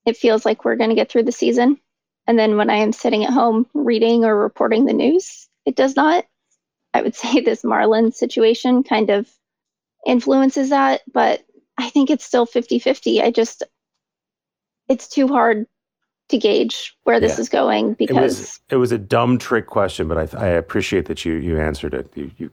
it 0.05 0.17
feels 0.17 0.45
like 0.45 0.63
we're 0.63 0.75
going 0.75 0.89
to 0.89 0.95
get 0.95 1.11
through 1.11 1.23
the 1.23 1.31
season. 1.31 1.79
And 2.27 2.37
then 2.39 2.57
when 2.57 2.69
I 2.69 2.77
am 2.77 2.93
sitting 2.93 3.23
at 3.23 3.33
home 3.33 3.67
reading 3.73 4.25
or 4.25 4.35
reporting 4.35 4.85
the 4.85 4.93
news, 4.93 5.47
it 5.65 5.75
does 5.75 5.95
not. 5.95 6.25
I 6.93 7.01
would 7.01 7.15
say 7.23 7.41
this 7.41 7.63
Marlins 7.63 8.15
situation 8.15 8.83
kind 8.83 9.09
of 9.09 9.29
influences 10.05 10.69
that, 10.69 11.01
but 11.11 11.43
I 11.77 11.89
think 11.89 12.09
it's 12.09 12.25
still 12.25 12.45
50 12.45 12.79
50. 12.79 13.21
I 13.21 13.31
just, 13.31 13.63
it's 14.87 15.07
too 15.07 15.27
hard 15.27 15.67
to 16.31 16.37
gauge 16.37 16.95
where 17.03 17.19
this 17.19 17.33
yeah. 17.33 17.41
is 17.41 17.49
going 17.49 17.93
because 17.93 18.17
it 18.17 18.21
was, 18.21 18.59
it 18.69 18.75
was, 18.77 18.91
a 18.91 18.97
dumb 18.97 19.37
trick 19.37 19.67
question, 19.67 20.07
but 20.07 20.17
I, 20.17 20.37
I 20.37 20.47
appreciate 20.47 21.05
that 21.05 21.23
you 21.23 21.33
you 21.33 21.59
answered 21.59 21.93
it. 21.93 22.11
You, 22.15 22.31
you 22.37 22.51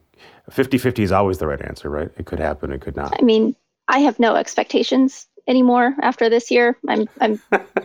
50-50 0.51 0.99
is 0.99 1.11
always 1.11 1.37
the 1.37 1.47
right 1.47 1.61
answer, 1.61 1.89
right? 1.89 2.09
It 2.17 2.25
could 2.25 2.39
happen, 2.39 2.71
it 2.71 2.81
could 2.81 2.95
not. 2.95 3.15
I 3.19 3.23
mean, 3.23 3.55
I 3.87 3.99
have 3.99 4.19
no 4.19 4.35
expectations 4.35 5.27
anymore 5.47 5.95
after 6.01 6.29
this 6.29 6.51
year. 6.51 6.77
I'm 6.87 7.09
I'm 7.19 7.41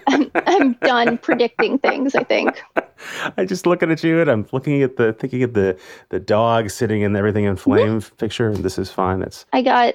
I'm, 0.07 0.30
I'm 0.47 0.72
done 0.74 1.18
predicting 1.18 1.78
things. 1.78 2.14
I 2.14 2.22
think. 2.22 2.62
I 3.36 3.45
just 3.45 3.66
looking 3.66 3.90
at 3.90 4.05
you 4.05 4.20
and 4.20 4.30
I'm 4.30 4.47
looking 4.53 4.82
at 4.82 4.97
the 4.97 5.12
thinking 5.14 5.42
of 5.42 5.55
the 5.55 5.78
the 6.11 6.20
dog 6.20 6.70
sitting 6.70 7.03
in 7.03 7.16
everything 7.16 7.45
in 7.45 7.57
flame 7.57 8.01
picture, 8.18 8.51
and 8.51 8.59
this 8.59 8.78
is 8.78 8.90
fine. 8.90 9.20
That's. 9.20 9.47
I 9.53 9.62
got 9.62 9.95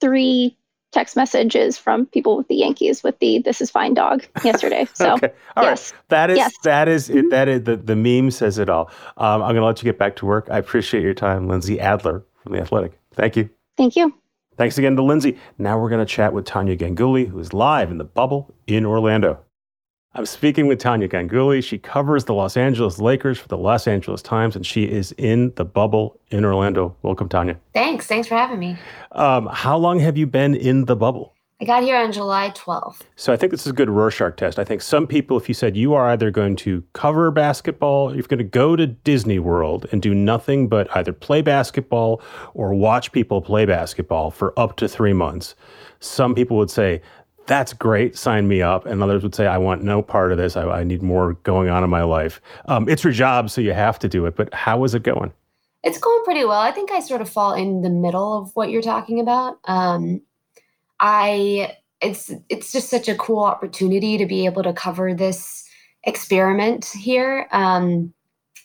three 0.00 0.56
text 0.96 1.14
messages 1.14 1.76
from 1.76 2.06
people 2.06 2.38
with 2.38 2.48
the 2.48 2.54
Yankees 2.54 3.02
with 3.02 3.18
the 3.18 3.38
"This 3.40 3.60
is 3.60 3.70
fine" 3.70 3.92
dog 3.92 4.24
yesterday. 4.42 4.88
So 4.94 5.14
okay. 5.14 5.32
all 5.56 5.64
yes, 5.64 5.92
right. 5.92 6.08
that 6.08 6.30
is 6.30 6.38
yes. 6.38 6.54
that 6.62 6.88
is 6.88 7.10
it. 7.10 7.28
That 7.30 7.48
is 7.48 7.64
the 7.64 7.76
the 7.76 7.94
meme 7.94 8.30
says 8.30 8.58
it 8.58 8.70
all. 8.70 8.90
Um, 9.18 9.42
I'm 9.42 9.54
going 9.54 9.56
to 9.56 9.66
let 9.66 9.82
you 9.82 9.84
get 9.84 9.98
back 9.98 10.16
to 10.16 10.26
work. 10.26 10.48
I 10.50 10.58
appreciate 10.58 11.02
your 11.02 11.12
time, 11.12 11.48
Lindsey 11.48 11.78
Adler 11.78 12.24
from 12.42 12.52
the 12.52 12.60
Athletic. 12.60 12.98
Thank 13.12 13.36
you. 13.36 13.50
Thank 13.76 13.94
you. 13.94 14.14
Thanks 14.56 14.78
again 14.78 14.96
to 14.96 15.02
Lindsey. 15.02 15.36
Now 15.58 15.78
we're 15.78 15.90
going 15.90 16.04
to 16.04 16.10
chat 16.10 16.32
with 16.32 16.46
Tania 16.46 16.76
Ganguli, 16.76 17.28
who 17.28 17.38
is 17.38 17.52
live 17.52 17.90
in 17.90 17.98
the 17.98 18.04
bubble 18.04 18.54
in 18.66 18.86
Orlando. 18.86 19.38
I'm 20.16 20.24
speaking 20.24 20.66
with 20.66 20.78
Tania 20.78 21.08
Ganguli. 21.08 21.62
She 21.62 21.76
covers 21.76 22.24
the 22.24 22.32
Los 22.32 22.56
Angeles 22.56 22.98
Lakers 22.98 23.38
for 23.38 23.48
the 23.48 23.58
Los 23.58 23.86
Angeles 23.86 24.22
Times, 24.22 24.56
and 24.56 24.64
she 24.64 24.84
is 24.84 25.12
in 25.18 25.52
the 25.56 25.64
bubble 25.66 26.18
in 26.30 26.42
Orlando. 26.42 26.96
Welcome, 27.02 27.28
Tania. 27.28 27.58
Thanks. 27.74 28.06
Thanks 28.06 28.26
for 28.26 28.34
having 28.34 28.58
me. 28.58 28.78
Um, 29.12 29.46
how 29.52 29.76
long 29.76 29.98
have 30.00 30.16
you 30.16 30.26
been 30.26 30.54
in 30.54 30.86
the 30.86 30.96
bubble? 30.96 31.34
I 31.60 31.66
got 31.66 31.82
here 31.82 31.98
on 31.98 32.12
July 32.12 32.50
12th. 32.54 33.00
So 33.16 33.30
I 33.30 33.36
think 33.36 33.50
this 33.50 33.66
is 33.66 33.72
a 33.72 33.74
good 33.74 33.90
Rorschach 33.90 34.36
test. 34.36 34.58
I 34.58 34.64
think 34.64 34.80
some 34.80 35.06
people, 35.06 35.36
if 35.36 35.48
you 35.48 35.54
said 35.54 35.76
you 35.76 35.92
are 35.92 36.08
either 36.08 36.30
going 36.30 36.56
to 36.56 36.82
cover 36.94 37.30
basketball, 37.30 38.14
you're 38.14 38.22
going 38.22 38.38
to 38.38 38.44
go 38.44 38.74
to 38.74 38.86
Disney 38.86 39.38
World 39.38 39.86
and 39.92 40.00
do 40.00 40.14
nothing 40.14 40.66
but 40.66 40.88
either 40.96 41.12
play 41.12 41.42
basketball 41.42 42.22
or 42.54 42.72
watch 42.72 43.12
people 43.12 43.42
play 43.42 43.66
basketball 43.66 44.30
for 44.30 44.58
up 44.58 44.76
to 44.76 44.88
three 44.88 45.12
months. 45.12 45.54
Some 46.00 46.34
people 46.34 46.56
would 46.56 46.70
say, 46.70 47.02
that's 47.46 47.72
great, 47.72 48.16
sign 48.16 48.48
me 48.48 48.62
up. 48.62 48.86
And 48.86 49.02
others 49.02 49.22
would 49.22 49.34
say, 49.34 49.46
I 49.46 49.58
want 49.58 49.82
no 49.82 50.02
part 50.02 50.32
of 50.32 50.38
this. 50.38 50.56
I, 50.56 50.64
I 50.64 50.84
need 50.84 51.02
more 51.02 51.34
going 51.42 51.68
on 51.68 51.84
in 51.84 51.90
my 51.90 52.02
life. 52.02 52.40
Um, 52.66 52.88
it's 52.88 53.04
your 53.04 53.12
job, 53.12 53.50
so 53.50 53.60
you 53.60 53.72
have 53.72 53.98
to 54.00 54.08
do 54.08 54.26
it. 54.26 54.36
But 54.36 54.52
how 54.52 54.84
is 54.84 54.94
it 54.94 55.02
going? 55.02 55.32
It's 55.82 55.98
going 55.98 56.24
pretty 56.24 56.44
well. 56.44 56.60
I 56.60 56.72
think 56.72 56.90
I 56.90 57.00
sort 57.00 57.20
of 57.20 57.28
fall 57.28 57.54
in 57.54 57.82
the 57.82 57.90
middle 57.90 58.38
of 58.38 58.50
what 58.54 58.70
you're 58.70 58.82
talking 58.82 59.20
about. 59.20 59.58
Um, 59.64 60.22
I 60.98 61.76
it's 62.00 62.32
it's 62.48 62.72
just 62.72 62.88
such 62.88 63.08
a 63.08 63.14
cool 63.14 63.42
opportunity 63.42 64.18
to 64.18 64.26
be 64.26 64.46
able 64.46 64.62
to 64.62 64.72
cover 64.72 65.14
this 65.14 65.64
experiment 66.04 66.86
here. 66.86 67.48
Um, 67.52 68.12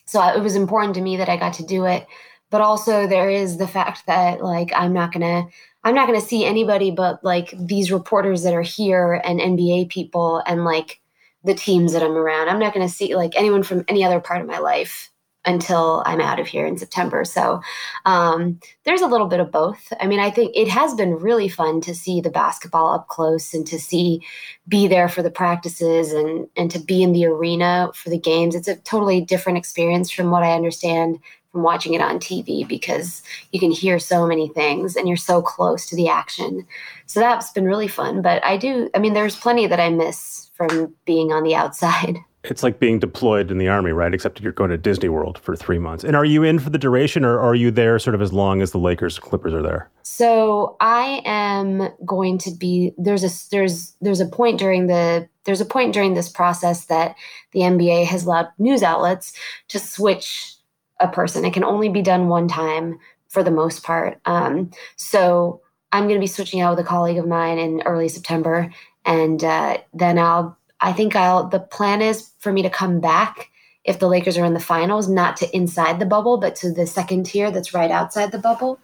so 0.06 0.22
it 0.22 0.42
was 0.42 0.56
important 0.56 0.94
to 0.96 1.00
me 1.00 1.16
that 1.16 1.28
I 1.28 1.36
got 1.36 1.54
to 1.54 1.64
do 1.64 1.86
it. 1.86 2.06
But 2.52 2.60
also 2.60 3.08
there 3.08 3.28
is 3.28 3.56
the 3.56 3.66
fact 3.66 4.06
that 4.06 4.44
like 4.44 4.70
I'm 4.76 4.92
not 4.92 5.12
gonna 5.12 5.48
I'm 5.82 5.96
not 5.96 6.06
to 6.20 6.26
see 6.26 6.44
anybody 6.44 6.92
but 6.92 7.24
like 7.24 7.52
these 7.58 7.90
reporters 7.90 8.44
that 8.44 8.54
are 8.54 8.62
here 8.62 9.20
and 9.24 9.40
NBA 9.40 9.88
people 9.88 10.40
and 10.46 10.64
like 10.64 11.00
the 11.44 11.54
teams 11.54 11.92
that 11.92 12.02
I'm 12.02 12.16
around. 12.16 12.48
I'm 12.48 12.60
not 12.60 12.74
to 12.86 12.94
see 12.94 13.16
like 13.16 13.34
anyone 13.34 13.64
from 13.64 13.84
any 13.88 14.04
other 14.04 14.20
part 14.20 14.40
of 14.40 14.46
my 14.46 14.58
life 14.58 15.10
until 15.44 16.02
I'm 16.06 16.20
out 16.20 16.38
of 16.38 16.46
here 16.46 16.66
in 16.66 16.78
September. 16.78 17.24
So 17.24 17.60
um, 18.04 18.60
there's 18.84 19.00
a 19.00 19.06
little 19.06 19.26
bit 19.26 19.40
of 19.40 19.50
both. 19.50 19.92
I 20.00 20.06
mean, 20.06 20.20
I 20.20 20.30
think 20.30 20.52
it 20.54 20.68
has 20.68 20.94
been 20.94 21.16
really 21.16 21.48
fun 21.48 21.80
to 21.82 21.94
see 21.94 22.20
the 22.20 22.30
basketball 22.30 22.94
up 22.94 23.08
close 23.08 23.52
and 23.52 23.66
to 23.66 23.78
see 23.78 24.24
be 24.68 24.86
there 24.86 25.08
for 25.08 25.22
the 25.22 25.30
practices 25.30 26.12
and 26.12 26.48
and 26.56 26.70
to 26.70 26.78
be 26.78 27.02
in 27.02 27.12
the 27.12 27.26
arena 27.26 27.90
for 27.94 28.10
the 28.10 28.18
games. 28.18 28.54
It's 28.54 28.68
a 28.68 28.76
totally 28.76 29.20
different 29.20 29.58
experience 29.58 30.10
from 30.10 30.30
what 30.30 30.44
I 30.44 30.52
understand 30.52 31.18
from 31.52 31.62
watching 31.62 31.94
it 31.94 32.00
on 32.00 32.18
TV 32.18 32.66
because 32.66 33.22
you 33.52 33.60
can 33.60 33.70
hear 33.70 33.98
so 33.98 34.26
many 34.26 34.48
things 34.48 34.96
and 34.96 35.06
you're 35.06 35.16
so 35.16 35.42
close 35.42 35.86
to 35.86 35.96
the 35.96 36.08
action. 36.08 36.66
So 37.06 37.20
that's 37.20 37.50
been 37.50 37.66
really 37.66 37.88
fun. 37.88 38.22
But 38.22 38.44
I 38.44 38.56
do, 38.56 38.88
I 38.94 38.98
mean, 38.98 39.12
there's 39.12 39.36
plenty 39.36 39.66
that 39.66 39.78
I 39.78 39.90
miss 39.90 40.50
from 40.54 40.94
being 41.04 41.30
on 41.30 41.44
the 41.44 41.54
outside. 41.54 42.18
It's 42.44 42.64
like 42.64 42.80
being 42.80 42.98
deployed 42.98 43.52
in 43.52 43.58
the 43.58 43.68
army, 43.68 43.92
right? 43.92 44.12
Except 44.12 44.40
you're 44.40 44.50
going 44.50 44.70
to 44.70 44.76
Disney 44.76 45.08
World 45.08 45.38
for 45.38 45.54
three 45.54 45.78
months. 45.78 46.02
And 46.02 46.16
are 46.16 46.24
you 46.24 46.42
in 46.42 46.58
for 46.58 46.70
the 46.70 46.78
duration 46.78 47.24
or 47.24 47.38
are 47.38 47.54
you 47.54 47.70
there 47.70 48.00
sort 48.00 48.16
of 48.16 48.20
as 48.20 48.32
long 48.32 48.62
as 48.62 48.72
the 48.72 48.80
Lakers 48.80 49.16
Clippers 49.20 49.54
are 49.54 49.62
there? 49.62 49.88
So 50.02 50.76
I 50.80 51.22
am 51.24 51.88
going 52.04 52.38
to 52.38 52.50
be 52.50 52.94
there's 52.98 53.22
a 53.22 53.30
there's 53.52 53.94
there's 54.00 54.18
a 54.18 54.26
point 54.26 54.58
during 54.58 54.88
the 54.88 55.28
there's 55.44 55.60
a 55.60 55.64
point 55.64 55.94
during 55.94 56.14
this 56.14 56.28
process 56.28 56.86
that 56.86 57.14
the 57.52 57.60
NBA 57.60 58.06
has 58.06 58.24
allowed 58.24 58.48
news 58.58 58.82
outlets 58.82 59.32
to 59.68 59.78
switch 59.78 60.56
a 61.02 61.08
person. 61.08 61.44
It 61.44 61.52
can 61.52 61.64
only 61.64 61.88
be 61.88 62.00
done 62.00 62.28
one 62.28 62.48
time 62.48 62.98
for 63.28 63.42
the 63.42 63.50
most 63.50 63.82
part. 63.82 64.20
Um, 64.24 64.70
so 64.96 65.60
I'm 65.90 66.04
going 66.04 66.14
to 66.14 66.20
be 66.20 66.26
switching 66.26 66.60
out 66.60 66.76
with 66.76 66.86
a 66.86 66.88
colleague 66.88 67.18
of 67.18 67.26
mine 67.26 67.58
in 67.58 67.82
early 67.82 68.08
September, 68.08 68.72
and 69.04 69.42
uh, 69.44 69.78
then 69.92 70.18
I'll. 70.18 70.56
I 70.80 70.92
think 70.92 71.14
I'll. 71.14 71.48
The 71.48 71.60
plan 71.60 72.02
is 72.02 72.30
for 72.38 72.52
me 72.52 72.62
to 72.62 72.70
come 72.70 73.00
back 73.00 73.50
if 73.84 73.98
the 73.98 74.08
Lakers 74.08 74.38
are 74.38 74.44
in 74.44 74.54
the 74.54 74.60
finals, 74.60 75.08
not 75.08 75.36
to 75.38 75.56
inside 75.56 75.98
the 75.98 76.06
bubble, 76.06 76.38
but 76.38 76.54
to 76.56 76.72
the 76.72 76.86
second 76.86 77.26
tier 77.26 77.50
that's 77.50 77.74
right 77.74 77.90
outside 77.90 78.32
the 78.32 78.38
bubble. 78.38 78.80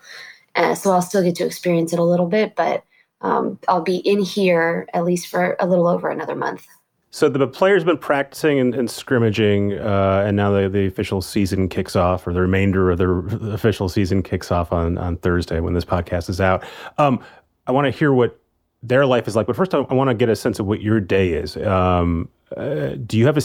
Uh, 0.55 0.75
so 0.75 0.91
I'll 0.91 1.03
still 1.03 1.23
get 1.23 1.37
to 1.37 1.47
experience 1.47 1.93
it 1.93 1.99
a 1.99 2.05
little 2.05 2.27
bit, 2.27 2.57
but 2.57 2.85
um, 3.21 3.59
I'll 3.69 3.83
be 3.83 3.97
in 3.97 4.21
here 4.21 4.89
at 4.95 5.05
least 5.05 5.29
for 5.29 5.57
a 5.61 5.67
little 5.67 5.87
over 5.87 6.09
another 6.09 6.35
month. 6.35 6.67
So 7.11 7.29
the 7.31 7.47
players 7.47 7.83
have 7.83 7.87
been 7.87 7.97
practicing 7.99 8.59
and, 8.59 8.75
and 8.75 8.91
scrimmaging, 8.91 9.79
uh, 9.79 10.25
and 10.27 10.37
now 10.37 10.51
the, 10.51 10.69
the 10.69 10.87
official 10.87 11.23
season 11.23 11.69
kicks 11.69 11.97
off, 11.97 12.27
or 12.27 12.35
the 12.35 12.41
remainder 12.43 12.91
of 12.91 12.99
the 12.99 13.51
official 13.53 13.89
season 13.89 14.23
kicks 14.23 14.53
off 14.53 14.73
on, 14.73 14.99
on 14.99 15.17
Thursday 15.17 15.61
when 15.61 15.73
this 15.73 15.87
podcast 15.87 16.29
is 16.29 16.41
out. 16.41 16.65
Um, 16.99 17.25
I 17.67 17.73
want 17.73 17.87
to 17.87 17.91
hear 17.91 18.13
what 18.13 18.39
their 18.83 19.07
life 19.07 19.27
is 19.27 19.35
like, 19.35 19.47
but 19.47 19.57
first 19.57 19.75
I, 19.75 19.79
I 19.79 19.95
want 19.95 20.09
to 20.09 20.15
get 20.15 20.29
a 20.29 20.37
sense 20.37 20.59
of 20.59 20.67
what 20.67 20.83
your 20.83 21.01
day 21.01 21.31
is. 21.31 21.57
Um, 21.57 22.29
uh, 22.57 22.91
do 23.07 23.19
you 23.19 23.27
have 23.27 23.39
a? 23.39 23.43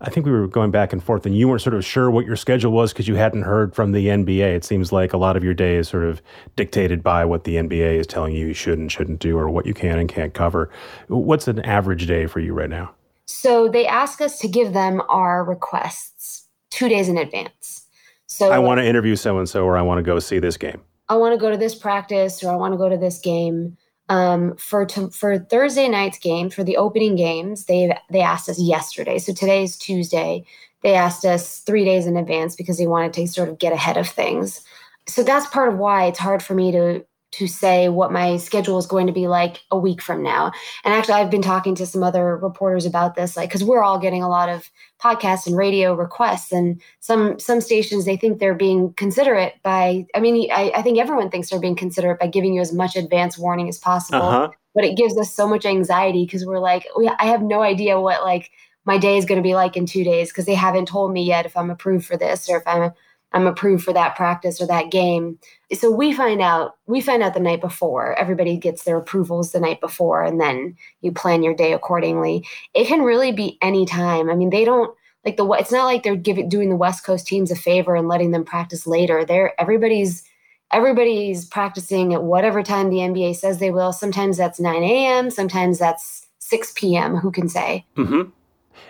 I 0.00 0.10
think 0.10 0.26
we 0.26 0.32
were 0.32 0.46
going 0.46 0.70
back 0.70 0.92
and 0.92 1.02
forth, 1.02 1.26
and 1.26 1.36
you 1.36 1.48
weren't 1.48 1.62
sort 1.62 1.74
of 1.74 1.84
sure 1.84 2.10
what 2.10 2.26
your 2.26 2.36
schedule 2.36 2.72
was 2.72 2.92
because 2.92 3.08
you 3.08 3.14
hadn't 3.14 3.42
heard 3.42 3.74
from 3.74 3.92
the 3.92 4.06
NBA. 4.06 4.54
It 4.54 4.64
seems 4.64 4.92
like 4.92 5.12
a 5.12 5.16
lot 5.16 5.36
of 5.36 5.44
your 5.44 5.54
day 5.54 5.76
is 5.76 5.88
sort 5.88 6.04
of 6.04 6.20
dictated 6.56 7.02
by 7.02 7.24
what 7.24 7.44
the 7.44 7.56
NBA 7.56 7.98
is 7.98 8.06
telling 8.06 8.34
you 8.34 8.46
you 8.48 8.54
should 8.54 8.78
and 8.78 8.90
shouldn't 8.90 9.20
do, 9.20 9.38
or 9.38 9.48
what 9.48 9.66
you 9.66 9.74
can 9.74 9.98
and 9.98 10.08
can't 10.08 10.34
cover. 10.34 10.70
What's 11.08 11.48
an 11.48 11.60
average 11.60 12.06
day 12.06 12.26
for 12.26 12.40
you 12.40 12.52
right 12.52 12.70
now? 12.70 12.94
So 13.26 13.68
they 13.68 13.86
ask 13.86 14.20
us 14.20 14.38
to 14.40 14.48
give 14.48 14.72
them 14.72 15.02
our 15.08 15.44
requests 15.44 16.46
two 16.70 16.88
days 16.88 17.08
in 17.08 17.16
advance. 17.16 17.86
So 18.26 18.50
I 18.50 18.58
want 18.58 18.78
to 18.78 18.84
interview 18.84 19.16
so 19.16 19.38
and 19.38 19.48
so, 19.48 19.64
or 19.64 19.76
I 19.76 19.82
want 19.82 19.98
to 19.98 20.02
go 20.02 20.18
see 20.18 20.38
this 20.38 20.56
game. 20.56 20.82
I 21.08 21.16
want 21.16 21.34
to 21.34 21.38
go 21.38 21.50
to 21.50 21.56
this 21.56 21.74
practice, 21.74 22.42
or 22.42 22.50
I 22.50 22.56
want 22.56 22.72
to 22.72 22.78
go 22.78 22.88
to 22.88 22.96
this 22.96 23.18
game. 23.18 23.76
Um, 24.10 24.54
for 24.56 24.84
to, 24.84 25.08
for 25.10 25.38
Thursday 25.38 25.88
night's 25.88 26.18
game, 26.18 26.50
for 26.50 26.62
the 26.62 26.76
opening 26.76 27.16
games, 27.16 27.64
they 27.64 27.96
they 28.10 28.20
asked 28.20 28.48
us 28.50 28.60
yesterday. 28.60 29.18
So 29.18 29.32
today 29.32 29.62
is 29.62 29.78
Tuesday. 29.78 30.44
They 30.82 30.94
asked 30.94 31.24
us 31.24 31.60
three 31.60 31.84
days 31.86 32.06
in 32.06 32.18
advance 32.18 32.54
because 32.54 32.76
they 32.76 32.86
wanted 32.86 33.14
to 33.14 33.26
sort 33.26 33.48
of 33.48 33.58
get 33.58 33.72
ahead 33.72 33.96
of 33.96 34.06
things. 34.06 34.60
So 35.06 35.22
that's 35.22 35.46
part 35.46 35.72
of 35.72 35.78
why 35.78 36.04
it's 36.06 36.18
hard 36.18 36.42
for 36.42 36.54
me 36.54 36.70
to 36.72 37.04
to 37.34 37.48
say 37.48 37.88
what 37.88 38.12
my 38.12 38.36
schedule 38.36 38.78
is 38.78 38.86
going 38.86 39.08
to 39.08 39.12
be 39.12 39.26
like 39.26 39.60
a 39.72 39.78
week 39.78 40.00
from 40.00 40.22
now. 40.22 40.52
And 40.84 40.94
actually, 40.94 41.14
I've 41.14 41.30
been 41.30 41.42
talking 41.42 41.74
to 41.74 41.86
some 41.86 42.02
other 42.02 42.36
reporters 42.36 42.86
about 42.86 43.16
this, 43.16 43.36
like 43.36 43.48
because 43.48 43.64
we're 43.64 43.82
all 43.82 43.98
getting 43.98 44.22
a 44.22 44.28
lot 44.28 44.48
of 44.48 44.70
podcasts 45.02 45.46
and 45.46 45.56
radio 45.56 45.94
requests, 45.94 46.52
and 46.52 46.80
some 47.00 47.38
some 47.40 47.60
stations 47.60 48.04
they 48.04 48.16
think 48.16 48.38
they're 48.38 48.54
being 48.54 48.92
considerate 48.94 49.54
by. 49.64 50.06
I 50.14 50.20
mean, 50.20 50.48
I, 50.52 50.70
I 50.76 50.82
think 50.82 50.98
everyone 50.98 51.28
thinks 51.28 51.50
they're 51.50 51.60
being 51.60 51.76
considerate 51.76 52.20
by 52.20 52.28
giving 52.28 52.54
you 52.54 52.60
as 52.60 52.72
much 52.72 52.94
advance 52.94 53.36
warning 53.36 53.68
as 53.68 53.78
possible. 53.78 54.22
Uh-huh. 54.22 54.50
But 54.74 54.84
it 54.84 54.96
gives 54.96 55.16
us 55.18 55.32
so 55.32 55.48
much 55.48 55.64
anxiety 55.64 56.24
because 56.24 56.44
we're 56.44 56.58
like, 56.58 56.86
we, 56.96 57.08
I 57.08 57.26
have 57.26 57.42
no 57.42 57.62
idea 57.62 58.00
what 58.00 58.22
like 58.22 58.50
my 58.84 58.98
day 58.98 59.16
is 59.16 59.24
going 59.24 59.40
to 59.40 59.46
be 59.46 59.54
like 59.54 59.76
in 59.76 59.86
two 59.86 60.04
days 60.04 60.30
because 60.30 60.46
they 60.46 60.54
haven't 60.54 60.86
told 60.86 61.12
me 61.12 61.24
yet 61.24 61.46
if 61.46 61.56
I'm 61.56 61.70
approved 61.70 62.06
for 62.06 62.16
this 62.16 62.48
or 62.48 62.58
if 62.58 62.66
I'm 62.66 62.92
I'm 63.34 63.48
approved 63.48 63.84
for 63.84 63.92
that 63.92 64.14
practice 64.14 64.60
or 64.60 64.66
that 64.68 64.92
game. 64.92 65.38
So 65.72 65.90
we 65.90 66.12
find 66.12 66.40
out 66.40 66.76
we 66.86 67.00
find 67.00 67.22
out 67.22 67.34
the 67.34 67.40
night 67.40 67.60
before. 67.60 68.14
Everybody 68.14 68.56
gets 68.56 68.84
their 68.84 68.96
approvals 68.96 69.50
the 69.50 69.60
night 69.60 69.80
before 69.80 70.22
and 70.22 70.40
then 70.40 70.76
you 71.02 71.12
plan 71.12 71.42
your 71.42 71.54
day 71.54 71.72
accordingly. 71.72 72.46
It 72.74 72.86
can 72.86 73.02
really 73.02 73.32
be 73.32 73.58
any 73.60 73.86
time. 73.86 74.30
I 74.30 74.36
mean, 74.36 74.50
they 74.50 74.64
don't 74.64 74.96
like 75.24 75.36
the 75.36 75.50
it's 75.52 75.72
not 75.72 75.84
like 75.84 76.04
they're 76.04 76.16
giving 76.16 76.48
doing 76.48 76.70
the 76.70 76.76
West 76.76 77.04
Coast 77.04 77.26
teams 77.26 77.50
a 77.50 77.56
favor 77.56 77.96
and 77.96 78.08
letting 78.08 78.30
them 78.30 78.44
practice 78.44 78.86
later. 78.86 79.24
They're 79.24 79.60
everybody's 79.60 80.22
everybody's 80.70 81.44
practicing 81.44 82.14
at 82.14 82.22
whatever 82.22 82.62
time 82.62 82.88
the 82.88 82.98
NBA 82.98 83.36
says 83.36 83.58
they 83.58 83.70
will. 83.72 83.92
Sometimes 83.92 84.36
that's 84.36 84.60
9 84.60 84.82
a.m., 84.82 85.30
sometimes 85.30 85.78
that's 85.78 86.26
6 86.38 86.72
p.m. 86.76 87.16
Who 87.16 87.30
can 87.30 87.48
say? 87.48 87.84
Mm-hmm. 87.96 88.30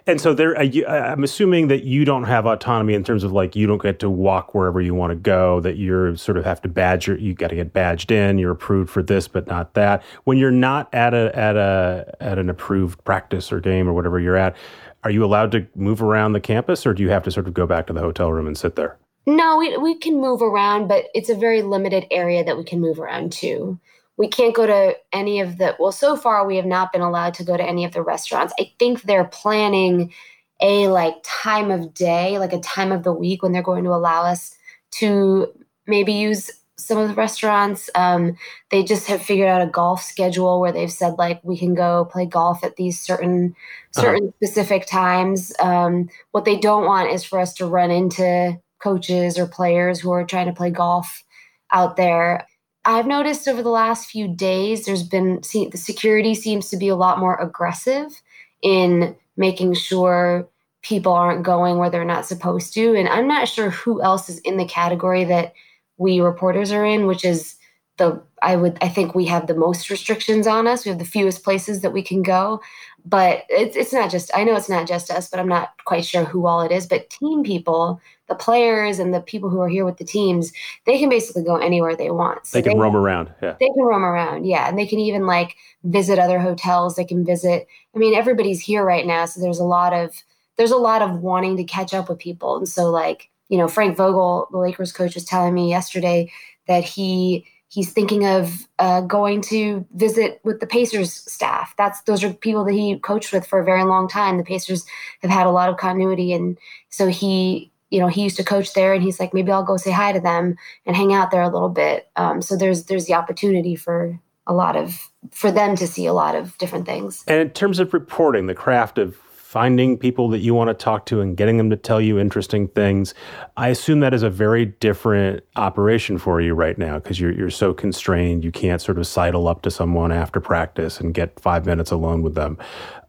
And 0.06 0.20
so 0.20 0.34
there, 0.34 0.56
I'm 0.58 1.24
assuming 1.24 1.68
that 1.68 1.84
you 1.84 2.04
don't 2.04 2.24
have 2.24 2.46
autonomy 2.46 2.94
in 2.94 3.04
terms 3.04 3.24
of 3.24 3.32
like 3.32 3.56
you 3.56 3.66
don't 3.66 3.82
get 3.82 3.98
to 4.00 4.10
walk 4.10 4.54
wherever 4.54 4.80
you 4.80 4.94
want 4.94 5.10
to 5.10 5.16
go. 5.16 5.60
That 5.60 5.76
you're 5.76 6.16
sort 6.16 6.36
of 6.36 6.44
have 6.44 6.60
to 6.62 6.68
badge 6.68 7.06
your, 7.06 7.18
you 7.18 7.34
got 7.34 7.48
to 7.48 7.56
get 7.56 7.72
badged 7.72 8.10
in. 8.10 8.38
You're 8.38 8.52
approved 8.52 8.90
for 8.90 9.02
this, 9.02 9.28
but 9.28 9.46
not 9.46 9.74
that. 9.74 10.02
When 10.24 10.38
you're 10.38 10.50
not 10.50 10.92
at 10.94 11.14
a 11.14 11.36
at 11.36 11.56
a 11.56 12.14
at 12.20 12.38
an 12.38 12.50
approved 12.50 13.02
practice 13.04 13.52
or 13.52 13.60
game 13.60 13.88
or 13.88 13.92
whatever 13.92 14.18
you're 14.20 14.36
at, 14.36 14.56
are 15.04 15.10
you 15.10 15.24
allowed 15.24 15.52
to 15.52 15.66
move 15.74 16.02
around 16.02 16.32
the 16.32 16.40
campus, 16.40 16.86
or 16.86 16.94
do 16.94 17.02
you 17.02 17.10
have 17.10 17.22
to 17.24 17.30
sort 17.30 17.46
of 17.46 17.54
go 17.54 17.66
back 17.66 17.86
to 17.86 17.92
the 17.92 18.00
hotel 18.00 18.32
room 18.32 18.46
and 18.46 18.56
sit 18.56 18.76
there? 18.76 18.96
No, 19.26 19.56
we, 19.56 19.76
we 19.78 19.94
can 19.94 20.20
move 20.20 20.42
around, 20.42 20.88
but 20.88 21.06
it's 21.14 21.30
a 21.30 21.34
very 21.34 21.62
limited 21.62 22.06
area 22.10 22.44
that 22.44 22.58
we 22.58 22.64
can 22.64 22.80
move 22.80 22.98
around 22.98 23.32
to. 23.32 23.78
We 24.16 24.28
can't 24.28 24.54
go 24.54 24.66
to 24.66 24.96
any 25.12 25.40
of 25.40 25.58
the, 25.58 25.76
well, 25.78 25.92
so 25.92 26.16
far 26.16 26.46
we 26.46 26.56
have 26.56 26.66
not 26.66 26.92
been 26.92 27.00
allowed 27.00 27.34
to 27.34 27.44
go 27.44 27.56
to 27.56 27.62
any 27.62 27.84
of 27.84 27.92
the 27.92 28.02
restaurants. 28.02 28.54
I 28.58 28.72
think 28.78 29.02
they're 29.02 29.24
planning 29.24 30.12
a 30.60 30.88
like 30.88 31.16
time 31.24 31.70
of 31.70 31.94
day, 31.94 32.38
like 32.38 32.52
a 32.52 32.60
time 32.60 32.92
of 32.92 33.02
the 33.02 33.12
week 33.12 33.42
when 33.42 33.52
they're 33.52 33.62
going 33.62 33.84
to 33.84 33.90
allow 33.90 34.22
us 34.22 34.56
to 34.92 35.52
maybe 35.86 36.12
use 36.12 36.50
some 36.76 36.98
of 36.98 37.08
the 37.08 37.14
restaurants. 37.14 37.88
Um, 37.94 38.36
they 38.70 38.82
just 38.82 39.06
have 39.06 39.22
figured 39.22 39.48
out 39.48 39.62
a 39.62 39.70
golf 39.70 40.02
schedule 40.02 40.60
where 40.60 40.72
they've 40.72 40.90
said 40.90 41.14
like 41.18 41.40
we 41.42 41.56
can 41.56 41.74
go 41.74 42.04
play 42.04 42.26
golf 42.26 42.64
at 42.64 42.76
these 42.76 43.00
certain 43.00 43.54
uh-huh. 43.96 44.02
certain 44.02 44.28
uh-huh. 44.28 44.46
specific 44.46 44.86
times. 44.86 45.52
Um, 45.60 46.08
what 46.32 46.44
they 46.44 46.56
don't 46.56 46.84
want 46.84 47.10
is 47.10 47.24
for 47.24 47.38
us 47.38 47.54
to 47.54 47.66
run 47.66 47.90
into 47.90 48.58
coaches 48.82 49.38
or 49.38 49.46
players 49.46 50.00
who 50.00 50.10
are 50.10 50.24
trying 50.24 50.46
to 50.46 50.52
play 50.52 50.70
golf 50.70 51.24
out 51.72 51.96
there. 51.96 52.46
I've 52.84 53.06
noticed 53.06 53.48
over 53.48 53.62
the 53.62 53.70
last 53.70 54.10
few 54.10 54.28
days, 54.28 54.84
there's 54.84 55.02
been 55.02 55.42
see, 55.42 55.66
the 55.66 55.78
security 55.78 56.34
seems 56.34 56.68
to 56.70 56.76
be 56.76 56.88
a 56.88 56.96
lot 56.96 57.18
more 57.18 57.40
aggressive 57.40 58.22
in 58.62 59.16
making 59.36 59.74
sure 59.74 60.48
people 60.82 61.12
aren't 61.12 61.44
going 61.44 61.78
where 61.78 61.88
they're 61.90 62.04
not 62.04 62.26
supposed 62.26 62.74
to. 62.74 62.94
And 62.94 63.08
I'm 63.08 63.26
not 63.26 63.48
sure 63.48 63.70
who 63.70 64.02
else 64.02 64.28
is 64.28 64.38
in 64.40 64.58
the 64.58 64.66
category 64.66 65.24
that 65.24 65.54
we 65.96 66.20
reporters 66.20 66.72
are 66.72 66.84
in, 66.84 67.06
which 67.06 67.24
is 67.24 67.56
the 67.96 68.20
I 68.42 68.56
would 68.56 68.76
I 68.82 68.88
think 68.88 69.14
we 69.14 69.26
have 69.26 69.46
the 69.46 69.54
most 69.54 69.88
restrictions 69.88 70.46
on 70.46 70.66
us. 70.66 70.84
We 70.84 70.90
have 70.90 70.98
the 70.98 71.04
fewest 71.04 71.42
places 71.44 71.80
that 71.80 71.92
we 71.92 72.02
can 72.02 72.22
go 72.22 72.60
but 73.04 73.44
it's, 73.48 73.76
it's 73.76 73.92
not 73.92 74.10
just 74.10 74.30
i 74.34 74.44
know 74.44 74.56
it's 74.56 74.68
not 74.68 74.86
just 74.86 75.10
us 75.10 75.28
but 75.28 75.38
i'm 75.38 75.48
not 75.48 75.72
quite 75.84 76.04
sure 76.04 76.24
who 76.24 76.46
all 76.46 76.62
it 76.62 76.72
is 76.72 76.86
but 76.86 77.10
team 77.10 77.42
people 77.42 78.00
the 78.28 78.34
players 78.34 78.98
and 78.98 79.12
the 79.12 79.20
people 79.20 79.50
who 79.50 79.60
are 79.60 79.68
here 79.68 79.84
with 79.84 79.98
the 79.98 80.04
teams 80.04 80.52
they 80.86 80.98
can 80.98 81.08
basically 81.08 81.42
go 81.42 81.56
anywhere 81.56 81.94
they 81.94 82.10
want. 82.10 82.46
So 82.46 82.58
they 82.58 82.62
can 82.62 82.78
they, 82.78 82.82
roam 82.82 82.96
around 82.96 83.32
yeah. 83.42 83.56
They 83.60 83.66
can 83.66 83.84
roam 83.84 84.04
around 84.04 84.46
yeah. 84.46 84.68
And 84.68 84.78
they 84.78 84.86
can 84.86 84.98
even 84.98 85.26
like 85.26 85.56
visit 85.84 86.18
other 86.18 86.38
hotels. 86.38 86.96
They 86.96 87.04
can 87.04 87.24
visit 87.24 87.66
i 87.94 87.98
mean 87.98 88.14
everybody's 88.14 88.60
here 88.60 88.84
right 88.84 89.06
now 89.06 89.24
so 89.26 89.40
there's 89.40 89.58
a 89.58 89.64
lot 89.64 89.92
of 89.92 90.22
there's 90.56 90.70
a 90.70 90.76
lot 90.76 91.02
of 91.02 91.20
wanting 91.20 91.56
to 91.56 91.64
catch 91.64 91.92
up 91.92 92.08
with 92.08 92.18
people. 92.18 92.56
And 92.56 92.68
so 92.68 92.90
like 92.90 93.30
you 93.48 93.58
know 93.58 93.68
frank 93.68 93.96
vogel 93.96 94.48
the 94.50 94.58
lakers 94.58 94.92
coach 94.92 95.14
was 95.14 95.24
telling 95.24 95.54
me 95.54 95.68
yesterday 95.68 96.30
that 96.66 96.84
he 96.84 97.44
he's 97.74 97.92
thinking 97.92 98.24
of 98.24 98.68
uh, 98.78 99.00
going 99.00 99.40
to 99.40 99.84
visit 99.94 100.40
with 100.44 100.60
the 100.60 100.66
Pacers 100.66 101.12
staff. 101.12 101.74
That's 101.76 102.00
those 102.02 102.22
are 102.22 102.32
people 102.32 102.64
that 102.64 102.72
he 102.72 102.98
coached 103.00 103.32
with 103.32 103.44
for 103.44 103.58
a 103.58 103.64
very 103.64 103.82
long 103.82 104.08
time. 104.08 104.36
The 104.36 104.44
Pacers 104.44 104.86
have 105.22 105.30
had 105.30 105.46
a 105.46 105.50
lot 105.50 105.68
of 105.68 105.76
continuity, 105.76 106.32
and 106.32 106.56
so 106.90 107.08
he, 107.08 107.72
you 107.90 108.00
know, 108.00 108.08
he 108.08 108.22
used 108.22 108.36
to 108.36 108.44
coach 108.44 108.72
there, 108.74 108.92
and 108.92 109.02
he's 109.02 109.20
like, 109.20 109.34
maybe 109.34 109.52
I'll 109.52 109.64
go 109.64 109.76
say 109.76 109.90
hi 109.90 110.12
to 110.12 110.20
them 110.20 110.56
and 110.86 110.96
hang 110.96 111.12
out 111.12 111.30
there 111.30 111.42
a 111.42 111.48
little 111.48 111.68
bit. 111.68 112.08
Um, 112.16 112.42
so 112.42 112.56
there's 112.56 112.84
there's 112.84 113.06
the 113.06 113.14
opportunity 113.14 113.76
for 113.76 114.18
a 114.46 114.52
lot 114.52 114.76
of 114.76 115.10
for 115.30 115.50
them 115.50 115.76
to 115.76 115.86
see 115.86 116.06
a 116.06 116.12
lot 116.12 116.34
of 116.34 116.56
different 116.58 116.86
things. 116.86 117.24
And 117.26 117.40
in 117.40 117.50
terms 117.50 117.78
of 117.78 117.94
reporting, 117.94 118.46
the 118.46 118.54
craft 118.54 118.98
of 118.98 119.16
finding 119.54 119.96
people 119.96 120.28
that 120.30 120.40
you 120.40 120.52
want 120.52 120.66
to 120.66 120.74
talk 120.74 121.06
to 121.06 121.20
and 121.20 121.36
getting 121.36 121.58
them 121.58 121.70
to 121.70 121.76
tell 121.76 122.00
you 122.00 122.18
interesting 122.18 122.66
things. 122.66 123.14
I 123.56 123.68
assume 123.68 124.00
that 124.00 124.12
is 124.12 124.24
a 124.24 124.28
very 124.28 124.66
different 124.66 125.44
operation 125.54 126.18
for 126.18 126.40
you 126.40 126.54
right 126.54 126.76
now 126.76 126.98
because 126.98 127.20
you're 127.20 127.30
you're 127.30 127.50
so 127.50 127.72
constrained. 127.72 128.42
You 128.42 128.50
can't 128.50 128.82
sort 128.82 128.98
of 128.98 129.06
sidle 129.06 129.46
up 129.46 129.62
to 129.62 129.70
someone 129.70 130.10
after 130.10 130.40
practice 130.40 130.98
and 130.98 131.14
get 131.14 131.38
five 131.38 131.66
minutes 131.66 131.92
alone 131.92 132.22
with 132.22 132.34
them. 132.34 132.58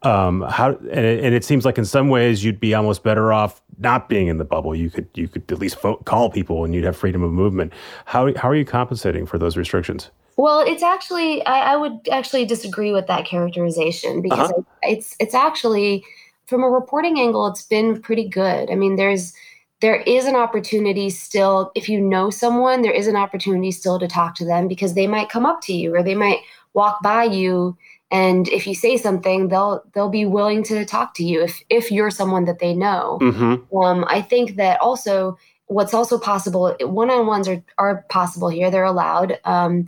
Um, 0.04 0.42
how 0.42 0.68
and 0.68 1.04
it, 1.04 1.24
and 1.24 1.34
it, 1.34 1.44
seems 1.44 1.64
like 1.64 1.78
in 1.78 1.84
some 1.84 2.10
ways 2.10 2.44
you'd 2.44 2.60
be 2.60 2.74
almost 2.74 3.02
better 3.02 3.32
off 3.32 3.60
not 3.78 4.08
being 4.08 4.28
in 4.28 4.38
the 4.38 4.44
bubble. 4.44 4.74
You 4.74 4.90
could 4.90 5.08
you 5.14 5.28
could 5.28 5.50
at 5.50 5.58
least 5.58 5.80
vote, 5.80 6.04
call 6.04 6.30
people 6.30 6.64
and 6.64 6.74
you'd 6.74 6.84
have 6.84 6.96
freedom 6.96 7.22
of 7.22 7.32
movement. 7.32 7.72
How 8.04 8.34
how 8.34 8.48
are 8.48 8.54
you 8.54 8.64
compensating 8.64 9.26
for 9.26 9.38
those 9.38 9.56
restrictions? 9.56 10.10
Well, 10.36 10.60
it's 10.60 10.82
actually 10.82 11.44
I, 11.46 11.72
I 11.72 11.76
would 11.76 12.08
actually 12.10 12.44
disagree 12.44 12.92
with 12.92 13.06
that 13.06 13.24
characterization 13.24 14.22
because 14.22 14.50
uh-huh. 14.50 14.62
it's 14.82 15.16
it's 15.18 15.34
actually 15.34 16.04
from 16.46 16.62
a 16.62 16.68
reporting 16.68 17.18
angle, 17.18 17.46
it's 17.46 17.64
been 17.64 18.00
pretty 18.00 18.28
good. 18.28 18.70
I 18.70 18.74
mean, 18.74 18.96
there's 18.96 19.32
there 19.80 19.96
is 20.02 20.24
an 20.24 20.36
opportunity 20.36 21.10
still 21.10 21.70
if 21.74 21.88
you 21.88 22.00
know 22.00 22.30
someone 22.30 22.82
there 22.82 22.92
is 22.92 23.06
an 23.06 23.16
opportunity 23.16 23.70
still 23.70 23.98
to 23.98 24.08
talk 24.08 24.34
to 24.36 24.44
them 24.44 24.68
because 24.68 24.94
they 24.94 25.06
might 25.06 25.28
come 25.28 25.44
up 25.44 25.60
to 25.62 25.74
you 25.74 25.94
or 25.94 26.02
they 26.02 26.14
might 26.14 26.40
walk 26.72 27.02
by 27.02 27.24
you 27.24 27.76
and 28.10 28.48
if 28.48 28.66
you 28.66 28.74
say 28.74 28.96
something 28.96 29.48
they'll 29.48 29.82
they'll 29.94 30.08
be 30.08 30.26
willing 30.26 30.62
to 30.62 30.84
talk 30.84 31.14
to 31.14 31.24
you 31.24 31.42
if 31.42 31.60
if 31.70 31.90
you're 31.90 32.10
someone 32.10 32.44
that 32.44 32.58
they 32.58 32.74
know 32.74 33.18
mm-hmm. 33.20 33.76
um, 33.76 34.04
i 34.08 34.20
think 34.20 34.56
that 34.56 34.80
also 34.80 35.36
what's 35.66 35.92
also 35.92 36.16
possible 36.18 36.76
one-on-ones 36.80 37.48
are, 37.48 37.62
are 37.78 38.04
possible 38.08 38.48
here 38.48 38.70
they're 38.70 38.84
allowed 38.84 39.38
um, 39.44 39.86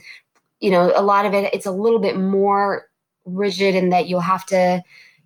you 0.60 0.70
know 0.70 0.92
a 0.96 1.02
lot 1.02 1.24
of 1.24 1.34
it 1.34 1.52
it's 1.54 1.66
a 1.66 1.70
little 1.70 2.00
bit 2.00 2.16
more 2.16 2.88
rigid 3.24 3.74
in 3.74 3.90
that 3.90 4.08
you'll 4.08 4.20
have 4.20 4.44
to 4.46 4.82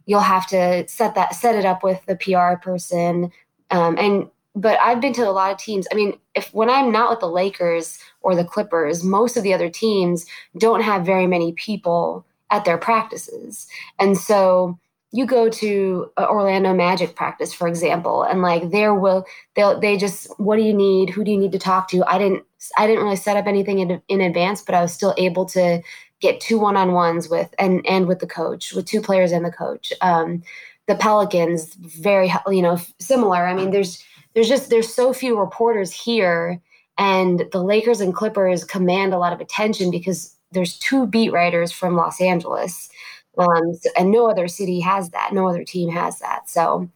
you'll 0.06 0.20
have 0.20 0.46
to 0.48 0.86
set 0.88 1.14
that 1.14 1.34
set 1.34 1.54
it 1.54 1.64
up 1.64 1.82
with 1.82 2.04
the 2.06 2.16
PR 2.16 2.60
person. 2.62 3.30
Um, 3.70 3.96
and 3.98 4.28
but 4.54 4.78
I've 4.80 5.00
been 5.00 5.14
to 5.14 5.28
a 5.28 5.32
lot 5.32 5.52
of 5.52 5.58
teams. 5.58 5.86
I 5.90 5.94
mean, 5.94 6.18
if 6.34 6.52
when 6.52 6.68
I'm 6.68 6.92
not 6.92 7.10
with 7.10 7.20
the 7.20 7.28
Lakers 7.28 7.98
or 8.20 8.34
the 8.34 8.44
Clippers, 8.44 9.02
most 9.02 9.36
of 9.36 9.42
the 9.42 9.54
other 9.54 9.70
teams 9.70 10.26
don't 10.58 10.82
have 10.82 11.06
very 11.06 11.26
many 11.26 11.52
people 11.52 12.26
at 12.52 12.64
their 12.64 12.78
practices, 12.78 13.66
and 13.98 14.16
so 14.16 14.78
you 15.14 15.26
go 15.26 15.50
to 15.50 16.10
Orlando 16.18 16.72
Magic 16.72 17.14
practice, 17.14 17.52
for 17.52 17.68
example, 17.68 18.22
and 18.22 18.40
like 18.40 18.70
there 18.70 18.94
will 18.94 19.26
they'll 19.56 19.78
they 19.78 19.96
just 19.96 20.28
what 20.38 20.56
do 20.56 20.62
you 20.62 20.72
need? 20.72 21.10
Who 21.10 21.24
do 21.24 21.30
you 21.30 21.38
need 21.38 21.52
to 21.52 21.58
talk 21.58 21.88
to? 21.88 22.04
I 22.06 22.18
didn't 22.18 22.44
I 22.76 22.86
didn't 22.86 23.02
really 23.02 23.16
set 23.16 23.36
up 23.36 23.46
anything 23.46 23.80
in, 23.80 24.00
in 24.08 24.20
advance, 24.20 24.62
but 24.62 24.74
I 24.74 24.80
was 24.80 24.92
still 24.92 25.14
able 25.18 25.44
to 25.46 25.82
get 26.22 26.40
two 26.40 26.58
one-on-ones 26.58 27.28
with 27.28 27.54
and 27.58 27.84
and 27.86 28.06
with 28.06 28.20
the 28.20 28.26
coach 28.26 28.72
with 28.72 28.86
two 28.86 29.02
players 29.02 29.32
and 29.32 29.44
the 29.44 29.50
coach 29.50 29.92
um, 30.00 30.42
the 30.86 30.94
pelicans 30.94 31.74
very 31.74 32.32
you 32.48 32.62
know 32.62 32.78
similar 32.98 33.44
i 33.46 33.52
mean 33.52 33.72
there's 33.72 34.02
there's 34.34 34.48
just 34.48 34.70
there's 34.70 34.92
so 34.92 35.12
few 35.12 35.38
reporters 35.38 35.92
here 35.92 36.62
and 36.96 37.46
the 37.52 37.62
lakers 37.62 38.00
and 38.00 38.14
clippers 38.14 38.64
command 38.64 39.12
a 39.12 39.18
lot 39.18 39.32
of 39.32 39.40
attention 39.40 39.90
because 39.90 40.36
there's 40.52 40.78
two 40.78 41.06
beat 41.06 41.32
writers 41.32 41.72
from 41.72 41.96
los 41.96 42.20
angeles 42.20 42.90
um, 43.38 43.78
and 43.96 44.10
no 44.10 44.28
other 44.28 44.48
city 44.48 44.80
has 44.80 45.10
that. 45.10 45.32
No 45.32 45.48
other 45.48 45.64
team 45.64 45.90
has 45.90 46.18
that. 46.18 46.48
So 46.48 46.88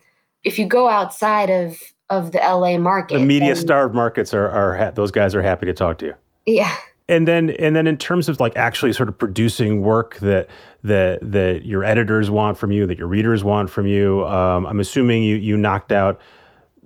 if 0.45 0.59
you 0.59 0.67
go 0.67 0.89
outside 0.89 1.51
of 1.51 1.79
of 2.09 2.31
the 2.31 2.39
la 2.39 2.79
market 2.79 3.19
the 3.19 3.25
media 3.25 3.57
starved 3.57 3.93
markets 3.93 4.33
are, 4.33 4.49
are 4.49 4.93
those 4.93 5.11
guys 5.11 5.35
are 5.35 5.43
happy 5.43 5.67
to 5.67 5.73
talk 5.73 5.99
to 5.99 6.07
you. 6.07 6.15
Yeah. 6.47 6.75
And 7.09 7.27
then 7.27 7.51
and 7.51 7.75
then 7.75 7.87
in 7.87 7.97
terms 7.97 8.29
of 8.29 8.39
like 8.39 8.57
actually 8.57 8.93
sort 8.93 9.09
of 9.09 9.19
producing 9.19 9.83
work 9.83 10.17
that 10.19 10.49
that 10.85 11.19
that 11.23 11.65
your 11.65 11.83
editors 11.83 12.31
want 12.31 12.59
from 12.59 12.71
you 12.71 12.87
that 12.87 12.99
your 12.99 13.09
readers 13.09 13.43
want 13.43 13.71
from 13.71 13.89
you 13.89 14.25
um, 14.27 14.67
i'm 14.67 14.79
assuming 14.79 15.25
you 15.25 15.35
you 15.35 15.57
knocked 15.57 15.91
out 15.91 16.21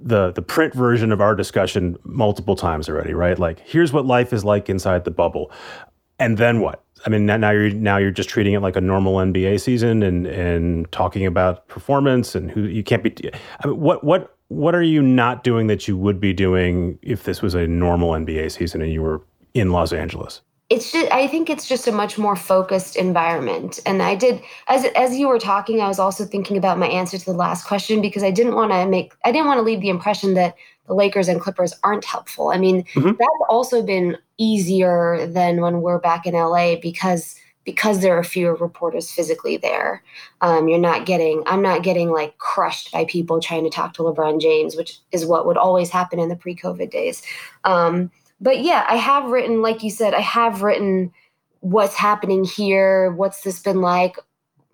the 0.03 0.33
the 0.33 0.43
print 0.43 0.75
version 0.75 1.13
of 1.13 1.21
our 1.21 1.35
discussion 1.35 1.97
multiple 2.05 2.57
times 2.57 2.89
already 2.89 3.13
right? 3.13 3.39
Like 3.39 3.61
here's 3.61 3.93
what 3.93 4.07
life 4.07 4.33
is 4.33 4.45
like 4.45 4.69
inside 4.69 5.05
the 5.05 5.11
bubble 5.11 5.51
and 6.21 6.39
then 6.39 6.61
what 6.61 6.85
i 7.07 7.09
mean 7.09 7.27
now 7.27 7.51
you're 7.51 7.71
now 7.71 7.97
you're 7.97 8.13
just 8.13 8.29
treating 8.29 8.53
it 8.53 8.61
like 8.61 8.77
a 8.77 8.81
normal 8.81 9.15
nba 9.17 9.61
season 9.61 10.03
and 10.03 10.27
and 10.29 10.91
talking 10.93 11.27
about 11.27 11.67
performance 11.67 12.37
and 12.37 12.51
who 12.51 12.63
you 12.63 12.85
can't 12.85 13.03
be 13.03 13.13
I 13.61 13.67
mean, 13.67 13.81
what 13.81 14.05
what 14.05 14.37
what 14.51 14.75
are 14.75 14.83
you 14.83 15.01
not 15.01 15.45
doing 15.45 15.69
that 15.69 15.87
you 15.87 15.97
would 15.97 16.21
be 16.21 16.33
doing 16.33 16.99
if 17.03 17.23
this 17.23 17.41
was 17.41 17.55
a 17.55 17.67
normal 17.67 18.11
nba 18.11 18.51
season 18.51 18.83
and 18.83 18.93
you 18.93 19.01
were 19.01 19.23
in 19.55 19.71
Los 19.71 19.93
Angeles? 19.93 20.43
It's 20.69 20.93
just 20.93 21.11
I 21.11 21.27
think 21.27 21.51
it's 21.51 21.67
just 21.67 21.89
a 21.89 21.93
much 21.93 22.19
more 22.19 22.37
focused 22.37 22.97
environment. 22.97 23.81
And 23.87 24.03
I 24.03 24.15
did 24.15 24.41
as 24.69 24.85
as 24.97 25.17
you 25.17 25.29
were 25.29 25.39
talking, 25.39 25.81
I 25.81 25.89
was 25.89 25.99
also 25.99 26.25
thinking 26.25 26.57
about 26.57 26.79
my 26.79 26.87
answer 26.87 27.19
to 27.19 27.25
the 27.25 27.33
last 27.33 27.65
question 27.65 28.01
because 28.01 28.23
I 28.23 28.31
didn't 28.31 28.55
want 28.55 28.71
to 28.73 28.87
make 28.87 29.13
I 29.25 29.33
didn't 29.33 29.47
want 29.47 29.59
to 29.59 29.63
leave 29.63 29.81
the 29.81 29.89
impression 29.89 30.35
that 30.35 30.55
the 30.91 30.97
Lakers 30.97 31.29
and 31.29 31.41
Clippers 31.41 31.73
aren't 31.85 32.05
helpful. 32.05 32.49
I 32.49 32.59
mean, 32.59 32.83
mm-hmm. 32.83 33.13
that's 33.13 33.49
also 33.49 33.81
been 33.81 34.19
easier 34.39 35.25
than 35.25 35.61
when 35.61 35.83
we're 35.83 36.01
back 36.01 36.27
in 36.27 36.35
LA 36.35 36.75
because 36.83 37.37
because 37.65 38.01
there 38.01 38.19
are 38.19 38.25
fewer 38.25 38.57
reporters 38.57 39.13
physically 39.13 39.57
there. 39.57 40.03
Um, 40.41 40.67
you're 40.67 40.81
not 40.81 41.07
getting, 41.07 41.45
I'm 41.47 41.63
not 41.63 41.85
getting 41.85 42.11
like 42.11 42.37
crushed 42.39 42.91
by 42.91 43.05
people 43.05 43.39
trying 43.39 43.63
to 43.65 43.71
talk 43.71 43.93
to 43.95 44.03
LeBron 44.03 44.41
James, 44.41 44.75
which 44.75 44.99
is 45.13 45.27
what 45.27 45.47
would 45.47 45.59
always 45.59 45.91
happen 45.91 46.19
in 46.19 46.29
the 46.29 46.35
pre 46.35 46.57
COVID 46.57 46.91
days. 46.91 47.23
Um, 47.63 48.11
but 48.41 48.63
yeah, 48.63 48.85
I 48.89 48.97
have 48.97 49.27
written, 49.27 49.63
like 49.63 49.85
you 49.85 49.91
said, 49.91 50.15
I 50.15 50.21
have 50.21 50.63
written 50.63 51.13
what's 51.61 51.95
happening 51.95 52.43
here, 52.43 53.13
what's 53.13 53.43
this 53.43 53.61
been 53.61 53.81
like 53.81 54.17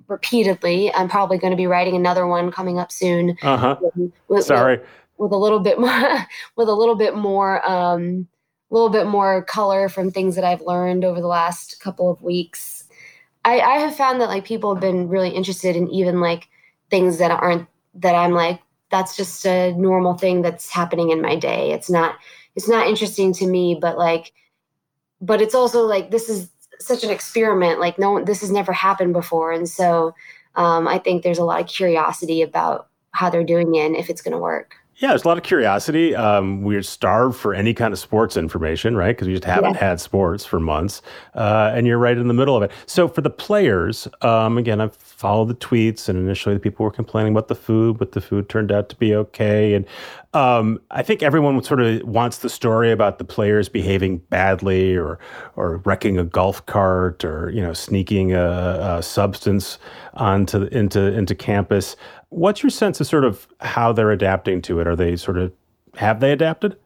repeatedly. 0.08 0.94
I'm 0.94 1.08
probably 1.08 1.36
going 1.36 1.50
to 1.50 1.56
be 1.56 1.66
writing 1.66 1.96
another 1.96 2.26
one 2.26 2.50
coming 2.50 2.78
up 2.78 2.92
soon. 2.92 3.36
Uh 3.42 3.76
huh. 3.76 4.40
Sorry. 4.40 4.80
With, 5.18 5.32
a 5.32 5.36
little 5.36 5.60
bit 5.60 5.78
more, 5.80 6.26
with 6.56 6.68
a 6.68 6.74
little 6.74 6.96
bit 6.96 7.16
more, 7.16 7.66
um, 7.68 8.28
a 8.70 8.74
little 8.74 8.90
bit 8.90 9.06
more 9.06 9.42
color 9.42 9.88
from 9.88 10.10
things 10.10 10.34
that 10.34 10.44
I've 10.44 10.62
learned 10.62 11.04
over 11.04 11.20
the 11.20 11.26
last 11.26 11.80
couple 11.80 12.10
of 12.10 12.22
weeks. 12.22 12.84
I, 13.44 13.60
I 13.60 13.78
have 13.78 13.94
found 13.94 14.20
that 14.20 14.28
like 14.28 14.44
people 14.44 14.74
have 14.74 14.80
been 14.80 15.08
really 15.08 15.30
interested 15.30 15.76
in 15.76 15.88
even 15.88 16.20
like 16.20 16.48
things 16.90 17.18
that 17.18 17.30
aren't 17.30 17.68
that 17.94 18.14
I'm 18.14 18.32
like 18.32 18.60
that's 18.90 19.16
just 19.16 19.44
a 19.46 19.72
normal 19.72 20.14
thing 20.14 20.42
that's 20.42 20.70
happening 20.70 21.10
in 21.10 21.20
my 21.20 21.36
day. 21.36 21.72
It's 21.72 21.90
not 21.90 22.16
it's 22.54 22.68
not 22.68 22.86
interesting 22.86 23.32
to 23.34 23.46
me, 23.46 23.78
but 23.80 23.98
like 23.98 24.32
but 25.20 25.40
it's 25.40 25.54
also 25.54 25.82
like 25.82 26.10
this 26.10 26.28
is 26.28 26.50
such 26.80 27.04
an 27.04 27.10
experiment. 27.10 27.80
Like 27.80 27.98
no 27.98 28.22
this 28.24 28.40
has 28.40 28.50
never 28.50 28.72
happened 28.72 29.12
before. 29.12 29.52
And 29.52 29.68
so 29.68 30.14
um, 30.56 30.88
I 30.88 30.98
think 30.98 31.22
there's 31.22 31.38
a 31.38 31.44
lot 31.44 31.60
of 31.60 31.68
curiosity 31.68 32.42
about 32.42 32.88
how 33.12 33.30
they're 33.30 33.44
doing 33.44 33.74
it 33.74 33.86
and 33.86 33.96
if 33.96 34.10
it's 34.10 34.22
going 34.22 34.32
to 34.32 34.38
work. 34.38 34.74
Yeah, 34.98 35.08
there's 35.08 35.24
a 35.24 35.28
lot 35.28 35.36
of 35.36 35.44
curiosity. 35.44 36.16
Um, 36.16 36.62
we're 36.62 36.82
starved 36.82 37.36
for 37.36 37.52
any 37.52 37.74
kind 37.74 37.92
of 37.92 37.98
sports 37.98 38.34
information, 38.34 38.96
right? 38.96 39.14
Because 39.14 39.28
we 39.28 39.34
just 39.34 39.44
haven't 39.44 39.74
yeah. 39.74 39.80
had 39.80 40.00
sports 40.00 40.46
for 40.46 40.58
months, 40.58 41.02
uh, 41.34 41.70
and 41.74 41.86
you're 41.86 41.98
right 41.98 42.16
in 42.16 42.28
the 42.28 42.34
middle 42.34 42.56
of 42.56 42.62
it. 42.62 42.70
So 42.86 43.06
for 43.06 43.20
the 43.20 43.28
players, 43.28 44.08
um, 44.22 44.56
again, 44.56 44.80
I've 44.80 44.96
followed 44.96 45.48
the 45.48 45.54
tweets, 45.54 46.08
and 46.08 46.18
initially 46.18 46.54
the 46.54 46.60
people 46.60 46.84
were 46.84 46.90
complaining 46.90 47.34
about 47.34 47.48
the 47.48 47.54
food, 47.54 47.98
but 47.98 48.12
the 48.12 48.22
food 48.22 48.48
turned 48.48 48.72
out 48.72 48.88
to 48.88 48.96
be 48.96 49.14
okay. 49.14 49.74
And 49.74 49.84
um, 50.32 50.80
I 50.90 51.02
think 51.02 51.22
everyone 51.22 51.62
sort 51.62 51.82
of 51.82 52.02
wants 52.02 52.38
the 52.38 52.48
story 52.48 52.90
about 52.90 53.18
the 53.18 53.24
players 53.24 53.68
behaving 53.68 54.18
badly, 54.30 54.96
or 54.96 55.18
or 55.56 55.78
wrecking 55.84 56.18
a 56.18 56.24
golf 56.24 56.64
cart, 56.64 57.22
or 57.22 57.50
you 57.50 57.60
know, 57.60 57.74
sneaking 57.74 58.32
a, 58.32 58.96
a 58.98 59.02
substance 59.02 59.78
onto 60.14 60.64
into 60.64 61.12
into 61.12 61.34
campus. 61.34 61.96
What's 62.30 62.62
your 62.62 62.70
sense 62.70 63.00
of 63.00 63.06
sort 63.06 63.24
of 63.24 63.46
how 63.60 63.92
they're 63.92 64.10
adapting 64.10 64.62
to 64.62 64.80
it? 64.80 64.86
Are 64.86 64.96
they 64.96 65.16
sort 65.16 65.38
of 65.38 65.52
have 65.96 66.20
they 66.20 66.32
adapted? 66.32 66.76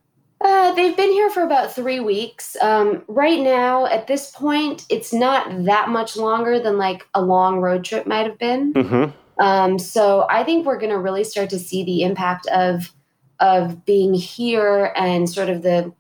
Uh, 0.42 0.72
they've 0.74 0.96
been 0.96 1.10
here 1.10 1.28
for 1.28 1.42
about 1.42 1.74
three 1.74 2.00
weeks. 2.00 2.56
Um, 2.62 3.02
right 3.08 3.40
now, 3.40 3.84
at 3.86 4.06
this 4.06 4.30
point, 4.30 4.86
it's 4.88 5.12
not 5.12 5.64
that 5.64 5.90
much 5.90 6.16
longer 6.16 6.58
than 6.58 6.78
like 6.78 7.06
a 7.14 7.20
long 7.20 7.60
road 7.60 7.84
trip 7.84 8.06
might 8.06 8.26
have 8.26 8.38
been. 8.38 8.72
Mm-hmm. 8.72 9.42
Um, 9.42 9.78
so 9.78 10.26
I 10.30 10.44
think 10.44 10.64
we're 10.64 10.78
going 10.78 10.92
to 10.92 10.98
really 10.98 11.24
start 11.24 11.50
to 11.50 11.58
see 11.58 11.84
the 11.84 12.02
impact 12.02 12.46
of 12.48 12.92
of 13.38 13.86
being 13.86 14.12
here 14.12 14.92
and 14.96 15.28
sort 15.28 15.48
of 15.48 15.62
the 15.62 15.92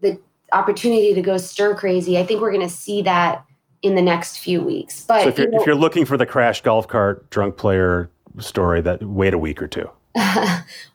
the 0.00 0.18
opportunity 0.52 1.14
to 1.14 1.22
go 1.22 1.36
stir 1.36 1.74
crazy. 1.74 2.18
I 2.18 2.24
think 2.24 2.40
we're 2.40 2.52
going 2.52 2.66
to 2.66 2.74
see 2.74 3.02
that 3.02 3.44
in 3.82 3.94
the 3.94 4.02
next 4.02 4.38
few 4.38 4.60
weeks. 4.62 5.04
But 5.04 5.22
so 5.22 5.28
if 5.28 5.38
you're, 5.38 5.46
you 5.46 5.52
know, 5.52 5.60
if 5.60 5.66
you're 5.66 5.74
looking 5.74 6.04
for 6.04 6.16
the 6.16 6.26
crash 6.26 6.62
golf 6.62 6.88
cart 6.88 7.30
drunk 7.30 7.56
player 7.56 8.10
story 8.42 8.80
that 8.82 9.02
wait 9.02 9.34
a 9.34 9.38
week 9.38 9.62
or 9.62 9.68
two? 9.68 9.88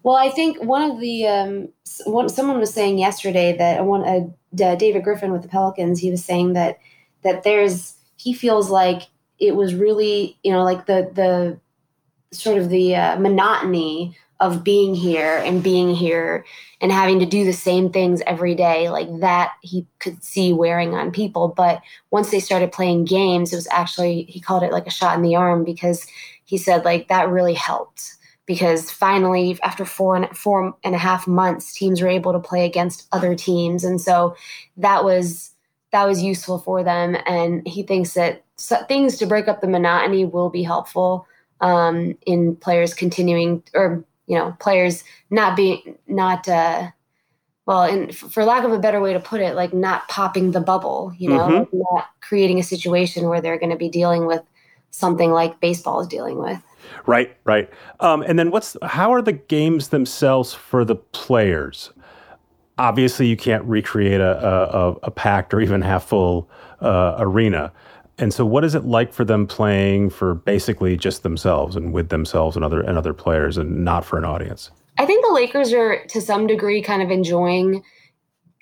well, 0.03 0.15
I 0.15 0.29
think 0.29 0.61
one 0.63 0.89
of 0.89 0.99
the 0.99 1.27
um, 1.27 1.69
one, 2.05 2.29
someone 2.29 2.59
was 2.59 2.73
saying 2.73 2.97
yesterday 2.97 3.55
that 3.57 3.85
one 3.85 4.03
uh, 4.03 4.75
David 4.75 5.03
Griffin 5.03 5.31
with 5.31 5.43
the 5.43 5.47
Pelicans, 5.47 5.99
he 5.99 6.09
was 6.09 6.25
saying 6.25 6.53
that 6.53 6.79
that 7.23 7.43
there's 7.43 7.95
he 8.17 8.33
feels 8.33 8.69
like 8.69 9.03
it 9.39 9.55
was 9.55 9.75
really 9.75 10.37
you 10.43 10.51
know 10.51 10.63
like 10.63 10.85
the 10.85 11.11
the 11.13 11.59
sort 12.35 12.57
of 12.57 12.69
the 12.69 12.95
uh, 12.95 13.19
monotony 13.19 14.17
of 14.41 14.63
being 14.63 14.95
here 14.95 15.37
and 15.45 15.63
being 15.63 15.93
here 15.93 16.43
and 16.81 16.91
having 16.91 17.19
to 17.19 17.27
do 17.27 17.45
the 17.45 17.53
same 17.53 17.91
things 17.91 18.23
every 18.25 18.55
day 18.55 18.89
like 18.89 19.07
that 19.19 19.53
he 19.61 19.85
could 19.99 20.21
see 20.23 20.51
wearing 20.51 20.95
on 20.95 21.11
people. 21.11 21.47
But 21.47 21.81
once 22.09 22.31
they 22.31 22.39
started 22.39 22.71
playing 22.71 23.05
games 23.05 23.53
it 23.53 23.55
was 23.55 23.67
actually 23.71 24.23
he 24.23 24.41
called 24.41 24.63
it 24.63 24.71
like 24.71 24.87
a 24.87 24.91
shot 24.91 25.15
in 25.15 25.21
the 25.21 25.35
arm 25.35 25.63
because 25.63 26.07
he 26.43 26.57
said 26.57 26.83
like 26.83 27.07
that 27.07 27.29
really 27.29 27.53
helped 27.53 28.15
because 28.47 28.89
finally 28.89 29.59
after 29.61 29.85
four 29.85 30.15
and 30.15 30.35
four 30.35 30.75
and 30.83 30.95
a 30.95 30.97
half 30.97 31.27
months 31.27 31.71
teams 31.71 32.01
were 32.01 32.09
able 32.09 32.33
to 32.33 32.39
play 32.39 32.65
against 32.65 33.07
other 33.11 33.35
teams. 33.35 33.83
And 33.83 34.01
so 34.01 34.35
that 34.77 35.05
was 35.05 35.51
that 35.91 36.07
was 36.07 36.23
useful 36.23 36.57
for 36.57 36.83
them. 36.83 37.15
And 37.27 37.67
he 37.67 37.83
thinks 37.83 38.13
that 38.15 38.43
things 38.87 39.17
to 39.17 39.27
break 39.27 39.47
up 39.47 39.61
the 39.61 39.67
monotony 39.67 40.25
will 40.25 40.49
be 40.49 40.63
helpful 40.63 41.27
um, 41.59 42.17
in 42.25 42.55
players 42.55 42.93
continuing 42.93 43.61
or 43.75 44.03
you 44.31 44.37
know 44.37 44.55
players 44.61 45.03
not 45.29 45.57
being 45.57 45.97
not 46.07 46.47
uh, 46.47 46.89
well 47.65 47.83
and 47.83 48.15
for 48.15 48.45
lack 48.45 48.63
of 48.63 48.71
a 48.71 48.79
better 48.79 49.01
way 49.01 49.11
to 49.11 49.19
put 49.19 49.41
it 49.41 49.55
like 49.55 49.73
not 49.73 50.07
popping 50.07 50.51
the 50.51 50.61
bubble 50.61 51.13
you 51.17 51.27
know 51.27 51.47
mm-hmm. 51.47 51.77
not 51.91 52.07
creating 52.21 52.57
a 52.57 52.63
situation 52.63 53.27
where 53.27 53.41
they're 53.41 53.59
going 53.59 53.69
to 53.69 53.75
be 53.75 53.89
dealing 53.89 54.25
with 54.25 54.41
something 54.91 55.31
like 55.31 55.59
baseball 55.59 56.01
is 56.01 56.07
dealing 56.07 56.37
with. 56.37 56.61
Right, 57.05 57.35
right. 57.45 57.69
Um, 57.99 58.21
and 58.21 58.37
then 58.37 58.51
what's 58.51 58.77
how 58.83 59.11
are 59.11 59.21
the 59.21 59.33
games 59.33 59.89
themselves 59.89 60.53
for 60.53 60.85
the 60.85 60.95
players? 60.95 61.91
Obviously, 62.77 63.27
you 63.27 63.37
can't 63.37 63.63
recreate 63.65 64.21
a, 64.21 64.75
a, 64.75 64.91
a 65.03 65.11
packed 65.11 65.53
or 65.53 65.61
even 65.61 65.81
half 65.81 66.05
full 66.05 66.49
uh, 66.81 67.15
arena. 67.17 67.71
And 68.21 68.33
so, 68.33 68.45
what 68.45 68.63
is 68.63 68.75
it 68.75 68.85
like 68.85 69.11
for 69.13 69.25
them 69.25 69.45
playing 69.45 70.11
for 70.11 70.35
basically 70.35 70.95
just 70.95 71.23
themselves 71.23 71.75
and 71.75 71.91
with 71.91 72.09
themselves 72.09 72.55
and 72.55 72.63
other 72.63 72.79
and 72.79 72.97
other 72.97 73.13
players, 73.13 73.57
and 73.57 73.83
not 73.83 74.05
for 74.05 74.17
an 74.17 74.23
audience? 74.23 74.71
I 74.97 75.05
think 75.05 75.25
the 75.25 75.33
Lakers 75.33 75.73
are 75.73 76.05
to 76.05 76.21
some 76.21 76.47
degree 76.47 76.81
kind 76.81 77.01
of 77.01 77.11
enjoying 77.11 77.83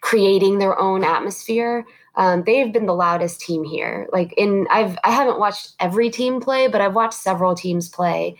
creating 0.01 0.59
their 0.59 0.79
own 0.79 1.03
atmosphere 1.03 1.85
um, 2.19 2.43
they've 2.45 2.71
been 2.71 2.85
the 2.85 2.93
loudest 2.93 3.39
team 3.39 3.63
here. 3.63 4.09
Like 4.11 4.33
in, 4.33 4.67
I've 4.69 4.97
I 5.05 5.11
haven't 5.11 5.39
watched 5.39 5.73
every 5.79 6.09
team 6.09 6.41
play, 6.41 6.67
but 6.67 6.81
I've 6.81 6.93
watched 6.93 7.13
several 7.13 7.55
teams 7.55 7.87
play 7.87 8.35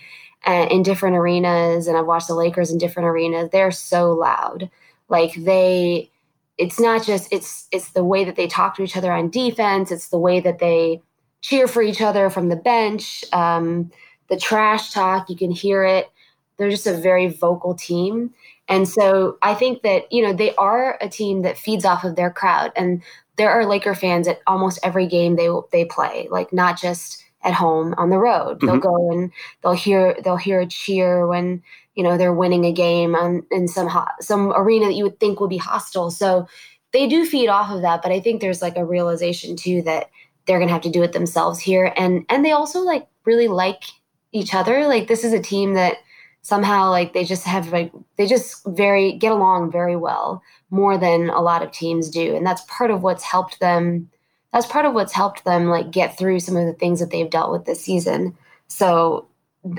uh, 0.45 0.67
in 0.69 0.83
different 0.83 1.15
arenas, 1.15 1.87
and 1.87 1.97
I've 1.97 2.05
watched 2.05 2.27
the 2.27 2.35
Lakers 2.35 2.71
in 2.71 2.77
different 2.77 3.07
arenas. 3.07 3.49
They're 3.51 3.71
so 3.71 4.11
loud. 4.11 4.69
Like 5.07 5.33
they, 5.35 6.11
it's 6.57 6.77
not 6.77 7.05
just 7.05 7.31
it's 7.31 7.69
it's 7.71 7.91
the 7.91 8.03
way 8.03 8.25
that 8.25 8.35
they 8.35 8.47
talk 8.47 8.75
to 8.75 8.83
each 8.83 8.97
other 8.97 9.13
on 9.13 9.29
defense. 9.29 9.91
It's 9.91 10.09
the 10.09 10.19
way 10.19 10.41
that 10.41 10.59
they 10.59 11.01
cheer 11.41 11.67
for 11.67 11.81
each 11.81 12.01
other 12.01 12.29
from 12.29 12.49
the 12.49 12.55
bench. 12.55 13.23
Um, 13.33 13.91
the 14.29 14.37
trash 14.37 14.91
talk, 14.91 15.29
you 15.29 15.35
can 15.35 15.51
hear 15.51 15.83
it. 15.83 16.09
They're 16.57 16.69
just 16.69 16.87
a 16.87 16.97
very 16.97 17.27
vocal 17.27 17.73
team. 17.73 18.33
And 18.67 18.87
so 18.87 19.37
I 19.41 19.55
think 19.55 19.81
that, 19.81 20.11
you 20.11 20.21
know, 20.21 20.33
they 20.33 20.53
are 20.55 20.97
a 21.01 21.09
team 21.09 21.41
that 21.41 21.57
feeds 21.57 21.85
off 21.85 22.03
of 22.03 22.15
their 22.15 22.29
crowd. 22.29 22.71
And 22.75 23.01
there 23.37 23.49
are 23.49 23.65
Laker 23.65 23.95
fans 23.95 24.27
at 24.27 24.41
almost 24.45 24.79
every 24.83 25.07
game 25.07 25.35
they 25.35 25.49
they 25.71 25.85
play, 25.85 26.27
like 26.29 26.53
not 26.53 26.79
just 26.79 27.23
at 27.43 27.53
home 27.53 27.95
on 27.97 28.09
the 28.09 28.17
road. 28.17 28.57
Mm-hmm. 28.57 28.67
They'll 28.67 28.79
go 28.79 29.11
and 29.11 29.31
they'll 29.63 29.73
hear 29.73 30.17
they'll 30.23 30.37
hear 30.37 30.59
a 30.59 30.67
cheer 30.67 31.25
when 31.25 31.63
you 31.95 32.03
know 32.03 32.17
they're 32.17 32.33
winning 32.33 32.65
a 32.65 32.73
game 32.73 33.15
on 33.15 33.45
in 33.49 33.67
some 33.67 33.89
some 34.19 34.51
arena 34.51 34.87
that 34.87 34.93
you 34.93 35.03
would 35.03 35.19
think 35.19 35.39
would 35.39 35.49
be 35.49 35.57
hostile. 35.57 36.11
So 36.11 36.47
they 36.91 37.07
do 37.07 37.25
feed 37.25 37.47
off 37.47 37.71
of 37.71 37.81
that, 37.81 38.01
but 38.01 38.11
I 38.11 38.19
think 38.19 38.41
there's 38.41 38.61
like 38.61 38.75
a 38.75 38.85
realization 38.85 39.55
too 39.55 39.81
that 39.83 40.09
they're 40.49 40.57
gonna 40.57 40.71
have 40.71 40.81
to 40.81 40.89
do 40.89 41.03
it 41.03 41.13
themselves 41.13 41.59
here, 41.59 41.93
and 41.95 42.25
and 42.27 42.43
they 42.43 42.51
also 42.51 42.79
like 42.79 43.07
really 43.23 43.47
like 43.47 43.83
each 44.31 44.55
other. 44.55 44.87
Like 44.87 45.07
this 45.07 45.23
is 45.23 45.31
a 45.31 45.39
team 45.39 45.75
that 45.75 45.97
somehow 46.41 46.89
like 46.89 47.13
they 47.13 47.23
just 47.23 47.45
have 47.45 47.71
like 47.71 47.91
they 48.17 48.25
just 48.25 48.65
very 48.65 49.13
get 49.13 49.31
along 49.31 49.71
very 49.71 49.95
well 49.95 50.41
more 50.71 50.97
than 50.97 51.29
a 51.29 51.39
lot 51.39 51.61
of 51.61 51.71
teams 51.71 52.09
do. 52.09 52.35
And 52.35 52.45
that's 52.45 52.63
part 52.67 52.89
of 52.89 53.03
what's 53.03 53.23
helped 53.23 53.59
them 53.59 54.09
that's 54.51 54.65
part 54.65 54.85
of 54.87 54.93
what's 54.95 55.13
helped 55.13 55.45
them 55.45 55.67
like 55.67 55.91
get 55.91 56.17
through 56.17 56.39
some 56.39 56.55
of 56.55 56.65
the 56.65 56.73
things 56.73 56.99
that 56.99 57.11
they've 57.11 57.29
dealt 57.29 57.51
with 57.51 57.65
this 57.65 57.81
season. 57.81 58.35
So 58.67 59.27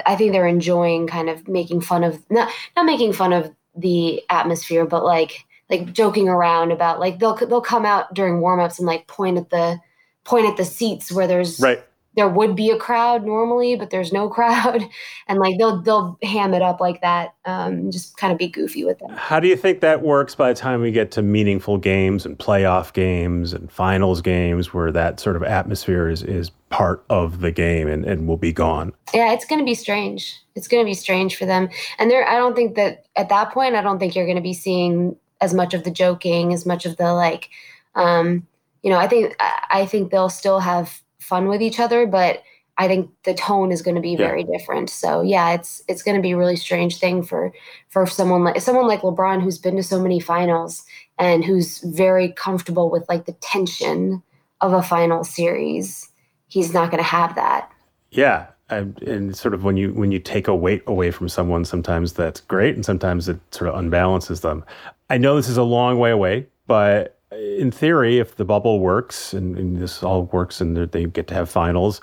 i 0.05 0.15
think 0.15 0.33
they're 0.33 0.47
enjoying 0.47 1.07
kind 1.07 1.31
of 1.31 1.49
making 1.49 1.81
fun 1.81 2.05
of 2.05 2.23
not 2.31 2.53
not 2.77 2.85
making 2.85 3.13
fun 3.15 3.33
of 3.33 3.51
the 3.75 4.23
atmosphere 4.29 4.85
but 4.85 5.05
like 5.05 5.47
like 5.71 5.93
joking 5.95 6.29
around 6.29 6.71
about 6.71 7.01
like 7.01 7.19
they'll 7.19 7.35
they'll 7.35 7.63
come 7.63 7.87
out 7.87 8.13
during 8.13 8.41
warm-ups 8.41 8.79
and 8.79 8.87
like 8.87 9.07
point 9.07 9.39
at 9.39 9.49
the 9.51 9.81
point 10.25 10.47
at 10.47 10.57
the 10.57 10.65
seats 10.65 11.11
where 11.11 11.27
there's 11.27 11.61
right 11.61 11.83
there 12.17 12.29
would 12.29 12.57
be 12.57 12.71
a 12.71 12.77
crowd 12.77 13.25
normally, 13.25 13.77
but 13.77 13.91
there's 13.91 14.13
no 14.13 14.29
crowd, 14.37 14.83
and 15.29 15.39
like 15.39 15.59
they'll 15.59 15.81
they'll 15.81 16.19
ham 16.23 16.55
it 16.55 16.63
up 16.63 16.81
like 16.81 17.01
that, 17.01 17.35
um, 17.45 17.91
just 17.91 18.17
kind 18.17 18.33
of 18.33 18.39
be 18.39 18.49
goofy 18.49 18.85
with 18.85 19.01
it. 19.01 19.11
How 19.13 19.41
do 19.41 19.49
you 19.49 19.57
think 19.57 19.81
that 19.81 20.03
works 20.03 20.35
by 20.35 20.53
the 20.53 20.59
time 20.59 20.81
we 20.81 20.91
get 20.91 21.11
to 21.13 21.23
meaningful 21.23 21.79
games 21.79 22.27
and 22.27 22.39
playoff 22.39 22.93
games 22.93 23.53
and 23.53 23.71
finals 23.71 24.21
games, 24.21 24.75
where 24.75 24.91
that 24.93 25.21
sort 25.21 25.37
of 25.37 25.43
atmosphere 25.43 26.09
is 26.09 26.23
is 26.23 26.51
part 26.69 27.05
of 27.11 27.41
the 27.41 27.51
game 27.51 27.89
and, 27.89 28.05
and 28.05 28.27
will 28.27 28.37
be 28.37 28.53
gone? 28.53 28.93
Yeah, 29.15 29.33
it's 29.33 29.45
going 29.45 29.61
to 29.61 29.65
be 29.65 29.75
strange. 29.75 30.37
It's 30.55 30.69
going 30.69 30.85
to 30.85 30.89
be 30.89 30.95
strange 30.95 31.37
for 31.37 31.47
them, 31.47 31.69
and 31.99 32.11
there. 32.11 32.27
I 32.27 32.37
don't 32.37 32.57
think 32.57 32.75
that 32.77 33.07
at 33.17 33.29
that 33.29 33.53
point, 33.53 33.77
I 33.77 33.83
don't 33.83 33.99
think 33.99 34.17
you're 34.17 34.27
going 34.27 34.37
to 34.37 34.43
be 34.43 34.55
seeing 34.55 35.17
as 35.41 35.55
much 35.55 35.75
of 35.75 35.85
the 35.85 35.91
joking, 35.91 36.53
as 36.53 36.67
much 36.67 36.87
of 36.87 36.97
the 36.97 37.15
like. 37.15 37.49
Um, 37.95 38.47
you 38.83 38.91
know, 38.91 38.99
I 38.99 39.09
think 39.09 39.37
I 39.39 39.87
think 39.87 40.11
they'll 40.11 40.29
still 40.29 40.61
have 40.61 41.01
fun 41.19 41.49
with 41.49 41.63
each 41.63 41.79
other, 41.81 42.07
but 42.07 42.43
I 42.79 42.89
think 42.89 43.11
the 43.25 43.35
tone 43.35 43.73
is 43.73 43.83
going 43.83 43.97
to 43.97 44.01
be 44.01 44.13
yeah. 44.13 44.17
very 44.17 44.43
different. 44.43 44.89
So 44.89 45.21
yeah, 45.21 45.53
it's 45.53 45.83
it's 45.87 46.03
going 46.03 46.17
to 46.17 46.23
be 46.23 46.33
a 46.33 46.37
really 46.37 46.57
strange 46.57 46.99
thing 46.99 47.23
for 47.23 47.53
for 47.91 48.07
someone 48.07 48.43
like 48.43 48.61
someone 48.61 48.87
like 48.87 49.03
LeBron 49.03 49.43
who's 49.43 49.59
been 49.59 49.77
to 49.77 49.83
so 49.83 50.01
many 50.01 50.19
finals 50.19 50.85
and 51.19 51.45
who's 51.45 51.81
very 51.81 52.33
comfortable 52.33 52.91
with 52.91 53.07
like 53.09 53.27
the 53.27 53.33
tension 53.35 54.23
of 54.63 54.73
a 54.73 54.83
final 54.83 55.25
series, 55.25 56.09
he's 56.49 56.73
not 56.73 56.91
going 56.91 57.03
to 57.03 57.09
have 57.09 57.35
that. 57.35 57.71
Yeah, 58.11 58.47
and, 58.71 59.01
and, 59.03 59.37
sort 59.37 59.55
of 59.55 59.63
when 59.63 59.77
you 59.77 59.93
when 59.93 60.11
you 60.11 60.19
take 60.19 60.49
a 60.49 60.55
weight 60.55 60.83
away 60.87 61.11
from 61.11 61.29
someone, 61.29 61.65
sometimes 61.65 62.15
that's 62.15 62.41
great, 62.41 62.75
and 62.75 62.85
sometimes 62.85 63.29
it 63.29 63.39
sort 63.55 63.69
of 63.69 63.77
unbalances 63.77 64.41
them. 64.41 64.65
I 65.11 65.19
know 65.19 65.37
this 65.37 65.49
is 65.49 65.57
a 65.57 65.63
long 65.63 65.99
way 65.99 66.11
away, 66.11 66.47
but 66.67 67.20
in 67.33 67.71
theory, 67.71 68.19
if 68.19 68.37
the 68.37 68.45
bubble 68.45 68.81
works 68.81 69.33
and, 69.33 69.57
and 69.57 69.79
this 69.79 70.03
all 70.03 70.25
works 70.25 70.61
and 70.61 70.77
they 70.77 71.07
get 71.07 71.27
to 71.29 71.35
have 71.35 71.49
finals, 71.49 72.01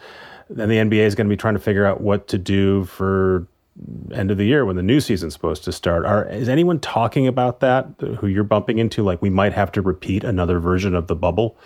then 0.50 0.70
the 0.70 0.78
NBA 0.78 1.06
is 1.06 1.16
going 1.16 1.28
to 1.28 1.30
be 1.30 1.38
trying 1.38 1.56
to 1.56 1.60
figure 1.60 1.86
out 1.86 2.02
what 2.02 2.28
to 2.30 2.38
do 2.38 2.86
for 2.86 3.48
end 4.14 4.32
of 4.32 4.38
the 4.38 4.46
year 4.46 4.66
when 4.66 4.76
the 4.76 4.82
new 4.82 5.00
season's 5.00 5.34
supposed 5.34 5.64
to 5.64 5.72
start. 5.72 6.06
Are 6.06 6.28
is 6.30 6.50
anyone 6.50 6.80
talking 6.80 7.28
about 7.28 7.60
that? 7.60 7.88
Who 8.20 8.28
you're 8.28 8.44
bumping 8.44 8.80
into? 8.80 9.04
Like 9.04 9.22
we 9.22 9.30
might 9.30 9.54
have 9.54 9.72
to 9.74 9.82
repeat 9.82 10.24
another 10.24 10.60
version 10.60 10.96
of 10.96 11.08
the 11.08 11.16
bubble 11.16 11.58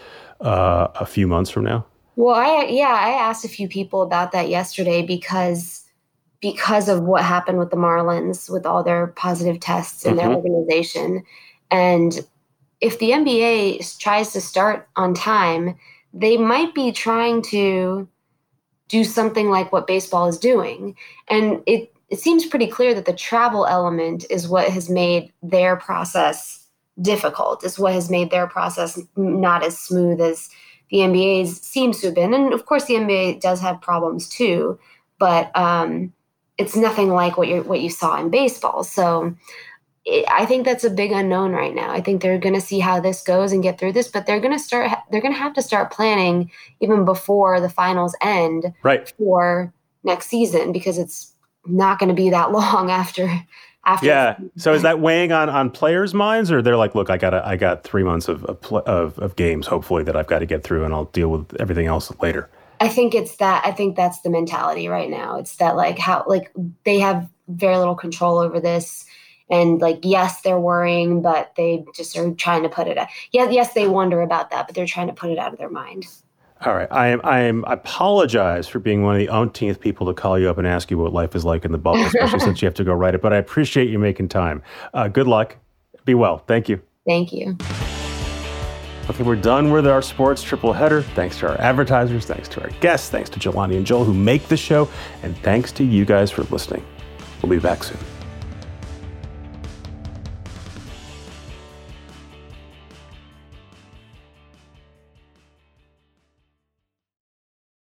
uh, 0.42 0.88
a 0.96 1.06
few 1.06 1.28
months 1.28 1.50
from 1.50 1.64
now. 1.66 1.86
Well, 2.16 2.36
I 2.36 2.66
yeah, 2.66 2.90
I 2.90 3.12
asked 3.12 3.46
a 3.46 3.50
few 3.50 3.68
people 3.68 4.02
about 4.02 4.32
that 4.34 4.50
yesterday 4.50 5.02
because 5.02 5.86
because 6.42 6.90
of 6.90 7.04
what 7.04 7.24
happened 7.24 7.60
with 7.60 7.70
the 7.70 7.78
Marlins 7.78 8.50
with 8.50 8.66
all 8.66 8.84
their 8.84 9.08
positive 9.08 9.60
tests 9.60 10.06
in 10.06 10.16
mm-hmm. 10.16 10.28
their 10.28 10.36
organization, 10.36 11.24
and 11.70 12.20
if 12.82 12.98
the 13.00 13.12
NBA 13.12 13.98
tries 14.00 14.34
to 14.34 14.42
start 14.42 14.90
on 14.96 15.14
time, 15.14 15.76
they 16.14 16.36
might 16.36 16.74
be 16.74 16.92
trying 16.92 17.42
to 17.44 18.08
do 18.90 19.04
something 19.04 19.50
like 19.50 19.72
what 19.72 19.88
baseball 19.88 20.28
is 20.28 20.38
doing, 20.38 20.96
and 21.30 21.62
it 21.66 21.94
it 22.10 22.20
seems 22.20 22.46
pretty 22.46 22.68
clear 22.68 22.94
that 22.94 23.06
the 23.06 23.14
travel 23.14 23.66
element 23.66 24.26
is 24.30 24.48
what 24.48 24.70
has 24.70 24.90
made 24.90 25.32
their 25.42 25.78
process 25.78 26.68
difficult, 27.02 27.64
is 27.64 27.80
what 27.80 27.94
has 27.94 28.10
made 28.10 28.32
their 28.32 28.48
process 28.48 29.00
not 29.16 29.64
as 29.64 29.80
smooth 29.80 30.20
as 30.20 30.50
the 30.90 30.98
NBA's 30.98 31.62
seems 31.62 32.02
to 32.02 32.08
have 32.08 32.16
been. 32.16 32.34
And 32.34 32.54
of 32.54 32.66
course, 32.66 32.86
the 32.86 32.96
NBA 32.96 33.40
does 33.40 33.62
have 33.62 33.80
problems 33.80 34.28
too, 34.28 34.78
but 35.20 35.56
um, 35.58 36.12
it's 36.58 36.76
nothing 36.76 37.10
like 37.10 37.38
what 37.38 37.48
you 37.48 37.64
what 37.64 37.80
you 37.80 37.90
saw 37.90 38.20
in 38.20 38.30
baseball. 38.30 38.84
So 38.84 39.34
it, 40.06 40.26
I 40.30 40.46
think 40.46 40.66
that's 40.66 40.84
a 40.84 40.90
big 40.90 41.12
unknown 41.12 41.52
right 41.52 41.74
now. 41.74 41.92
I 41.92 42.02
think 42.02 42.22
they're 42.22 42.40
going 42.40 42.56
to 42.56 42.62
see 42.62 42.80
how 42.80 43.00
this 43.00 43.22
goes 43.22 43.52
and 43.52 43.64
get 43.64 43.80
through 43.80 43.94
this, 43.94 44.08
but 44.08 44.26
they're 44.26 44.40
going 44.40 44.58
to 44.58 44.60
start. 44.60 44.92
They're 45.12 45.22
going 45.22 45.34
to 45.34 45.40
have 45.40 45.54
to 45.54 45.62
start 45.62 45.92
planning 45.92 46.52
even 46.80 47.06
before 47.06 47.60
the 47.60 47.70
finals 47.70 48.16
end, 48.22 48.74
right. 48.84 49.12
for 49.18 49.74
next 50.04 50.28
season 50.28 50.72
because 50.72 50.98
it's 50.98 51.34
not 51.66 52.00
going 52.00 52.10
to 52.10 52.16
be 52.16 52.30
that 52.30 52.52
long 52.52 52.90
after 52.90 53.30
after 53.86 54.06
yeah 54.06 54.38
so 54.58 54.74
is 54.74 54.84
that 54.84 55.00
weighing 55.00 55.32
on 55.32 55.50
on 55.50 55.70
players 55.70 56.14
minds 56.14 56.52
or 56.52 56.62
they're 56.62 56.78
like 56.78 56.94
look 56.94 57.10
i 57.10 57.18
got 57.18 57.34
i 57.34 57.56
got 57.56 57.84
three 57.84 58.04
months 58.04 58.28
of, 58.28 58.46
of 58.46 59.18
of 59.18 59.36
games 59.36 59.66
hopefully 59.66 60.04
that 60.04 60.16
i've 60.16 60.28
got 60.28 60.40
to 60.40 60.46
get 60.46 60.64
through 60.64 60.86
and 60.86 60.94
i'll 60.94 61.06
deal 61.06 61.30
with 61.30 61.60
everything 61.60 61.88
else 61.88 62.12
later 62.22 62.48
i 62.80 62.88
think 62.88 63.16
it's 63.16 63.38
that 63.38 63.66
i 63.66 63.72
think 63.72 63.96
that's 63.96 64.22
the 64.22 64.30
mentality 64.30 64.88
right 64.88 65.10
now 65.10 65.38
it's 65.38 65.56
that 65.56 65.76
like 65.76 65.98
how 65.98 66.24
like 66.28 66.52
they 66.84 67.00
have 67.00 67.28
very 67.48 67.76
little 67.76 67.96
control 67.96 68.38
over 68.38 68.60
this 68.60 69.06
and 69.52 69.82
like 69.82 70.00
yes 70.04 70.42
they're 70.42 70.60
worrying 70.60 71.22
but 71.22 71.54
they 71.56 71.86
just 71.94 72.18
are 72.18 72.32
trying 72.32 72.64
to 72.64 72.70
put 72.70 72.88
it 72.88 72.98
yeah 73.32 73.50
yes 73.50 73.74
they 73.74 73.88
wonder 73.88 74.22
about 74.22 74.50
that 74.50 74.66
but 74.66 74.76
they're 74.76 74.88
trying 74.88 75.08
to 75.08 75.14
put 75.14 75.30
it 75.30 75.38
out 75.38 75.54
of 75.54 75.60
their 75.60 75.70
mind 75.70 76.08
all 76.64 76.76
right. 76.76 76.88
I 76.92 77.08
am. 77.08 77.22
I 77.24 77.40
am. 77.40 77.66
I 77.66 77.74
apologize 77.74 78.68
for 78.68 78.78
being 78.78 79.02
one 79.02 79.16
of 79.16 79.20
the 79.20 79.30
umpteenth 79.30 79.80
people 79.80 80.06
to 80.06 80.14
call 80.14 80.38
you 80.38 80.48
up 80.48 80.60
and 80.60 80.68
ask 80.68 80.92
you 80.92 80.98
what 81.00 81.12
life 81.12 81.36
is 81.36 81.44
like 81.44 81.66
in 81.66 81.72
the 81.72 81.80
bubble, 81.80 82.06
especially 82.06 82.40
since 82.42 82.62
you 82.62 82.68
have 82.68 82.76
to 82.76 82.84
go 82.84 82.94
write 82.94 83.16
it. 83.16 83.22
But 83.24 83.34
I 83.34 83.38
appreciate 83.38 83.90
you 83.90 83.98
making 83.98 84.30
time. 84.30 84.62
Uh, 84.94 85.08
good 85.08 85.26
luck. 85.26 85.58
Be 86.06 86.14
well. 86.14 86.38
Thank 86.38 86.70
you. 86.70 86.80
Thank 87.08 87.34
you. 87.34 87.58
Okay, 89.10 89.24
we're 89.24 89.36
done 89.36 89.72
with 89.72 89.88
our 89.88 90.04
sports 90.04 90.44
triple 90.44 90.72
header. 90.72 91.02
Thanks 91.02 91.40
to 91.40 91.50
our 91.50 91.60
advertisers, 91.60 92.26
thanks 92.26 92.48
to 92.50 92.62
our 92.62 92.70
guests, 92.80 93.10
thanks 93.10 93.30
to 93.32 93.40
Jelani 93.40 93.76
and 93.76 93.86
Joel 93.86 94.06
who 94.06 94.14
make 94.14 94.48
the 94.48 94.58
show, 94.58 94.88
and 95.24 95.36
thanks 95.40 95.72
to 95.74 95.84
you 95.84 96.06
guys 96.06 96.30
for 96.30 96.44
listening. 96.44 96.86
We'll 97.42 97.50
be 97.50 97.60
back 97.60 97.84
soon. 97.84 97.98